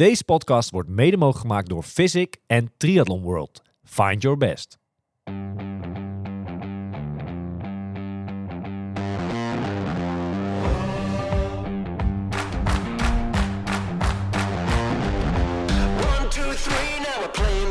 [0.00, 3.62] Deze podcast wordt mede mogelijk gemaakt door Physic en Triathlon World.
[3.84, 4.78] Find your best.
[16.30, 17.70] Two, three, now we're playing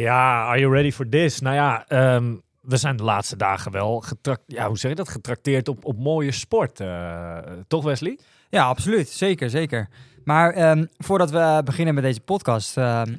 [0.00, 1.40] Ja, are you ready for this?
[1.40, 5.08] Nou ja, ehm, we zijn de laatste dagen wel getrakt, ja, hoe zeg je dat?
[5.08, 6.80] getrakteerd op, op mooie sport.
[6.80, 7.38] eh,
[7.68, 8.18] toch Wesley?
[8.50, 9.08] Ja, absoluut.
[9.08, 9.88] Zeker, zeker.
[10.24, 13.12] Maar ehm, voordat we beginnen met deze podcast, ehm,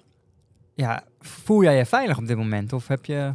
[0.75, 2.73] ja, voel jij je veilig op dit moment?
[2.73, 3.33] Of heb je...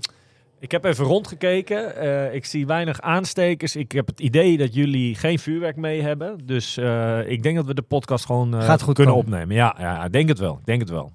[0.59, 1.97] Ik heb even rondgekeken.
[1.97, 3.77] Eh, ik zie weinig aanstekers.
[3.77, 6.47] Ik heb het idee dat jullie geen vuurwerk mee hebben.
[6.47, 9.29] Dus eh, ik denk dat we de podcast gewoon Gaat goed kunnen komen.
[9.33, 9.57] opnemen.
[9.57, 10.56] Ja, ja, ik denk het wel.
[10.59, 11.12] Ik denk het wel.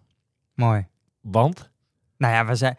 [0.54, 0.86] Mooi.
[1.22, 1.70] Want?
[2.18, 2.78] Nou ja, we zijn...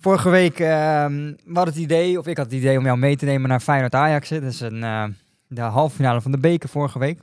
[0.00, 1.12] Vorige week ehm
[1.44, 3.60] we hadden het idee, of ik had het idee om jou mee te nemen naar
[3.60, 4.28] Feyenoord-Ajax.
[4.28, 4.40] hè.
[4.40, 5.04] Dat is een, eh,
[5.48, 7.20] de halve finale van de beker vorige week.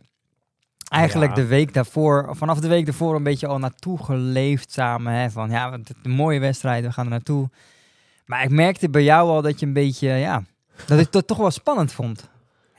[0.90, 1.42] Eigenlijk Ja.
[1.42, 5.14] de week daarvoor, vanaf de week daarvoor een beetje al naartoe geleefd samen.
[5.14, 7.50] Hè, van ja, het een mooie wedstrijd, we gaan er naartoe.
[8.26, 10.44] Maar ik merkte bij jou al dat je een beetje, ja,
[10.86, 12.30] dat ik het toch wel spannend vond.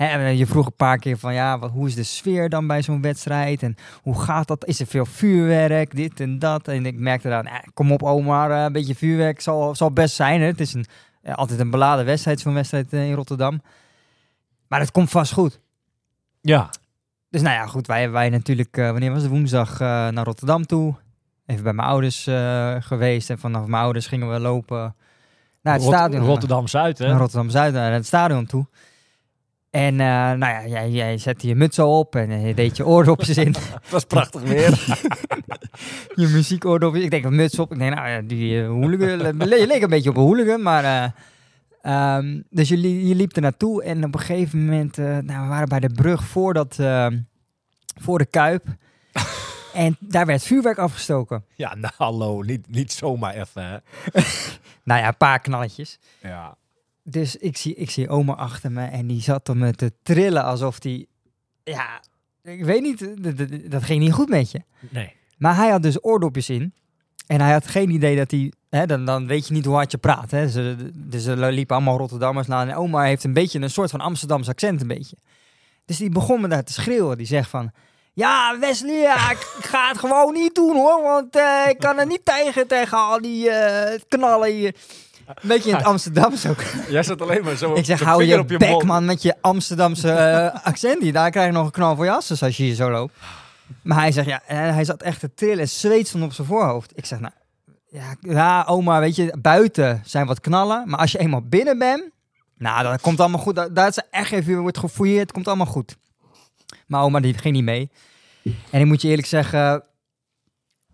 [0.00, 2.66] Hè, en je vroeg een paar keer van ja, wat, hoe is de sfeer dan
[2.66, 3.62] bij zo'n wedstrijd?
[3.62, 4.64] En hoe gaat dat?
[4.66, 5.96] Is er veel vuurwerk?
[5.96, 6.68] Dit en dat.
[6.68, 10.14] En ik merkte dan, eh, kom op Omar, eh, een beetje vuurwerk zal, zal best
[10.14, 10.40] zijn.
[10.40, 10.46] Hè?
[10.46, 10.84] Het is een,
[11.22, 13.62] eh, altijd een beladen wedstrijd, zo'n wedstrijd eh, in Rotterdam.
[14.68, 15.60] Maar het komt vast goed.
[16.40, 16.70] Ja.
[17.30, 19.30] Dus nou ja, goed, wij, wij natuurlijk, eh, wanneer was het?
[19.30, 20.94] Woensdag eh, naar Rotterdam toe.
[21.46, 23.30] Even bij mijn ouders eh, geweest.
[23.30, 24.94] En vanaf mijn ouders gingen we lopen
[25.62, 26.24] naar het Rot- stadion.
[26.24, 27.06] Rotterdam-Zuid, hè?
[27.06, 28.66] Naar Rotterdam-Zuid, naar het stadion toe.
[29.70, 32.76] En eh, nou ja, jij, jij zette je muts al op en eh, je deed
[32.76, 33.46] je oordopjes in.
[33.46, 34.70] Het was prachtig weer.
[36.14, 37.04] je muziekoordopjes.
[37.04, 37.72] Ik denk een muts op.
[37.72, 39.38] Ik denk, nou ja, die uh, hooligan.
[39.38, 40.84] Je leek een beetje op een hooligan, maar...
[40.84, 41.10] eh,
[42.16, 44.98] ehm, dus je, li- je liep er naartoe en op een gegeven moment...
[44.98, 47.18] eh, nou, we waren bij de brug voor, dat, ehm,
[48.00, 48.64] voor de Kuip.
[49.74, 51.44] en daar werd vuurwerk afgestoken.
[51.54, 52.42] ja, nou hallo.
[52.42, 53.76] Niet, niet zomaar even, hè?
[54.84, 55.98] Nou ja, een paar knalletjes.
[56.22, 56.56] Ja.
[57.02, 60.44] Dus ik zie, ik zie oma achter me en die zat er me te trillen
[60.44, 61.08] alsof die...
[61.64, 62.02] Ja,
[62.42, 64.62] ik weet niet, dat, dat, dat ging niet goed met je.
[64.88, 65.12] Nee.
[65.38, 66.74] Maar hij had dus oordopjes in.
[67.26, 68.52] En hij had geen idee dat hij...
[68.68, 70.30] Hè, dan, dan weet je niet hoe hard je praat.
[70.30, 70.48] Hè.
[70.48, 72.68] Ze, dus er liepen allemaal Rotterdammers naar.
[72.68, 75.16] En oma heeft een beetje een soort van Amsterdams accent een beetje.
[75.84, 77.16] Dus die begon me daar te schreeuwen.
[77.16, 77.72] Die zegt van...
[78.12, 81.02] Ja, Wesley, ja, ik, ik ga het gewoon niet doen hoor.
[81.02, 84.74] Want eh, ik kan er niet tegen, tegen al die eh, knallen hier.
[85.34, 86.62] Een beetje in het Amsterdams ook.
[86.88, 89.34] Jij zat alleen maar zo Ik zeg, hou je, op je bek man met je
[89.40, 91.12] Amsterdamse eh, accent.
[91.12, 93.14] Daar krijg je nog een knal voor je asses als je hier zo loopt.
[93.82, 95.68] Maar hij zegt, ja, en hij zat echt te trillen.
[95.68, 96.92] Zweet stond op zijn voorhoofd.
[96.94, 97.32] Ik zeg, nou,
[97.90, 100.88] ja, ja, oma, weet je, buiten zijn wat knallen.
[100.88, 102.02] Maar als je eenmaal binnen bent,
[102.58, 103.54] nou, dat komt allemaal goed.
[103.54, 105.96] Daar, daar is echt even, wordt gefouilleerd, komt allemaal goed.
[106.86, 107.90] Maar oma, die ging niet mee.
[108.70, 109.82] En ik moet je eerlijk zeggen,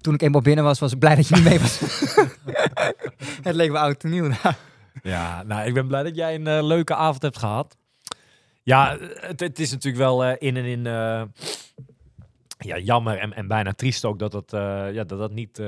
[0.07, 1.81] toen ik eenmaal binnen was, was ik blij dat je niet mee was.
[3.47, 4.31] Het leek me oud en nieuw.
[5.03, 7.77] Ja, nou, ik ben blij dat jij een eh, leuke avond hebt gehad.
[8.63, 10.87] Ja, het, het is natuurlijk wel eh, in en in...
[10.87, 11.23] eh,
[12.59, 14.51] ja, jammer en, en bijna triest ook dat dat,
[14.95, 15.63] ja, dat, dat niet...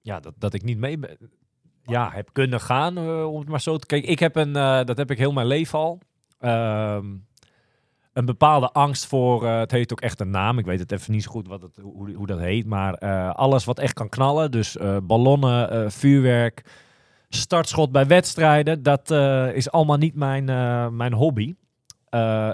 [0.00, 1.18] ja, dat, dat ik niet mee ben,
[1.82, 4.10] ja, heb kunnen gaan, om het maar zo te kijken.
[4.10, 4.52] Ik heb een,
[4.86, 5.98] dat heb ik heel mijn leven al.
[6.38, 7.06] Ehm,
[8.20, 10.58] een bepaalde angst voor, eh, het heet ook echt een naam.
[10.58, 12.66] Ik weet het even niet zo goed wat het, hoe, hoe dat heet.
[12.66, 14.50] Maar eh, alles wat echt kan knallen.
[14.50, 16.64] Dus eh, ballonnen, vuurwerk,
[17.28, 18.82] startschot bij wedstrijden.
[18.82, 19.10] Dat
[19.54, 20.44] is allemaal niet mijn,
[20.96, 21.54] mijn hobby.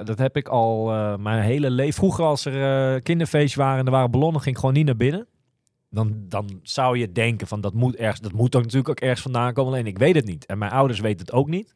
[0.05, 0.87] Dat heb ik al
[1.19, 1.95] mijn hele leven.
[1.95, 5.27] Vroeger als er kinderfeestjes waren en er waren ballonnen, ging ik gewoon niet naar binnen.
[5.91, 9.23] Dan, dan zou je denken van dat moet ergens, dat moet ook natuurlijk ook ergens
[9.23, 9.73] vandaan komen.
[9.73, 10.47] Alleen ik weet het niet.
[10.47, 11.75] En mijn ouders weten het ook niet.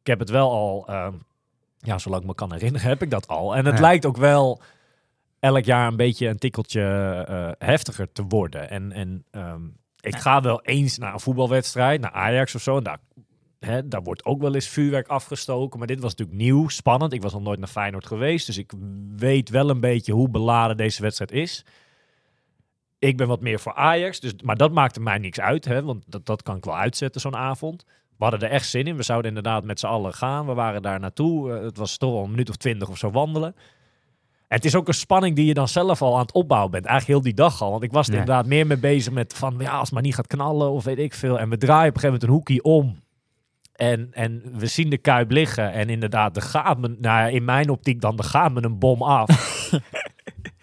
[0.00, 0.88] Ik heb het wel al,
[1.88, 3.56] ja, zolang ik me kan herinneren, heb ik dat al.
[3.56, 3.80] En het Ja.
[3.80, 4.60] lijkt ook wel
[5.40, 6.82] elk jaar een beetje een tikkeltje
[7.28, 8.70] eh, heftiger te worden.
[8.70, 9.64] En, en ehm,
[10.00, 10.18] ik Ja.
[10.20, 12.76] ga wel eens naar een voetbalwedstrijd, naar Ajax of zo.
[12.76, 12.98] En daar,
[13.60, 15.78] hè, daar wordt ook wel eens vuurwerk afgestoken.
[15.78, 17.12] Maar dit was natuurlijk nieuw, spannend.
[17.12, 18.46] Ik was nog nooit naar Feyenoord geweest.
[18.46, 18.72] Dus ik
[19.16, 21.64] weet wel een beetje hoe beladen deze wedstrijd is.
[22.98, 25.64] Ik ben wat meer voor Ajax, dus, maar dat maakte mij niks uit.
[25.64, 27.84] Hè, want dat, dat kan ik wel uitzetten, zo'n avond.
[28.18, 28.96] We hadden er echt zin in.
[28.96, 30.46] We zouden inderdaad met z'n allen gaan.
[30.46, 31.52] We waren daar naartoe.
[31.52, 33.54] Eh, het was toch wel een minuut of twintig of zo wandelen.
[34.48, 36.84] En het is ook een spanning die je dan zelf al aan het opbouwen bent.
[36.84, 37.70] Eigenlijk heel die dag al.
[37.70, 39.54] Want ik was er inderdaad meer mee bezig met van...
[39.58, 41.38] Ja, als het maar niet gaat knallen of weet ik veel.
[41.38, 43.02] En we draaien op een gegeven moment een hoekje om.
[43.72, 45.72] En, en we zien de Kuip liggen.
[45.72, 49.02] En inderdaad, er gaat me, nou ja, in mijn optiek dan, gaat me een bom
[49.02, 49.28] af.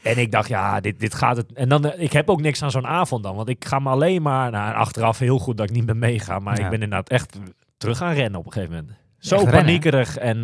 [0.05, 1.53] en ik dacht, ja, dit, dit gaat het.
[1.53, 3.35] En dan, eh, ik heb ook niks aan zo'n avond dan.
[3.35, 6.39] Want ik ga me alleen maar, nou, achteraf heel goed dat ik niet meer meega.
[6.39, 6.63] Maar Ja.
[6.63, 7.37] ik ben inderdaad echt
[7.77, 8.93] terug gaan rennen op een gegeven moment.
[9.19, 9.65] Zo Echt rennen, hè?
[9.65, 10.17] paniekerig.
[10.17, 10.41] En eh,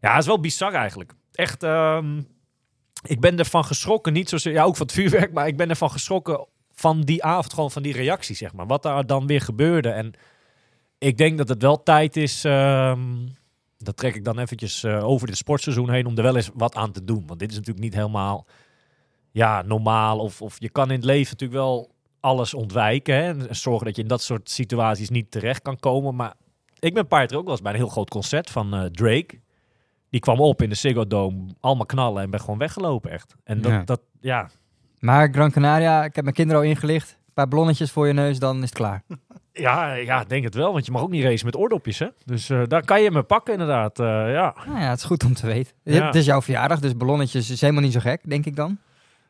[0.00, 1.12] ja, het is wel bizar eigenlijk.
[1.32, 2.18] Echt, ehm,
[3.06, 4.12] ik ben ervan geschrokken.
[4.12, 5.32] Niet zozeer, ja, ook van het vuurwerk.
[5.32, 8.66] Maar ik ben ervan geschrokken van die avond, gewoon van die reactie, zeg maar.
[8.66, 9.88] Wat daar dan weer gebeurde.
[9.90, 10.12] En
[10.98, 12.44] ik denk dat het wel tijd is.
[12.44, 13.00] ehm,
[13.84, 16.74] dat trek ik dan eventjes eh, over dit sportseizoen heen om er wel eens wat
[16.74, 17.24] aan te doen.
[17.26, 18.46] Want dit is natuurlijk niet helemaal
[19.30, 20.18] ja, normaal.
[20.18, 21.90] Of, of je kan in het leven natuurlijk wel
[22.20, 23.14] alles ontwijken.
[23.14, 26.14] Hè, en zorgen dat je in dat soort situaties niet terecht kan komen.
[26.14, 26.34] Maar
[26.78, 28.84] ik ben een paar keer ook wel eens bij een heel groot concert van eh,
[28.84, 29.40] Drake.
[30.10, 33.34] Die kwam op in de Ziggo Dome, allemaal knallen en ben gewoon weggelopen echt.
[33.44, 33.82] En dat, ja.
[33.84, 34.50] dat ja,
[34.98, 37.18] Maar Gran Canaria, ik heb mijn kinderen al ingelicht.
[37.34, 39.02] Paar ballonnetjes voor je neus, dan is het klaar.
[39.52, 40.72] ja, ja, ik denk het wel.
[40.72, 42.06] Want je mag ook niet racen met oordopjes, hè.
[42.24, 44.54] Dus eh, daar kan je me pakken inderdaad, eh, ja.
[44.66, 45.72] Nou ja, het is goed om te weten.
[45.82, 46.06] Ja.
[46.06, 48.78] Het is jouw verjaardag, dus ballonnetjes is helemaal niet zo gek, denk ik dan.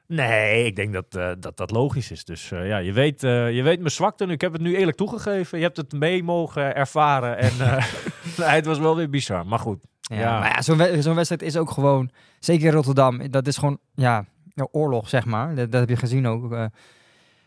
[0.07, 2.25] Nee, ik denk dat eh, dat, dat logisch is.
[2.25, 4.25] Dus ja, je weet, eh, je weet mijn zwakte.
[4.27, 5.59] Ik heb het nu eerlijk toegegeven.
[5.59, 7.39] Je hebt het mee mogen ervaren.
[7.39, 7.53] En
[8.39, 9.47] nee, het was wel weer bizar.
[9.47, 9.85] Maar goed.
[10.01, 10.39] Ja, Ja.
[10.39, 13.79] Maar ja, zo'n we- zo'n wedstrijd is ook gewoon, zeker in Rotterdam, dat is gewoon,
[13.95, 14.25] ja,
[14.55, 15.55] ja, oorlog, zeg maar.
[15.55, 16.57] Dat, dat heb je gezien ook.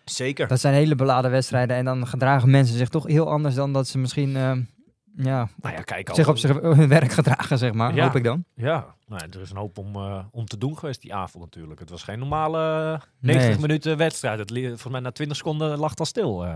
[0.08, 0.14] Eh.
[0.14, 0.48] Zeker.
[0.48, 3.88] dat zijn hele beladen wedstrijden en dan gedragen mensen zich toch heel anders dan dat
[3.88, 4.52] ze misschien, eh,
[5.16, 6.10] ja, Nou ja, kijk.
[6.14, 7.96] zich op zich, hun werk gedragen, zeg maar.
[7.96, 8.04] Ja.
[8.04, 8.44] Hoop ik dan.
[8.56, 11.80] Ja, nou, er is een hoop om, eh, om te doen geweest die avond natuurlijk.
[11.80, 12.60] Het was geen normale
[12.94, 13.60] eh, 90 Nee.
[13.60, 14.40] minuten wedstrijd.
[14.40, 16.46] Het, volgens mij na 20 seconden lag het al stil.
[16.46, 16.56] eh.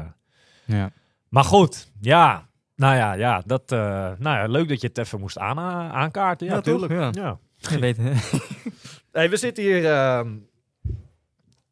[0.65, 0.89] Ja.
[1.29, 2.49] Maar goed, ja.
[2.75, 3.79] Nou ja, ja, dat, eh,
[4.17, 5.59] nou ja, leuk dat je het even moest aan,
[5.91, 6.47] aankaarten.
[6.47, 6.79] Ja, Ja, toch?
[6.87, 7.15] tuurlijk.
[7.15, 7.23] Ja.
[7.23, 7.37] ja.
[7.69, 7.97] Je weet,
[9.11, 10.29] Hey, we zitten hier ehm,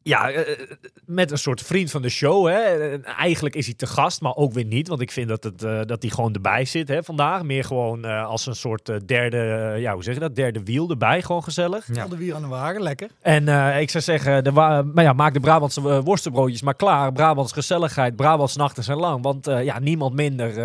[0.02, 0.58] ja, eh, eh,
[1.04, 2.46] met een soort vriend van de show.
[2.46, 2.90] Hè.
[2.90, 4.88] En Eigenlijk is hij te gast, maar ook weer niet.
[4.88, 7.42] Want ik vind dat, het, eh, dat hij gewoon erbij zit hè, vandaag.
[7.42, 10.36] Meer gewoon als een soort derde, ja, hoe zeg je dat?
[10.36, 11.88] Derde wiel erbij, gewoon gezellig.
[11.92, 12.06] Ja.
[12.06, 13.08] De wier aan de wagen, lekker.
[13.20, 13.48] En
[13.80, 17.12] ik zou zeggen, de maar ja, maak de Brabantse worstenbroodjes maar klaar.
[17.12, 19.22] Brabants gezelligheid, Brabants nachten zijn lang.
[19.22, 20.58] Want ja, niemand minder.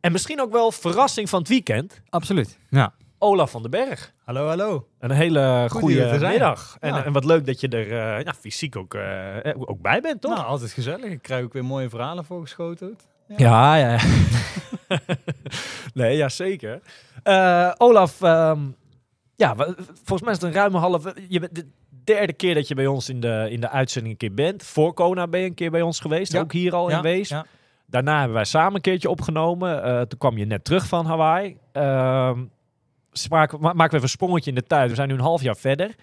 [0.00, 2.00] en misschien ook wel verrassing van het weekend.
[2.08, 2.58] Absoluut.
[2.68, 2.92] Ja.
[3.24, 4.12] Olaf van den Berg.
[4.24, 4.86] Hallo, hallo.
[4.98, 6.76] Een hele Goed goede middag.
[6.80, 7.04] En, Ja.
[7.04, 10.34] en wat leuk dat je er eh, ja, fysiek ook, eh, ook bij bent, toch?
[10.34, 11.10] Nou, altijd gezellig.
[11.10, 12.98] Ik krijg ook weer mooie verhalen voorgeschoten.
[13.36, 13.90] ja, ja.
[13.92, 13.98] ja.
[15.94, 16.80] nee, ja, zeker.
[17.22, 18.60] Eh, Olaf, ehm,
[19.36, 19.54] ja,
[20.04, 21.12] volgens mij is het een ruime half...
[21.28, 21.66] Je bent de
[22.04, 24.62] derde keer dat je bij ons in de, in de uitzending een keer bent.
[24.62, 27.28] Voor Kona ben je een keer bij ons geweest, ook hier al in Wees.
[27.28, 27.46] Ja.
[27.86, 30.08] Daarna hebben wij samen een keertje opgenomen.
[30.08, 31.56] Toen kwam je net terug van Hawaii.
[33.30, 34.88] Maken we even een sprongetje in de tijd.
[34.88, 35.94] We zijn nu een half jaar verder.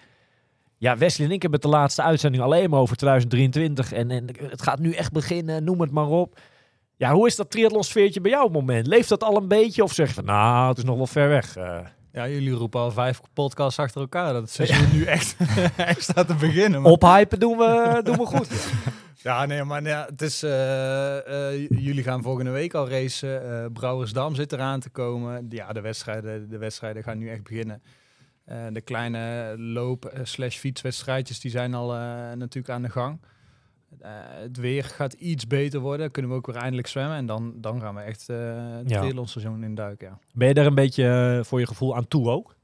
[0.78, 3.92] Ja, Wesley en ik hebben het de laatste uitzending alleen maar over 2023.
[3.92, 6.40] En, en het gaat nu echt beginnen, noem het maar op.
[6.96, 8.86] Ja, hoe is dat triathlonsfeertje bij jou op het moment?
[8.86, 9.82] Leeft dat al een beetje?
[9.82, 11.56] Of zeg je van, nou, het is nog wel ver weg?
[11.56, 11.78] eh?
[12.12, 14.32] Ja, jullie roepen al vijf podcasts achter elkaar.
[14.32, 15.36] Dat het seizoen nu echt,
[15.76, 16.82] echt staat te beginnen.
[16.82, 16.92] Maar...
[16.92, 18.48] Ophypen doen we, doen we goed.
[19.22, 23.50] Ja, nee, maar ja, het is, eh, eh, jullie gaan volgende week al racen.
[23.62, 25.46] Eh, Brouwersdam zit eraan te komen.
[25.48, 27.82] Ja, de wedstrijden, de wedstrijden gaan nu echt beginnen.
[28.72, 31.88] De kleine loop- eh, slash fietswedstrijdjes die zijn al
[32.36, 33.20] natuurlijk aan de gang.
[34.02, 36.10] Het weer gaat iets beter worden.
[36.10, 37.16] Kunnen we ook weer eindelijk zwemmen.
[37.16, 38.98] En dan, dan gaan we echt het Ja.
[39.00, 40.18] triathlonseizoen induiken, ja.
[40.32, 42.56] Ben je daar een beetje voor je gevoel aan toe ook?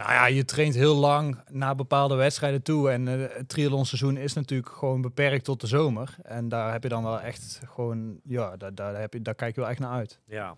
[0.00, 2.90] Nou ja, je traint heel lang naar bepaalde wedstrijden toe.
[2.90, 6.16] En eh, het triathlonseizoen is natuurlijk gewoon beperkt tot de zomer.
[6.22, 9.54] En daar heb je dan wel echt gewoon, ja, daar, daar, heb je, daar kijk
[9.54, 10.20] je wel echt naar uit.
[10.26, 10.56] Ja.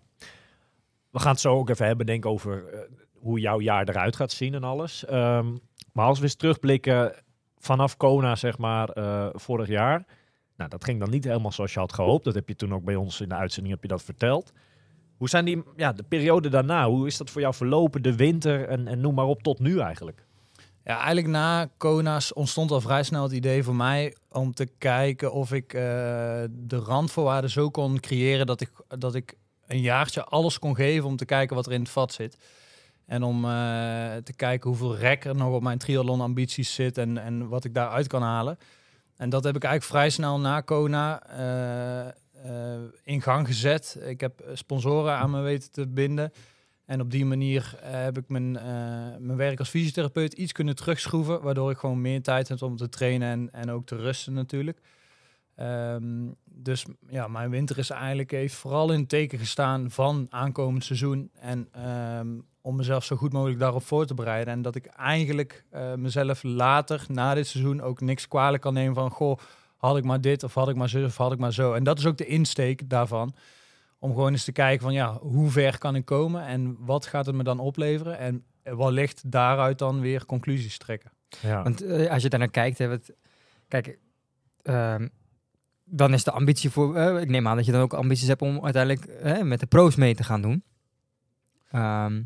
[1.11, 2.81] We gaan het zo ook even hebben, denk over eh,
[3.13, 5.05] hoe jouw jaar eruit gaat zien en alles.
[5.05, 5.57] Ehm,
[5.93, 7.15] maar als we eens terugblikken
[7.59, 10.07] vanaf Kona, zeg maar, eh, vorig jaar.
[10.57, 12.25] Nou, dat ging dan niet helemaal zoals je had gehoopt.
[12.25, 14.53] Dat heb je toen ook bij ons in de uitzending heb je dat verteld.
[15.23, 18.69] Hoe zijn die, ja, de periode daarna, hoe is dat voor jou verlopen, de winter
[18.69, 20.25] en, en noem maar op tot nu eigenlijk?
[20.85, 25.33] Ja, eigenlijk na Kona's ontstond al vrij snel het idee voor mij om te kijken
[25.33, 25.83] of ik eh,
[26.51, 29.35] de randvoorwaarden zo kon creëren dat ik, dat ik
[29.67, 32.39] een jaartje alles kon geven om te kijken wat er in het vat zit.
[33.07, 33.51] En om eh,
[34.17, 37.75] te kijken hoeveel rek er nog op mijn triathlon ambities zit en, en wat ik
[37.75, 38.59] daaruit kan halen.
[39.17, 42.13] En dat heb ik eigenlijk vrij snel na Kona eh,
[43.03, 43.99] in gang gezet.
[44.05, 46.33] Ik heb sponsoren aan me weten te binden.
[46.85, 48.65] En op die manier eh, heb ik mijn, eh,
[49.19, 52.89] mijn werk als fysiotherapeut iets kunnen terugschroeven, waardoor ik gewoon meer tijd heb om te
[52.89, 54.81] trainen en, en ook te rusten natuurlijk.
[55.55, 60.85] Ehm, dus ja, mijn winter is eigenlijk heeft vooral in het teken gestaan van aankomend
[60.85, 62.29] seizoen en ehm,
[62.61, 64.55] om mezelf zo goed mogelijk daarop voor te bereiden.
[64.55, 68.95] En dat ik eigenlijk eh, mezelf later, na dit seizoen, ook niks kwalijk kan nemen
[68.95, 69.39] van, goh,
[69.83, 71.73] had ik maar dit of had ik maar zo of had ik maar zo.
[71.73, 73.35] En dat is ook de insteek daarvan
[73.99, 77.27] Om gewoon eens te kijken van ja, hoe ver kan ik komen en wat gaat
[77.27, 78.19] het me dan opleveren?
[78.19, 81.13] En wellicht daaruit dan weer conclusies trekken.
[81.41, 81.63] Ja.
[81.63, 83.11] Want eh, als je daar naar kijkt, hè, wat,
[83.69, 83.99] kijk,
[84.63, 85.09] ehm,
[85.85, 88.43] dan is de ambitie voor, eh, ik neem aan dat je dan ook ambities hebt
[88.43, 90.65] om uiteindelijk eh, met de pro's mee te gaan doen.
[91.71, 92.23] Ehm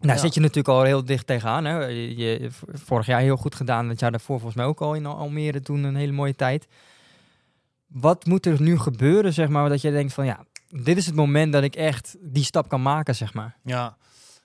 [0.00, 0.22] nou, Ja.
[0.24, 1.64] zit je natuurlijk al heel dicht tegenaan.
[1.64, 1.78] Hè?
[1.84, 5.06] Je, je- vorig jaar heel goed gedaan, het jaar daarvoor volgens mij ook al in
[5.06, 6.66] Al- Almere toen een hele mooie tijd.
[7.86, 11.14] Wat moet er nu gebeuren, zeg maar, dat je denkt van ja, dit is het
[11.14, 13.56] moment dat ik echt die stap kan maken, zeg maar.
[13.64, 13.96] Ja,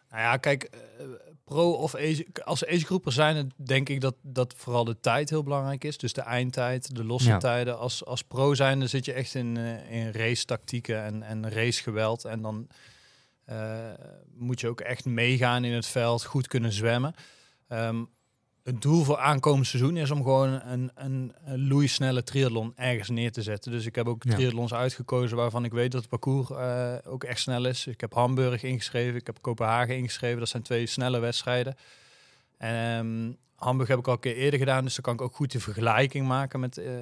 [0.10, 1.06] nou ja, kijk, eh,
[1.44, 5.84] pro of age, als agegroeper zijn, denk ik dat, dat vooral de tijd heel belangrijk
[5.84, 5.98] is.
[5.98, 7.38] Dus de eindtijd, de losse Ja.
[7.38, 7.78] tijden.
[7.80, 11.50] Als, als pro zijn, dan zit je echt in, eh, in race tactieken en, en
[11.52, 12.26] racegeweld.
[12.26, 12.68] En dan
[14.34, 17.14] moet je ook echt meegaan in het veld, goed kunnen zwemmen.
[17.68, 18.04] Ehm,
[18.64, 23.32] het doel voor aankomend seizoen is om gewoon een, een, een loeisnelle triathlon ergens neer
[23.32, 23.72] te zetten.
[23.72, 24.34] Dus ik heb ook Ja.
[24.34, 27.88] triathlons uitgekozen waarvan ik weet dat het parcours eh, ook echt snel is.
[27.88, 30.40] Ik heb Hamburg ingeschreven, ik heb Kopenhagen ingeschreven.
[30.40, 31.76] Dat zijn twee snelle wedstrijden.
[32.58, 35.36] En ehm, Hamburg heb ik al een keer eerder gedaan, dus dan kan ik ook
[35.36, 36.94] goed die vergelijking maken met, eh,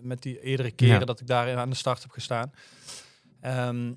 [0.00, 1.04] met die eerdere keren Ja.
[1.04, 2.52] dat ik daar aan de start heb gestaan.
[3.40, 3.92] Ehm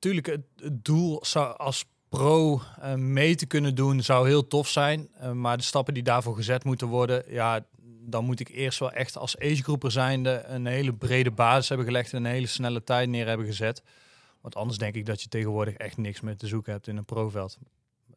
[0.00, 4.68] tuurlijk, het, het doel zou als pro eh, mee te kunnen doen zou heel tof
[4.68, 5.08] zijn.
[5.20, 7.60] Eh, maar de stappen die daarvoor gezet moeten worden, ja,
[8.06, 12.12] dan moet ik eerst wel echt als agegroeper zijnde een hele brede basis hebben gelegd
[12.12, 13.82] en een hele snelle tijd neer hebben gezet.
[14.40, 17.04] Want anders denk ik dat je tegenwoordig echt niks meer te zoeken hebt in een
[17.04, 17.58] proveld.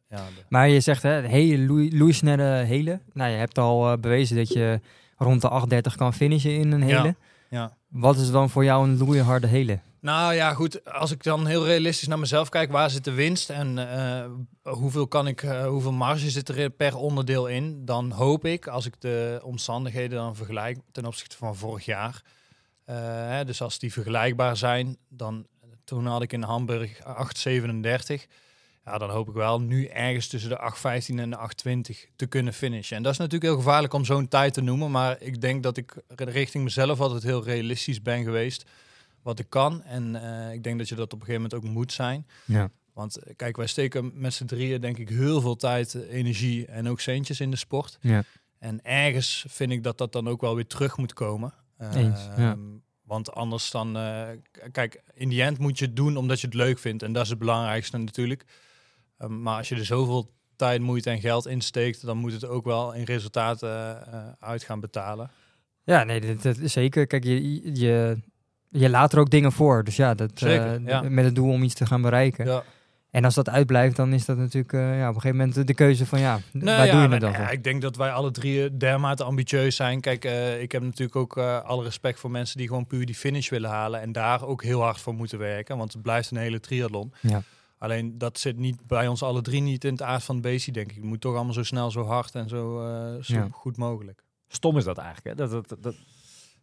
[0.08, 3.00] Ja, de- Maar je zegt, hè, hele loei- loeisnelle hele.
[3.12, 4.80] Nou, je hebt al eh, bewezen dat je
[5.16, 7.02] rond de 8.30 kan finishen in een hele.
[7.04, 7.14] Ja.
[7.50, 7.76] ja.
[7.88, 9.78] Wat is dan voor jou een loeiharde hele?
[10.04, 10.84] Nou ja, goed.
[10.84, 14.30] Als ik dan heel realistisch naar mezelf kijk, waar zit de winst en eh,
[14.72, 17.84] hoeveel kan ik, eh, hoeveel marge zit er per onderdeel in?
[17.84, 22.22] Dan hoop ik, als ik de omstandigheden dan vergelijk ten opzichte van vorig jaar.
[22.84, 22.96] eh,
[23.28, 25.46] hè, dus als die vergelijkbaar zijn, dan
[25.84, 28.26] toen had ik in Hamburg 8,37.
[28.84, 32.52] Ja, dan hoop ik wel nu ergens tussen de 8,15 en de 8,20 te kunnen
[32.52, 32.96] finishen.
[32.96, 34.90] En dat is natuurlijk heel gevaarlijk om zo'n tijd te noemen.
[34.90, 38.64] Maar ik denk dat ik richting mezelf altijd heel realistisch ben geweest
[39.24, 39.82] wat ik kan.
[39.82, 42.26] En eh, ik denk dat je dat op een gegeven moment ook moet zijn.
[42.44, 42.70] Ja.
[42.92, 46.66] Want eh, kijk, wij steken met z'n drieën denk ik heel veel tijd, eh, energie
[46.66, 47.98] en ook centjes in de sport.
[48.00, 48.22] Ja.
[48.58, 51.54] En ergens vind ik dat dat dan ook wel weer terug moet komen.
[51.78, 52.52] Eens, ja.
[52.52, 52.60] Ehm,
[53.04, 53.98] Want anders dan,
[54.72, 57.02] kijk, in die end moet je het doen omdat je het leuk vindt.
[57.02, 58.44] En dat is het belangrijkste natuurlijk.
[59.18, 62.64] Ehm, maar als je er zoveel tijd, moeite en geld insteekt, dan moet het ook
[62.64, 64.06] wel in resultaten
[64.40, 65.30] uit gaan betalen.
[65.84, 67.06] Ja, nee, dat, dat zeker.
[67.06, 68.18] Kijk, je, je,
[68.80, 69.84] je laat er ook dingen voor.
[69.84, 71.02] Dus ja, dat, Zeker, eh, ja.
[71.02, 72.46] met het doel om iets te gaan bereiken.
[72.46, 72.62] Ja.
[73.10, 75.74] En als dat uitblijft, dan is dat natuurlijk eh, ja, op een gegeven moment de
[75.74, 77.52] keuze van ja, Nou waar ja, doe je maar, het dan ja, voor?
[77.52, 80.00] ik denk dat wij alle drie dermate ambitieus zijn.
[80.00, 83.14] Kijk, eh, ik heb natuurlijk ook eh, alle respect voor mensen die gewoon puur die
[83.14, 84.00] finish willen halen.
[84.00, 85.76] En daar ook heel hard voor moeten werken.
[85.76, 87.12] Want het blijft een hele triathlon.
[87.20, 87.42] Ja.
[87.78, 90.72] Alleen dat zit niet bij ons alle drie niet in het aard van het beestje,
[90.72, 90.96] denk ik.
[90.96, 93.48] Het moet toch allemaal zo snel, zo hard en zo, eh, zo Ja.
[93.50, 94.22] goed mogelijk.
[94.48, 95.38] Stom is dat eigenlijk.
[95.38, 95.46] Hè?
[95.46, 95.94] Dat, dat, dat,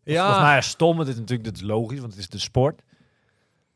[0.03, 0.23] Ja.
[0.23, 0.99] Volgens mij is stom.
[0.99, 2.81] Het is natuurlijk dat is logisch, want het is de sport.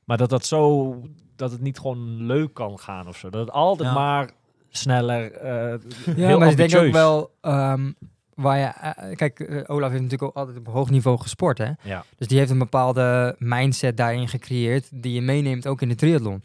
[0.03, 0.95] Maar dat dat zo
[1.35, 3.29] dat het niet gewoon leuk kan gaan of zo.
[3.29, 3.95] Dat het altijd Ja.
[3.95, 4.29] maar
[4.69, 5.31] sneller.
[5.31, 5.79] eh
[6.15, 7.91] Ja, maar ik denk ook wel, ehm,
[8.33, 11.71] waar je, eh, kijk, eh, Olaf heeft natuurlijk ook altijd op hoog niveau gesport, hè?
[11.81, 12.03] Ja.
[12.17, 16.43] Dus die heeft een bepaalde mindset daarin gecreëerd, die je meeneemt ook in de triathlon.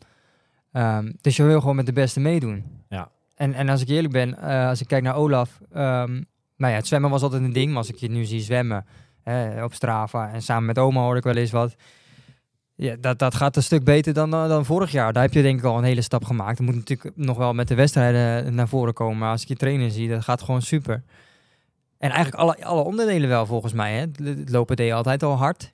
[0.72, 2.64] Ehm, dus je wil gewoon met de beste meedoen.
[2.88, 3.10] Ja.
[3.34, 6.12] En, en als ik eerlijk ben, als ik kijk naar Olaf, ehm,
[6.56, 8.86] nou ja, het zwemmen was altijd een ding, maar als ik je nu zie zwemmen
[9.22, 11.74] eh, op Strava en samen met oma hoor ik wel eens wat.
[12.74, 15.12] Ja, dat, dat gaat een stuk beter dan, eh, dan vorig jaar.
[15.12, 16.58] Daar heb je denk ik al een hele stap gemaakt.
[16.58, 19.18] Er moet natuurlijk nog wel met de wedstrijden naar voren komen.
[19.18, 21.02] Maar als ik je trainen zie, dat gaat gewoon super.
[21.98, 23.92] En eigenlijk alle, alle onderdelen wel volgens mij.
[23.94, 24.00] Hè.
[24.00, 25.72] Het- Het lopen deed je altijd al hard.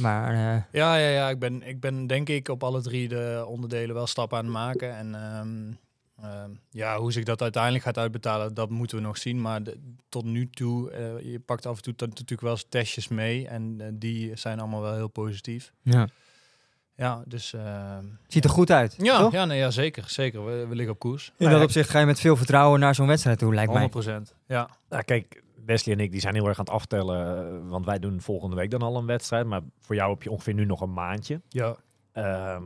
[0.00, 1.28] Maar eh, Ja, ja, ja.
[1.28, 4.52] Ik ben, ik ben denk ik op alle drie de onderdelen wel stappen aan het
[4.52, 4.96] maken.
[4.96, 5.72] En ehm,
[6.22, 9.40] ehm, ja, hoe zich dat uiteindelijk gaat uitbetalen, dat moeten we nog zien.
[9.40, 9.78] Maar de-
[10.08, 13.48] tot nu toe, eh, je pakt af en toe natuurlijk wel eens testjes mee.
[13.48, 15.72] En eh, die zijn allemaal wel heel positief.
[15.82, 16.08] ja.
[16.96, 17.52] Ja, dus...
[17.52, 18.94] ehm, ziet er goed uit.
[18.98, 19.32] ja, toch?
[19.32, 20.04] ja, nee, ja, zeker.
[20.08, 20.44] Zeker.
[20.44, 21.32] We, we liggen op koers.
[21.36, 23.90] In dat opzicht ga je met veel vertrouwen naar zo'n wedstrijd toe, lijkt mij.
[24.28, 24.68] 100% Ja.
[24.88, 27.46] Nou, kijk, Wesley en ik die zijn heel erg aan het aftellen.
[27.46, 29.46] eh, Want wij doen volgende week dan al een wedstrijd.
[29.46, 31.40] Maar voor jou heb je ongeveer nu nog een maandje.
[31.48, 31.76] Ja.
[32.12, 32.62] Ehm,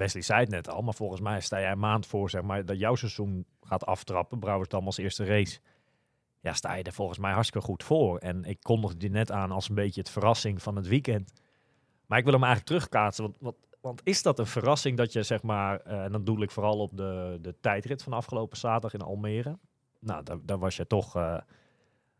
[0.00, 2.64] Wesley zei het net al, maar volgens mij sta jij een maand voor zeg maar,
[2.64, 4.38] dat jouw seizoen gaat aftrappen.
[4.38, 5.60] Brouwersdam als eerste race.
[6.40, 8.18] Ja, sta je er volgens mij hartstikke goed voor.
[8.18, 11.32] En ik kondigde die net aan als een beetje het verrassing van het weekend.
[12.06, 13.24] Maar ik wil hem eigenlijk terugkaatsen.
[13.24, 16.42] Want, want, want is dat een verrassing dat je, zeg maar, eh, en dan doel
[16.42, 19.58] ik vooral op de, de tijdrit van afgelopen zaterdag in Almere.
[19.98, 21.40] Nou, daar, daar was je toch eh,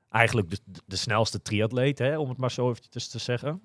[0.09, 3.61] eigenlijk de, de snelste triatleet, hè, om het maar zo eventjes te zeggen.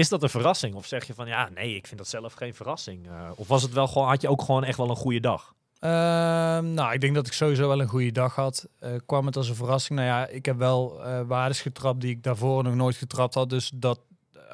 [0.00, 0.74] Is dat een verrassing?
[0.74, 3.06] Of zeg je van ja, nee, ik vind dat zelf geen verrassing?
[3.06, 5.54] Eh, of was het wel gewoon, had je ook gewoon echt wel een goede dag?
[5.78, 8.68] Ehm, nou, ik denk dat ik sowieso wel een goede dag had.
[8.78, 9.98] Eh, kwam het als een verrassing?
[9.98, 13.50] Nou ja, ik heb wel eh waardes getrapt die ik daarvoor nog nooit getrapt had.
[13.50, 14.00] Dus dat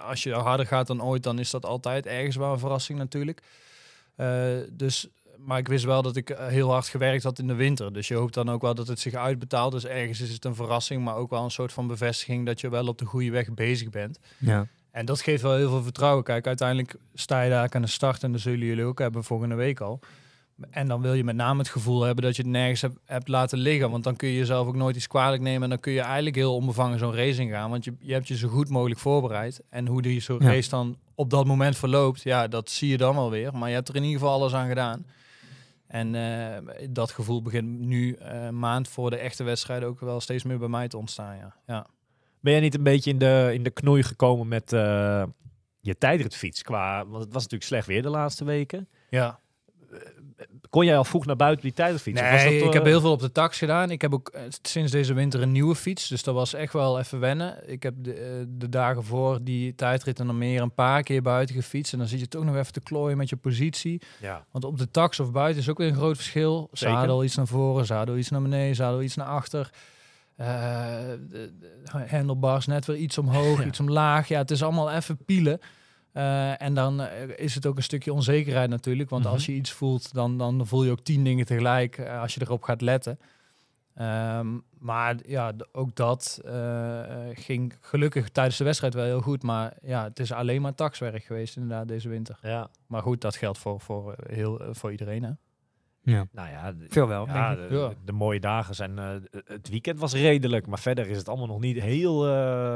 [0.09, 3.43] als je harder gaat dan ooit, dan is dat altijd ergens wel een verrassing natuurlijk.
[4.17, 7.93] Eh, dus, maar ik wist wel dat ik heel hard gewerkt had in de winter.
[7.93, 9.73] Dus je hoopt dan ook wel dat het zich uitbetaalt.
[9.73, 12.69] Dus ergens is het een verrassing, maar ook wel een soort van bevestiging dat je
[12.69, 14.19] wel op de goede weg bezig bent.
[14.39, 14.67] Ja.
[14.97, 16.25] En dat geeft wel heel veel vertrouwen.
[16.25, 19.55] Kijk, uiteindelijk sta je daar aan de start en dat zullen jullie ook hebben volgende
[19.55, 20.01] week al.
[20.71, 23.29] En dan wil je met name het gevoel hebben dat je het nergens hebt, hebt
[23.29, 23.91] laten liggen.
[23.91, 25.63] Want dan kun je jezelf ook nooit iets kwalijk nemen.
[25.63, 27.71] En dan kun je eigenlijk heel onbevangen zo'n race ingaan.
[27.71, 29.61] Want je, je hebt je zo goed mogelijk voorbereid.
[29.71, 30.47] En hoe die zo'n Ja.
[30.47, 33.57] race dan op dat moment verloopt, ja, dat zie je dan wel weer.
[33.57, 35.07] Maar je hebt er in ieder geval alles aan gedaan.
[35.87, 40.45] En eh, dat gevoel begint nu, een maand voor de echte wedstrijd, ook wel steeds
[40.45, 41.37] meer bij mij te ontstaan.
[41.37, 41.55] Ja.
[41.67, 41.87] ja.
[42.41, 45.25] Ben jij niet een beetje in de, in de knoei gekomen met eh,
[45.81, 46.63] je tijdritfiets?
[46.63, 48.89] Qua, want het was natuurlijk slecht weer de laatste weken.
[49.11, 49.41] ja.
[50.71, 52.21] Kon jij al vroeg naar buiten die tijdritfiets?
[52.21, 53.91] Nee, was dat, ik eh, heb heel veel op de tax gedaan.
[53.91, 56.09] Ik heb ook eh, sinds deze winter een nieuwe fiets.
[56.09, 57.71] Dus dat was echt wel even wennen.
[57.71, 61.23] Ik heb de, eh, de dagen voor die tijdrit en dan meer een paar keer
[61.23, 61.93] buiten gefietst.
[61.93, 64.03] En dan zit je toch nog even te klooien met je positie.
[64.21, 64.45] Ja.
[64.51, 66.69] Want op de tax of buiten is ook weer een groot verschil.
[66.73, 66.97] Zeker.
[66.97, 69.71] Zadel iets naar voren, zadel iets naar beneden, zadel iets naar achter.
[70.37, 70.47] Eh,
[71.29, 73.67] de, de handlebars net weer iets omhoog, Ja.
[73.67, 74.29] iets omlaag.
[74.29, 75.59] Ja, het is allemaal even pielen.
[76.13, 79.11] Eh, en dan eh, is het ook een stukje onzekerheid natuurlijk.
[79.11, 79.33] Want Mhm.
[79.33, 82.63] als je iets voelt, dan, dan voel je ook tien dingen tegelijk als je erop
[82.63, 83.19] gaat letten.
[83.95, 84.47] Ehm,
[84.79, 86.41] maar ja, ook dat
[87.33, 89.43] ging gelukkig tijdens de wedstrijd wel heel goed.
[89.43, 92.39] Maar ja, het is alleen maar taxwerk geweest inderdaad deze winter.
[92.43, 92.69] ja.
[92.87, 95.23] Maar goed, dat geldt voor, voor, heel, voor iedereen.
[95.23, 95.31] Hè?
[96.07, 96.27] Ja.
[96.33, 97.27] Nou ja, Veel wel.
[97.27, 97.97] ja, denk ik.
[98.05, 98.99] de, mooie dagen zijn...
[98.99, 99.09] eh,
[99.45, 102.27] het weekend was redelijk, maar verder is het allemaal nog niet heel...
[102.27, 102.31] eh,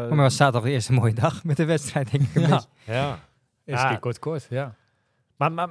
[0.09, 2.35] maar was zaterdag de eerste mooie dag met de wedstrijd, denk ik.
[2.35, 2.63] een Ja.
[2.85, 3.19] ja.
[3.65, 3.93] Is Ja.
[3.93, 4.75] een kort kort, ja.
[5.37, 5.69] Maar, maar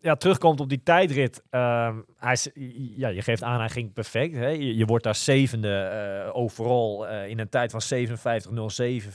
[0.00, 1.42] ja, terugkomt op die tijdrit.
[1.50, 2.50] ehm, hij, is-
[2.96, 4.34] ja, je geeft aan, hij ging perfect.
[4.34, 4.48] Hè?
[4.48, 7.80] Je, je wordt daar zevende eh overal eh, in een tijd van
[9.02, 9.08] 57.07,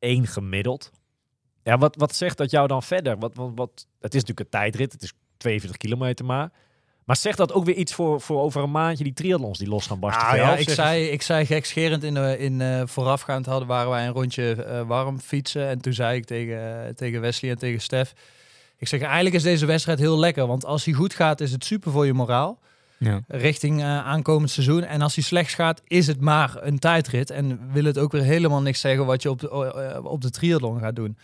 [0.00, 0.90] 44,1 gemiddeld.
[1.62, 3.18] Ja, wat, wat zegt dat jou dan verder?
[3.18, 6.50] Wat, wat, wat, het is natuurlijk een tijdrit, het is 42 kilometer maar.
[7.04, 9.86] Maar zegt dat ook weer iets voor, voor over een maandje die triathlons die los
[9.86, 10.26] gaan barsten?
[10.26, 14.06] Ah, ja, ik, zei, ik zei gekscherend in, de, in eh, voorafgaand hadden, waren wij
[14.06, 15.68] een rondje eh, warm fietsen.
[15.68, 18.14] En toen zei ik tegen, eh, tegen Wesley en tegen Stef.
[18.78, 20.46] Ik zeg, eigenlijk is deze wedstrijd heel lekker.
[20.46, 22.58] Want als hij goed gaat, is het super voor je moraal.
[22.98, 23.20] Ja.
[23.28, 24.84] Richting eh, aankomend seizoen.
[24.84, 27.30] En als hij slecht gaat, is het maar een tijdrit.
[27.30, 30.80] En wil het ook weer helemaal niks zeggen wat je op de, op de triathlon
[30.80, 31.16] gaat doen.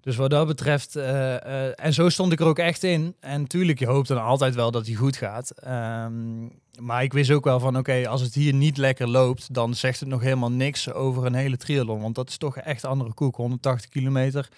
[0.00, 1.34] Dus wat dat betreft, eh,
[1.66, 3.14] eh, en zo stond ik er ook echt in.
[3.20, 5.50] En tuurlijk, je hoopt dan altijd wel dat hij goed gaat.
[5.50, 6.46] Ehm,
[6.80, 10.00] maar ik wist ook wel van, oké, als het hier niet lekker loopt, dan zegt
[10.00, 12.00] het nog helemaal niks over een hele triathlon.
[12.00, 14.48] Want dat is toch echt andere koek, 180 kilometer,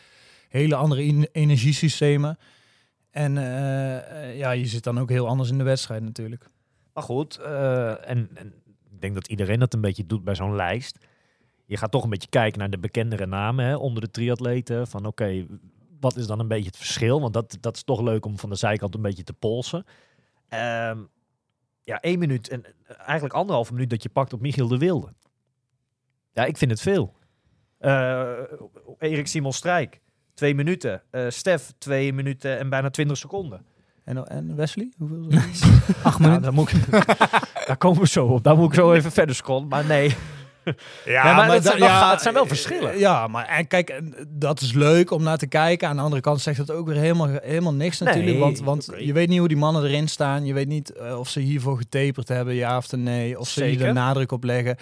[0.48, 2.38] hele andere en- energiesystemen.
[3.10, 6.48] En eh, ja, je zit dan ook heel anders in de wedstrijd natuurlijk.
[6.92, 8.52] Maar goed, en, en
[8.90, 10.98] ik denk dat iedereen dat een beetje doet bij zo'n lijst.
[11.70, 14.86] Je gaat toch een beetje kijken naar de bekendere namen hè, onder de triatleten.
[14.86, 15.46] Van oké,
[16.00, 17.20] wat is dan een beetje het verschil?
[17.20, 19.84] Want dat, dat is toch leuk om van de zijkant een beetje te polsen.
[20.48, 20.98] Ehm,
[21.82, 22.64] ja, één minuut en
[22.98, 25.12] eigenlijk anderhalve minuut dat je pakt op Michiel de Wilde.
[26.32, 27.14] Ja, ik vind het veel.
[27.78, 28.30] Eh,
[28.98, 30.00] Erik Simon Strijk,
[30.34, 31.02] twee minuten.
[31.10, 33.64] Eh Stef, twee minuten en bijna twintig seconden.
[34.04, 34.92] En, en Wesley?
[34.98, 35.26] Hoeveel?
[36.02, 36.42] Acht Ja, minuten.
[36.42, 36.90] daar, moet ik,
[37.66, 38.42] daar komen we zo op.
[38.44, 39.68] Daar moet ik zo even verder scrollen.
[39.68, 40.16] Maar nee.
[41.04, 42.98] Ja, maar zijn wel- het zijn wel verschillen.
[42.98, 45.88] Ja, maar en kijk, dat is leuk om naar te kijken.
[45.88, 48.38] Aan de andere kant zegt het ook weer helemaal, helemaal niks Nee, natuurlijk.
[48.38, 50.44] Want, want je weet niet hoe die mannen erin staan.
[50.44, 53.38] Je weet niet eh, of ze hiervoor getaperd hebben, ja of nee.
[53.38, 54.76] Of ze hier de nadruk op leggen.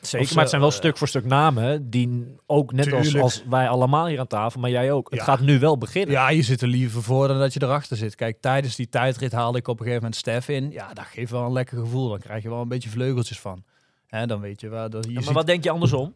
[0.00, 3.68] Zeker, maar het zijn wel stuk voor stuk namen die ook net als, als wij
[3.68, 5.10] allemaal hier aan tafel, maar jij ook.
[5.10, 5.24] Het Ja.
[5.24, 6.10] gaat nu wel beginnen.
[6.10, 8.14] Ja, je zit er liever voor dan dat je erachter zit.
[8.14, 10.70] Kijk, tijdens die tijdrit haalde ik op een gegeven moment Stef in.
[10.70, 12.08] Ja, dat geeft wel een lekker gevoel.
[12.08, 13.64] Dan krijg je wel een beetje vleugeltjes van.
[14.14, 14.90] Hè, dan weet je wel.
[14.90, 16.14] Dat je Ja, maar ziet- wat denk je andersom?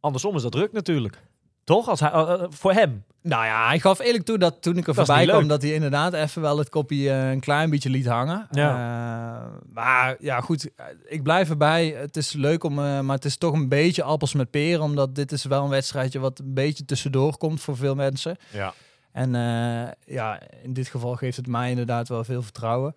[0.00, 1.22] Andersom is dat druk natuurlijk.
[1.64, 1.88] Toch?
[1.88, 3.04] Als hij, eh, eh, voor hem.
[3.22, 5.72] Nou ja, hij gaf eerlijk toe dat toen ik er Dat voorbij kwam, dat hij
[5.74, 8.46] inderdaad even wel het kopje eh, een klein beetje liet hangen.
[8.50, 8.70] Ja.
[8.70, 10.70] Eh, maar ja, goed,
[11.04, 11.86] ik blijf erbij.
[11.88, 15.14] Het is leuk om, eh, maar het is toch een beetje appels met peren, omdat
[15.14, 18.36] dit is wel een wedstrijdje wat een beetje tussendoor komt voor veel mensen.
[18.52, 18.74] Ja.
[19.12, 22.94] En eh, ja, in dit geval geeft het mij inderdaad wel veel vertrouwen.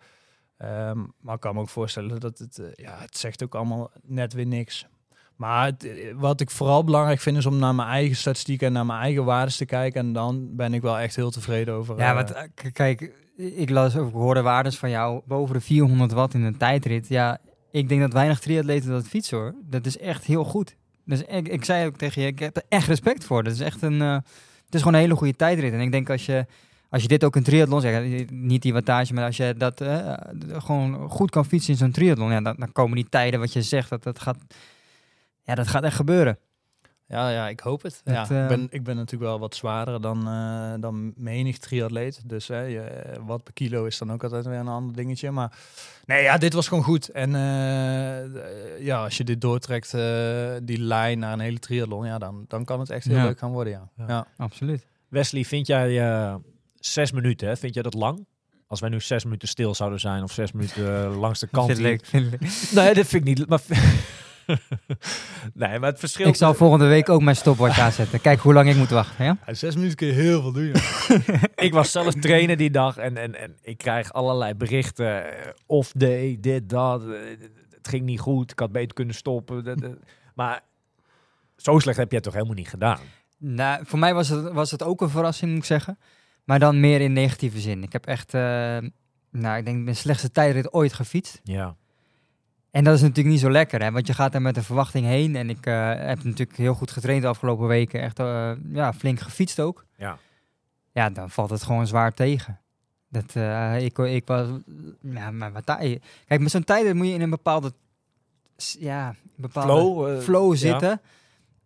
[0.58, 3.92] Ehm, maar ik kan me ook voorstellen dat het, eh, ja, het zegt ook allemaal
[4.04, 4.86] net weer niks.
[5.36, 8.74] Maar het, eh, wat ik vooral belangrijk vind is om naar mijn eigen statistieken en
[8.74, 10.02] naar mijn eigen waardes te kijken.
[10.02, 11.98] En dan ben ik wel echt heel tevreden over.
[11.98, 16.12] Ja, eh, want k- kijk, ik las over, hoorde waardes van jou boven de 400
[16.12, 17.08] watt in een tijdrit.
[17.08, 17.38] Ja,
[17.72, 19.56] ik denk dat weinig triatleten dat fietsen hoor.
[19.64, 20.76] Dat is echt heel goed.
[21.06, 23.44] Dus ik, ik zei ook tegen je, ik heb er echt respect voor.
[23.44, 24.24] Dat is echt een, het
[24.70, 25.74] is gewoon een hele goede tijdrit.
[25.74, 26.46] En ik denk als je,
[26.94, 30.14] als je dit ook in triathlon zegt, niet die wattage, maar als je dat eh,
[30.50, 33.62] gewoon goed kan fietsen in zo'n triathlon, ja, dan, dan komen die tijden wat je
[33.62, 34.38] zegt, dat, dat gaat,
[35.42, 36.38] ja, dat gaat echt gebeuren.
[37.08, 38.02] Ja, ja, ik hoop het.
[38.04, 41.58] Het, ja, eh, ik, ben, ik ben natuurlijk wel wat zwaarder dan, eh, dan menig
[41.58, 42.22] triatleet.
[42.30, 45.32] Dus hè, je, wat per kilo is dan ook altijd weer een ander dingetje.
[45.32, 45.58] Maar
[46.06, 47.10] nee, ja, dit was gewoon goed.
[47.10, 52.18] En eh, ja, als je dit doortrekt, eh, die lijn naar een hele triathlon, ja,
[52.18, 53.24] dan, dan kan het echt heel Ja.
[53.24, 53.90] leuk gaan worden, ja.
[53.98, 54.06] Ja.
[54.08, 54.28] ja.
[54.38, 54.86] Absoluut.
[55.08, 56.36] Wesley, vind jij eh,
[56.86, 57.56] zes minuten, hè?
[57.58, 58.26] vind jij dat lang?
[58.68, 61.78] Als wij nu zes minuten stil zouden zijn of zes minuten eh, langs de kant.
[62.04, 62.72] Vind.
[62.72, 63.48] Nee, dat vind ik niet.
[63.50, 63.60] Maar
[65.54, 66.28] nee, maar het verschil.
[66.28, 68.22] Ik zal volgende week ook mijn stopwatch aanzetten.
[68.22, 69.26] Kijk hoe lang ik moet wachten.
[69.26, 69.38] Ja?
[69.46, 70.74] Ja, zes minuten kun je heel veel doen.
[71.68, 75.34] ik was zelf trainer die dag en, en, en ik krijg allerlei berichten.
[75.40, 77.02] eh, Of day, dit, dat.
[77.04, 77.10] eh,
[77.70, 78.52] Het ging niet goed.
[78.52, 80.00] Ik had beter kunnen stoppen.
[80.36, 80.62] Maar
[81.58, 83.00] zo slecht heb je het toch helemaal niet gedaan?
[83.38, 85.98] Nou, voor mij was het, was het ook een verrassing, moet ik zeggen.
[86.44, 87.84] Maar dan meer in negatieve zin.
[87.84, 88.78] Ik heb echt, eh,
[89.32, 91.40] nou, ik denk mijn slechtste tijdrit ooit gefietst.
[91.44, 91.76] Ja.
[92.72, 93.92] En dat is natuurlijk niet zo lekker, hè?
[93.92, 95.36] want je gaat daar met een verwachting heen.
[95.36, 98.02] En ik eh, heb natuurlijk heel goed getraind de afgelopen weken.
[98.02, 99.86] Echt eh, ja, flink gefietst ook.
[99.98, 100.18] Ja.
[100.92, 102.60] Ja, dan valt het gewoon zwaar tegen.
[103.10, 103.36] Dat,
[103.82, 104.48] ik, ik was,
[105.02, 107.74] ja, maar wat Kijk, met zo'n tijd moet je in een bepaalde,
[108.80, 110.52] ja, bepaalde Flow.
[110.52, 110.58] ja.
[110.58, 111.02] zitten.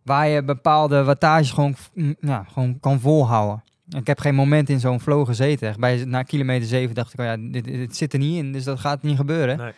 [0.02, 3.62] Waar je bepaalde wattages gewoon, mm, ja, gewoon kan volhouden.
[3.96, 5.68] Ik heb geen moment in zo'n flow gezeten.
[5.68, 8.52] Echt Bij, na kilometer 7 dacht ik, oh ja, dit, dit zit er niet in,
[8.52, 9.56] dus dat gaat niet gebeuren.
[9.56, 9.72] Nee.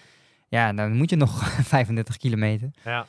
[0.48, 2.70] Ja, dan moet je nog 35 kilometer.
[2.84, 3.06] Ja.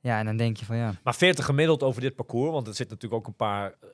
[0.00, 0.94] Ja, en dan denk je van ja.
[1.02, 3.88] Maar 40 gemiddeld over dit parcours, want er zit natuurlijk ook een paar eh,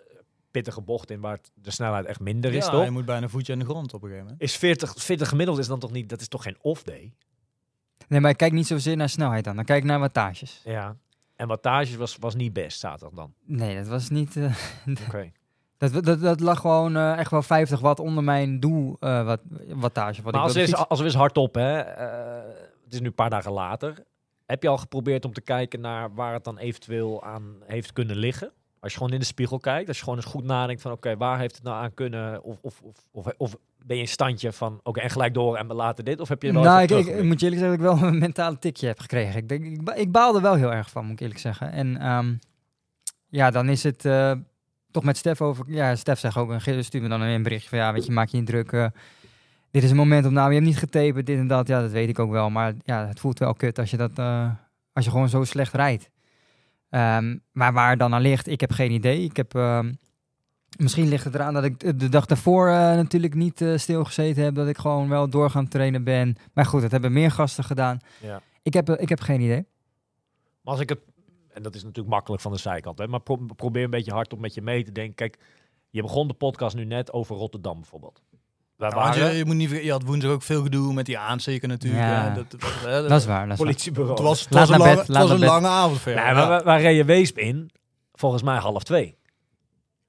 [0.50, 2.85] pittige bochten in waar de snelheid echt minder is, Ja, toch?
[2.85, 4.42] je moet bijna een voetje aan de grond op een gegeven moment.
[4.42, 7.12] Is 40, 40 gemiddeld is dan toch niet, dat is toch geen off-day?
[8.09, 9.57] Nee, maar ik kijk niet zozeer naar snelheid dan.
[9.57, 10.61] Dan kijk ik naar wattages.
[10.64, 10.96] Ja.
[11.37, 13.35] En wattage was, was niet best zaterdag dan.
[13.44, 14.37] Nee, dat was niet...
[14.37, 14.55] eh,
[15.09, 15.31] Oké.
[15.92, 19.40] Dat, dat, dat lag gewoon eh, echt wel 50 watt onder mijn doel eh, wat,
[19.68, 20.23] wattage.
[20.23, 20.88] Wat Maar ik als we, fietsen.
[20.88, 21.79] als we eens hardop, hè.
[21.79, 22.53] eh,
[22.85, 24.05] het is nu een paar dagen later.
[24.47, 28.16] Heb je al geprobeerd om te kijken naar waar het dan eventueel aan heeft kunnen
[28.16, 28.53] liggen?
[28.81, 31.16] Als je gewoon in de spiegel kijkt, als je gewoon eens goed nadenkt van oké,
[31.16, 32.42] waar heeft het nou aan kunnen?
[32.42, 35.75] Of, of, of, of, ben je in standje van oké, en gelijk door en we
[35.75, 36.20] laten dit?
[36.20, 38.59] Of heb je wel Nou, ik, moet je eerlijk zeggen dat ik wel een mentale
[38.59, 39.37] tikje heb gekregen.
[39.37, 41.73] Ik, denk, ik, ik baalde wel heel erg van, moet ik eerlijk zeggen.
[41.73, 42.35] En ehm,
[43.29, 44.05] ja, dan is het
[44.94, 45.64] toch met Stef over...
[45.68, 47.78] Ja, Stef zegt ook, een stuur me dan een berichtje van...
[47.78, 48.70] Ja, weet je, maak je niet druk.
[49.70, 50.33] dit is een moment om...
[50.33, 51.68] Nou, je hebt niet getaped, dit en dat.
[51.68, 52.50] Ja, dat weet ik ook wel.
[52.50, 54.50] Maar ja, het voelt wel kut als je, dat, eh,
[54.92, 56.11] als je gewoon zo slecht rijdt.
[56.90, 59.24] Ehm, maar waar het dan aan ligt, ik heb geen idee.
[59.24, 59.54] Ik heb...
[59.54, 59.92] ehm,
[60.78, 64.54] Misschien ligt het eraan dat ik de dag daarvoor eh, natuurlijk niet eh, stilgezeten heb.
[64.54, 66.37] Dat ik gewoon wel door gaan trainen ben.
[66.52, 67.98] Maar goed, dat hebben meer gasten gedaan.
[68.20, 68.40] Ja.
[68.62, 69.66] Ik heb, ik heb geen idee.
[70.62, 70.98] Maar als ik het,
[71.54, 74.38] en dat is natuurlijk makkelijk van de zijkant, hè, maar pro- probeer een beetje hardop
[74.38, 75.14] met je mee te denken.
[75.14, 75.38] Kijk,
[75.90, 78.22] je begon de podcast nu net over Rotterdam bijvoorbeeld.
[78.76, 81.06] Wij Ja, want je, waren je, moet niet, je had woensdag ook veel gedoe met
[81.06, 82.02] die aansteken natuurlijk.
[82.02, 82.34] Ja.
[82.34, 83.38] Dat, dat, hè, Dat is waar.
[83.48, 83.56] Dat waar.
[83.56, 84.10] politiebureau.
[84.14, 85.62] Het was, het was een, lange, bed, het laat was een naar bed.
[85.62, 86.04] lange avond.
[86.04, 87.70] Nee, maar wij, wij reden Weesp in,
[88.12, 89.16] volgens mij half twee.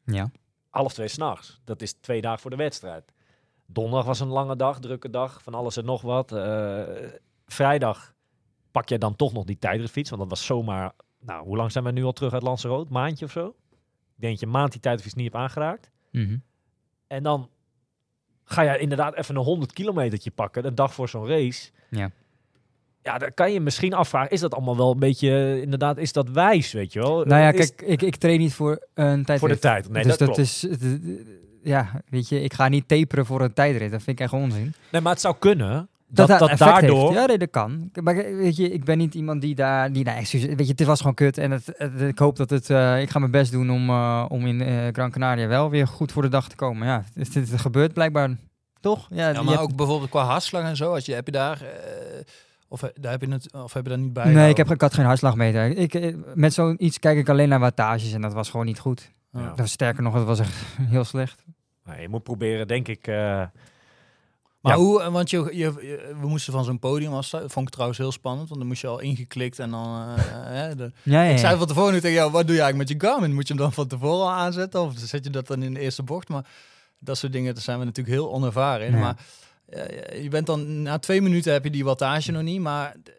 [0.05, 0.31] Ja.
[0.69, 1.61] Half twee s'nachts.
[1.63, 3.11] Dat is twee dagen voor de wedstrijd.
[3.65, 6.31] Donderdag was een lange dag, drukke dag, van alles en nog wat.
[6.31, 6.81] Eh,
[7.45, 8.13] vrijdag
[8.71, 10.91] pak je dan toch nog die tijdritfiets, want dat was zomaar...
[11.25, 12.91] Nou, hoe lang zijn we nu al terug uit Lanzarote?
[12.91, 13.47] Maandje of zo?
[14.15, 15.89] Ik denk je maand die tijdritfiets niet hebt aangeraakt.
[16.11, 16.37] Mhm.
[17.07, 17.49] En dan
[18.43, 21.69] ga je inderdaad even een 100 kilometertje pakken, een dag voor zo'n race.
[21.89, 22.11] Ja.
[23.01, 26.29] Ja, dan kan je misschien afvragen, is dat allemaal wel een beetje, inderdaad, is dat
[26.29, 27.25] wijs, weet je wel?
[27.25, 29.39] Nou ja, Is- kijk, ik, ik train niet voor een tijdrit.
[29.39, 30.67] Voor de tijd, nee, dus dat, is...
[31.63, 33.91] Ja, weet je, ik ga niet taperen voor een tijdrit.
[33.91, 34.73] Dat vind ik echt onzin.
[34.91, 37.01] Nee, maar het zou kunnen dat, dat dat, effect daardoor...
[37.07, 37.19] Heeft.
[37.19, 37.89] Ja, nee, dat kan.
[38.03, 39.91] Maar weet je, ik ben niet iemand die daar...
[39.91, 41.37] Die, nou, excuus, weet je, het was gewoon kut.
[41.37, 42.69] En het, het- ik hoop dat het...
[42.69, 45.87] eh, ik ga mijn best doen om, eh, om in eh, Gran Canaria wel weer
[45.87, 46.87] goed voor de dag te komen.
[46.87, 48.29] Ja, het, het, het gebeurt blijkbaar
[48.79, 49.07] toch?
[49.09, 50.93] Ja, Ja, maar hebt- ook bijvoorbeeld qua hartslag en zo.
[50.93, 51.61] Als je, heb je daar...
[51.61, 51.67] eh,
[52.67, 54.31] of, daar heb je het, of heb je daar niet bij?
[54.33, 55.65] Nee, ik, heb, ik had geen hartslagmeter.
[55.77, 59.11] Ik, met zoiets kijk ik alleen naar wattages en dat was gewoon niet goed.
[59.31, 59.47] Ja.
[59.47, 61.43] Dat was sterker nog, het was echt heel slecht.
[61.85, 63.07] Nee, je moet proberen, denk ik...
[64.65, 64.83] eh, Maar Ja.
[64.83, 67.11] hoe, eh, want je, je, je- we moesten van zo'n podium.
[67.11, 69.85] Dat vond ik trouwens heel spannend, want dan moest je al ingeklikt en dan...
[70.17, 72.61] eh, hè, de, Ja, ja, Ik zei van tevoren nu tegen jou, wat doe je
[72.61, 73.33] eigenlijk met je Garmin?
[73.33, 75.79] Moet je hem dan van tevoren al aanzetten of zet je dat dan in de
[75.79, 76.29] eerste bocht?
[76.29, 76.45] Maar
[76.99, 78.99] dat soort dingen, daar zijn we natuurlijk heel onervaren in.
[78.99, 79.15] Maar
[79.69, 83.13] eh, je bent dan, na twee minuten heb je die wattage nog niet, maar eh,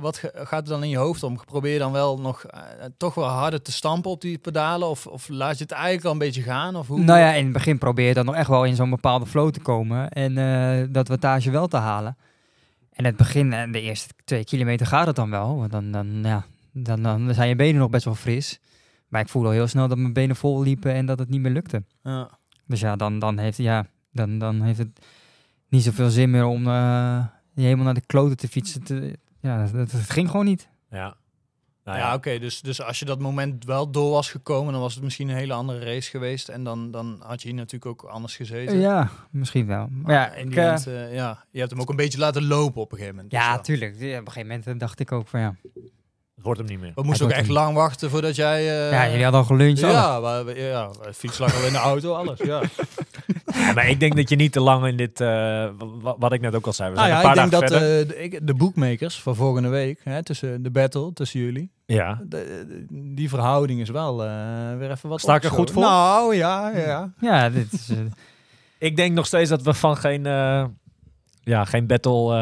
[0.00, 1.44] wat gaat er dan in je hoofd om?
[1.44, 2.60] Probeer je dan wel nog eh,
[2.96, 6.12] toch wel harder te stampen op die pedalen of, of laat je het eigenlijk al
[6.12, 6.76] een beetje gaan?
[6.76, 6.98] Of hoe?
[6.98, 9.50] Nou ja, in het begin probeer je dan nog echt wel in zo'n bepaalde flow
[9.50, 12.16] te komen en eh, dat wattage wel te halen.
[12.92, 15.56] En het begin, en de eerste twee kilometer gaat het dan wel.
[15.56, 18.60] Want dan, dan, ja, dan, dan zijn je benen nog best wel fris.
[19.08, 21.40] Maar ik voelde al heel snel dat mijn benen vol liepen en dat het niet
[21.40, 21.82] meer lukte.
[22.02, 22.30] Ja.
[22.66, 25.06] Dus ja, dan, dan, heeft, ja, dan, dan heeft het
[25.68, 27.24] niet zoveel zin meer om eh,
[27.54, 28.82] helemaal naar de kloten te fietsen.
[28.82, 30.68] Te, ja, dat, dat ging gewoon niet.
[30.90, 31.16] Ja.
[31.84, 32.38] Nou ja, ja, oké.
[32.38, 35.36] dus, dus als je dat moment wel door was gekomen, dan was het misschien een
[35.36, 36.48] hele andere race geweest.
[36.48, 38.78] En dan, dan had je hier natuurlijk ook anders gezeten.
[38.78, 39.88] Ja, misschien wel.
[39.90, 42.80] Maar ja, in ik, eh, eh, ja, je hebt hem ook een beetje laten lopen
[42.80, 43.32] op een gegeven moment.
[43.32, 43.60] Dus ja, ja.
[43.60, 43.94] tuurlijk.
[43.98, 45.56] Ja, op een gegeven moment dacht ik ook van ja.
[46.34, 46.92] het wordt hem niet meer.
[46.94, 48.58] We moesten ook echt lang wachten voordat jij...
[48.58, 49.80] eh, ja, jullie hadden al geluncht.
[49.80, 52.38] ja, ja, fiets lag al in de auto, alles.
[52.38, 52.62] Ja.
[53.54, 55.28] Ja, maar ik denk dat je niet te lang in dit, eh,
[56.00, 57.62] wa- wat ik net ook al zei, we Nou zijn ja, een paar ik denk
[57.62, 58.32] dagen dat verder.
[58.32, 62.84] eh, de, bookmakers van volgende week, hè, tussen de battle tussen jullie, ja, de- de-
[63.14, 64.30] die verhouding is wel eh,
[64.78, 65.82] weer even wat Sta ik er goed voor?
[65.82, 67.10] Nou, ja, ja, ja.
[67.30, 67.88] Ja, dit is...
[68.78, 70.64] ik denk nog steeds dat we van geen, eh,
[71.42, 72.34] ja, geen battle...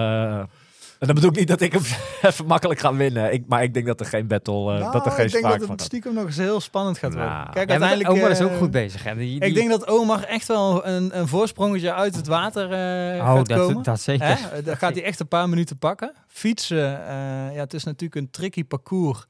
[1.01, 1.83] en dat bedoel ik niet dat ik hem
[2.31, 3.33] even makkelijk ga winnen.
[3.33, 5.45] Ik, maar ik denk dat er geen battle, eh, Nou, dat er geen ik denk
[5.45, 5.91] sprake dat van het gaat.
[5.91, 7.31] stiekem nog eens heel spannend gaat worden.
[7.31, 7.51] Nou.
[7.53, 8.11] Kijk, ja, maar uiteindelijk...
[8.11, 9.03] Omar is ook eh, goed bezig.
[9.05, 9.15] Hè.
[9.15, 13.35] Die, Ik denk dat Omar echt wel een, een voorsprongetje uit het water eh, oh,
[13.35, 13.83] gaat dat, komen.
[13.83, 14.27] dat zeker.
[14.27, 14.63] Hè?
[14.63, 16.13] Dan gaat hij echt een paar minuten pakken.
[16.29, 19.27] Fietsen, eh, ja, het is natuurlijk een tricky parcours.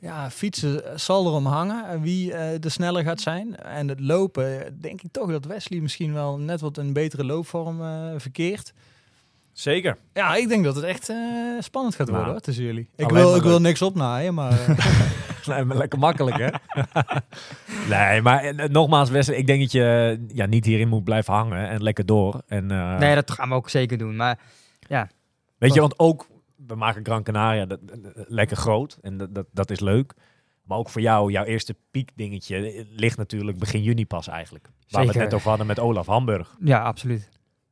[0.00, 3.56] Ja, fietsen zal erom hangen wie eh de sneller gaat zijn.
[3.56, 7.82] En het lopen, denk ik toch dat Wesley misschien wel net wat een betere loopvorm
[7.82, 8.72] eh, verkeert.
[9.58, 9.96] Zeker.
[10.12, 11.16] Ja, ik denk dat het echt eh,
[11.60, 12.90] spannend gaat worden Nou, hoor, tussen jullie.
[12.96, 14.78] Ik wil, ik wil niks opnaaien, maar eh,
[15.46, 16.48] Nee, maar lekker makkelijk, hè?
[17.96, 21.68] nee, maar eh, nogmaals, Wesley, ik denk dat je ja, niet hierin moet blijven hangen
[21.68, 22.42] en lekker door.
[22.46, 24.16] En, eh, Nee, dat gaan we ook zeker doen.
[24.16, 24.38] Maar
[25.58, 26.26] Weet je, want ook,
[26.66, 30.14] we maken Gran Canaria dat, dat- dat- lekker groot en dat, dat, dat is leuk.
[30.62, 34.68] Maar ook voor jou, jouw eerste piekdingetje ligt natuurlijk begin juni pas eigenlijk.
[34.88, 36.56] Waar we het net over hadden met Olaf Hamburg.
[36.64, 37.28] ja, absoluut.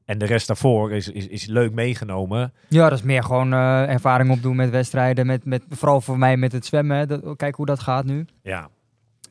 [0.07, 2.53] En de rest daarvoor is, is, is leuk meegenomen.
[2.69, 5.27] Ja, dat is meer gewoon eh, ervaring opdoen met wedstrijden.
[5.27, 6.97] Met, met, vooral voor mij met het zwemmen.
[6.97, 7.07] hè.
[7.07, 8.27] Dat, kijk hoe dat gaat nu.
[8.43, 8.69] Ja,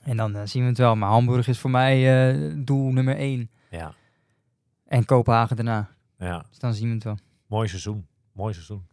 [0.04, 0.96] En dan eh, zien we het wel.
[0.96, 3.50] Maar Hamburg is voor mij eh, doel nummer één.
[3.70, 3.94] ja,
[4.88, 5.90] En Kopenhagen daarna.
[6.20, 6.46] ja.
[6.50, 7.18] Dus dan zien we het wel.
[7.48, 8.06] Mooi seizoen.
[8.32, 8.88] Mooi seizoen.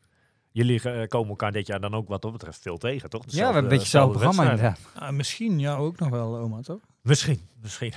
[0.51, 3.23] Jullie komen elkaar dit jaar dan ook wat dat betreft veel tegen, toch?
[3.27, 4.79] ja, we hebben een beetje hetzelfde programma inderdaad.
[4.95, 6.81] ah, misschien jou ook nog wel, oma, toch?
[7.03, 7.93] Misschien, misschien.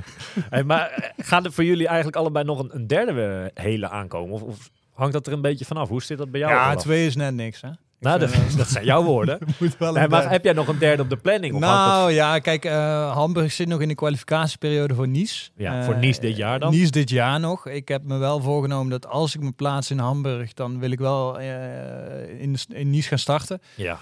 [0.50, 3.88] hey, maar eh, gaat er voor jullie eigenlijk allebei nog een, een derde eh, hele
[3.88, 4.34] aankomen?
[4.34, 5.88] Of, of hangt dat er een beetje vanaf?
[5.88, 6.52] Hoe zit dat bij jou?
[6.52, 7.70] Ja, twee is net niks, hè?
[8.00, 9.38] Ik Nou, dat, eh, dat zijn jouw woorden.
[9.60, 11.54] moet wel Nee, maar heb jij nog een derde op de planning?
[11.54, 15.50] Of Nou ja, kijk, eh, Hamburg zit nog in de kwalificatieperiode voor Nice.
[15.56, 16.70] Ja, voor Nice dit jaar dan?
[16.70, 17.66] Nice dit jaar nog.
[17.66, 20.98] Ik heb me wel voorgenomen dat als ik me plaats in Hamburg, dan wil ik
[20.98, 23.60] wel eh, in, in Nice gaan starten.
[23.74, 24.00] ja.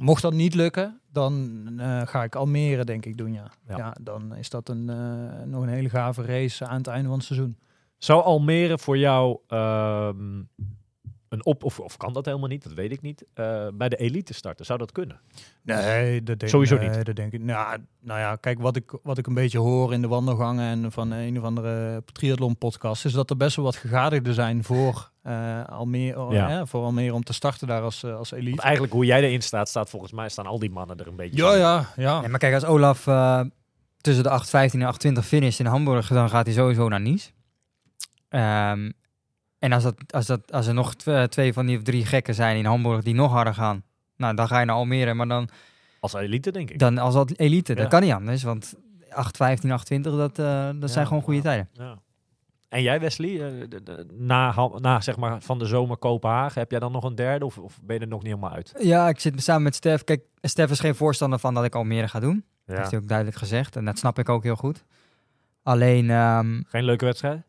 [0.00, 3.50] Mocht dat niet lukken, dan eh, ga ik Almere denk ik doen, ja.
[3.68, 3.76] Ja.
[3.76, 7.16] Ja, dan is dat een, eh, nog een hele gave race aan het einde van
[7.16, 7.56] het seizoen.
[7.98, 10.42] Zou Almere voor jou ehm,
[11.28, 11.64] een op...
[11.64, 13.24] Of, of kan dat helemaal niet, dat weet ik niet.
[13.34, 15.20] eh, bij de elite starten, zou dat kunnen?
[15.62, 17.04] Nee, dat denk, Sowieso niet.
[17.04, 17.42] Dat denk ik.
[17.42, 20.92] Nou, nou ja, kijk, wat ik, wat ik een beetje hoor in de wandelgangen en
[20.92, 25.09] van een of andere triathlon podcast, is dat er best wel wat gegadigden zijn voor
[25.22, 26.66] eh, Almere, Ja.
[26.66, 28.62] voor Almere om te starten daar als, eh, als Want elite.
[28.62, 31.42] eigenlijk hoe jij erin staat, staat volgens mij staan al die mannen er een beetje
[31.42, 32.20] Ja, ja, ja.
[32.20, 33.40] Nee, maar kijk, als Olaf eh,
[34.00, 37.30] tussen de 8.15 en 8.20 finish in Hamburg, dan gaat hij sowieso naar Nice.
[38.28, 38.90] Ehm,
[39.58, 42.34] en als, dat, als, dat, als er nog tw- twee van die of drie gekken
[42.34, 43.82] zijn in Hamburg die nog harder gaan,
[44.16, 45.14] nou, dan ga je naar Almere.
[45.14, 45.48] Maar dan,
[46.00, 46.78] Als elite, denk ik.
[46.78, 47.80] dan als dat elite, Ja.
[47.80, 48.42] dat kan niet anders.
[48.42, 48.74] Want
[49.08, 51.44] 8.15, 8.20, dat, eh, dat zijn gewoon goede ja.
[51.44, 51.68] tijden.
[51.72, 51.98] Ja.
[52.70, 53.68] En jij, Wesley, eh,
[54.12, 57.58] na, na zeg maar van de zomer Kopenhagen, heb jij dan nog een derde of,
[57.58, 58.72] of ben je er nog niet helemaal uit?
[58.78, 60.04] Ja, ik zit samen met Stef.
[60.04, 62.34] Kijk, Stef is geen voorstander van dat ik Almere ga doen.
[62.34, 62.76] Dat Ja.
[62.76, 63.76] heeft hij ook duidelijk gezegd.
[63.76, 64.84] En dat snap ik ook heel goed.
[65.62, 67.42] Alleen, ehm, Geen leuke wedstrijd?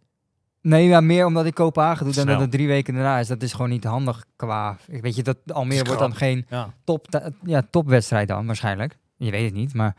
[0.62, 3.27] Nee, ja, meer omdat ik Kopenhagen doe dan dat het drie weken daarna is.
[3.27, 4.77] Dat is gewoon niet handig qua...
[4.88, 6.73] Ik weet je, dat Almere wordt dan geen ja.
[6.84, 7.07] top,
[7.45, 8.97] ja, topwedstrijd dan waarschijnlijk.
[9.17, 9.95] Je weet het niet, maar...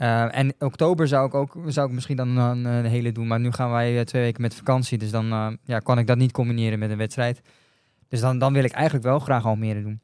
[0.00, 3.26] eh, en oktober zou ik ook zou ik misschien dan een, een hele doen.
[3.26, 4.98] Maar nu gaan wij eh, twee weken met vakantie.
[4.98, 7.40] Dus dan eh, ja, kan ik dat niet combineren met een wedstrijd.
[8.08, 10.00] Dus dan, dan wil ik eigenlijk wel graag Almere doen.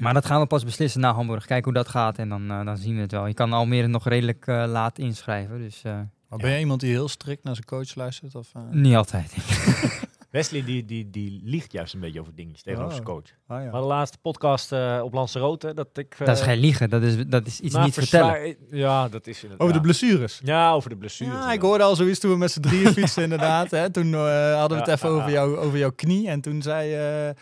[0.00, 1.46] Maar dat gaan we pas beslissen na Hamburg.
[1.46, 3.26] Kijken hoe dat gaat en dan, eh, dan zien we het wel.
[3.26, 5.58] Je kan Almere nog redelijk eh, laat inschrijven.
[5.58, 5.92] Dus eh,
[6.28, 8.34] Maar ben je iemand die heel strikt naar zijn coach luistert?
[8.34, 8.62] Of, eh?
[8.70, 9.36] niet altijd.
[10.36, 12.94] Wesley die, die, die liegt juist een beetje over dingetjes tegenover Oh.
[12.94, 13.30] zijn coach.
[13.46, 13.70] Ah, ja.
[13.70, 16.16] Maar de laatste podcast eh, op Lanzarote, dat ik...
[16.18, 16.90] eh, dat is geen liegen.
[16.90, 18.56] Dat is, dat is iets nou, niet vertellen.
[18.70, 19.60] Ja, dat is inderdaad.
[19.66, 20.40] Over de blessures.
[20.44, 21.34] Ja, over de blessures.
[21.34, 23.70] Ja, ik hoorde al zoiets toen we met z'n drieën fietsen inderdaad.
[23.70, 23.90] Hè.
[23.90, 26.28] Toen eh, hadden we het Ja, even over, jou, over jouw knie.
[26.28, 26.94] En toen zei...
[27.28, 27.34] eh,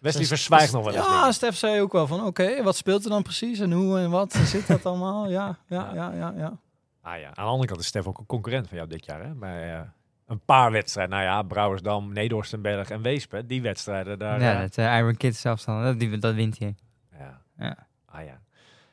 [0.00, 1.32] Wesley verzwijgt nog wel eens Ja.
[1.32, 4.32] Stef zei ook wel van, oké, wat speelt er dan precies en hoe en wat
[4.32, 5.28] zit dat allemaal?
[5.30, 6.58] Ja, ja, ja, ja, ja.
[7.02, 9.24] Ah ja, aan de andere kant is Stef ook een concurrent van jou dit jaar.
[9.26, 9.34] Hè?
[9.34, 9.80] Bij eh,
[10.26, 11.16] een paar wedstrijden.
[11.16, 13.42] Nou ja, Brouwersdam, Nederhorstenberg en Weesp.
[13.46, 14.40] Die wedstrijden daar...
[14.40, 16.74] ja, eh, dat eh, Iron Kids zelfstandig, dat, die, dat wint hij.
[17.18, 17.40] ja.
[17.58, 17.86] Ja.
[18.06, 18.40] Ah ja.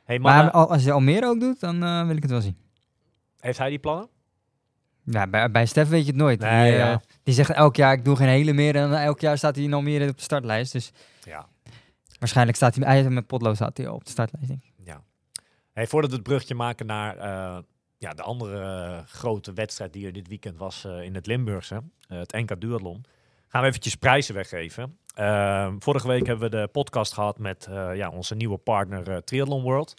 [0.04, 2.42] Hey, mannen, Maar al- als je Almere ook doet, dan eh, wil ik het wel
[2.42, 2.58] zien.
[3.40, 4.08] heeft hij die plannen?
[5.04, 6.40] Ja, bij, bij Stef weet je het nooit.
[6.40, 8.76] Nee, die, eh, zegt elk jaar, ik doe geen hele meer.
[8.76, 10.72] En elk jaar staat hij in Almere op de startlijst.
[10.72, 10.92] Dus
[11.24, 11.48] Ja.
[12.20, 14.72] waarschijnlijk staat hij, hij met potlood staat hij op de startlijst, denk ik.
[14.86, 15.02] Ja.
[15.74, 17.58] Hey, voordat we het brugje maken naar eh,
[18.02, 21.82] ja, de andere eh, grote wedstrijd die er dit weekend was eh, in het Limburgse,
[22.08, 23.04] eh, het NK Duathlon,
[23.48, 24.98] gaan we eventjes prijzen weggeven.
[25.14, 29.94] Ehm, vorige week hebben we de podcast gehad met ja, onze nieuwe partner Triathlon World.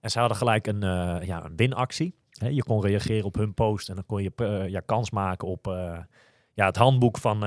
[0.00, 0.80] En ze hadden gelijk een,
[1.26, 2.14] ja, een winactie.
[2.30, 5.66] Hè, je kon reageren op hun post en dan kon je ja, kans maken op
[6.54, 7.38] ja, het handboek van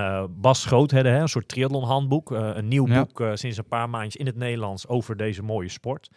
[0.42, 2.32] Bas Schoothedde, hè, een soort triathlon handboek.
[2.32, 3.04] Een nieuw Ja.
[3.04, 6.10] boek sinds een paar maandjes in het Nederlands over deze mooie sport.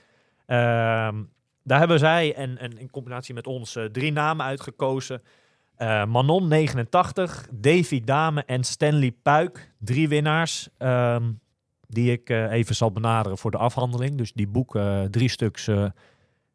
[0.47, 1.23] Ehm,
[1.63, 5.23] daar hebben zij en, en in combinatie met ons eh, drie namen uitgekozen.
[5.77, 9.73] Eh, Manon 89, Davy Dame en Stanley Puik.
[9.79, 11.31] Drie winnaars ehm,
[11.87, 14.17] die ik eh, even zal benaderen voor de afhandeling.
[14.17, 15.71] Dus die boeken, drie stuks,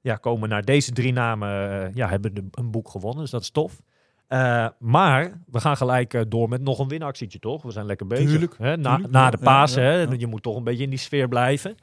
[0.02, 1.92] ja, komen naar deze drie namen.
[1.94, 3.82] ja, hebben de, een boek gewonnen, dus dat is tof.
[4.80, 7.64] Maar we gaan gelijk door met nog een winactietje, toch?
[7.64, 8.30] We zijn lekker bezig.
[8.30, 8.78] Tuurlijk, hè?
[8.78, 10.02] Na, tuurlijk, na ja, de Pasen, ja, hè?
[10.02, 10.14] ja.
[10.18, 11.76] je moet toch een beetje in die sfeer blijven.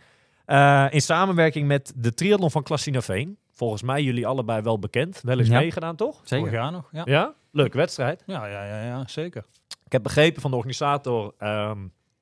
[0.44, 3.37] Eh, in samenwerking met de triathlon van Klassinaveen.
[3.50, 5.20] Volgens mij jullie allebei wel bekend.
[5.22, 5.59] Wel eens Ja.
[5.59, 6.20] meegedaan, toch?
[6.24, 6.37] Zeker.
[6.46, 7.02] Vorig jaar nog, ja.
[7.05, 7.35] Ja?
[7.50, 8.22] Leuke wedstrijd.
[8.26, 9.44] Ja, ja, ja, ja zeker.
[9.85, 11.35] Ik heb begrepen van de organisator...
[11.38, 11.78] ehm,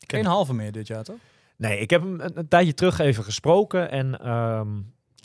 [0.07, 1.17] Geen halve meer dit jaar, toch?
[1.57, 3.91] Nee, ik heb hem een, een tijdje terug even gesproken.
[3.91, 4.69] En ehm,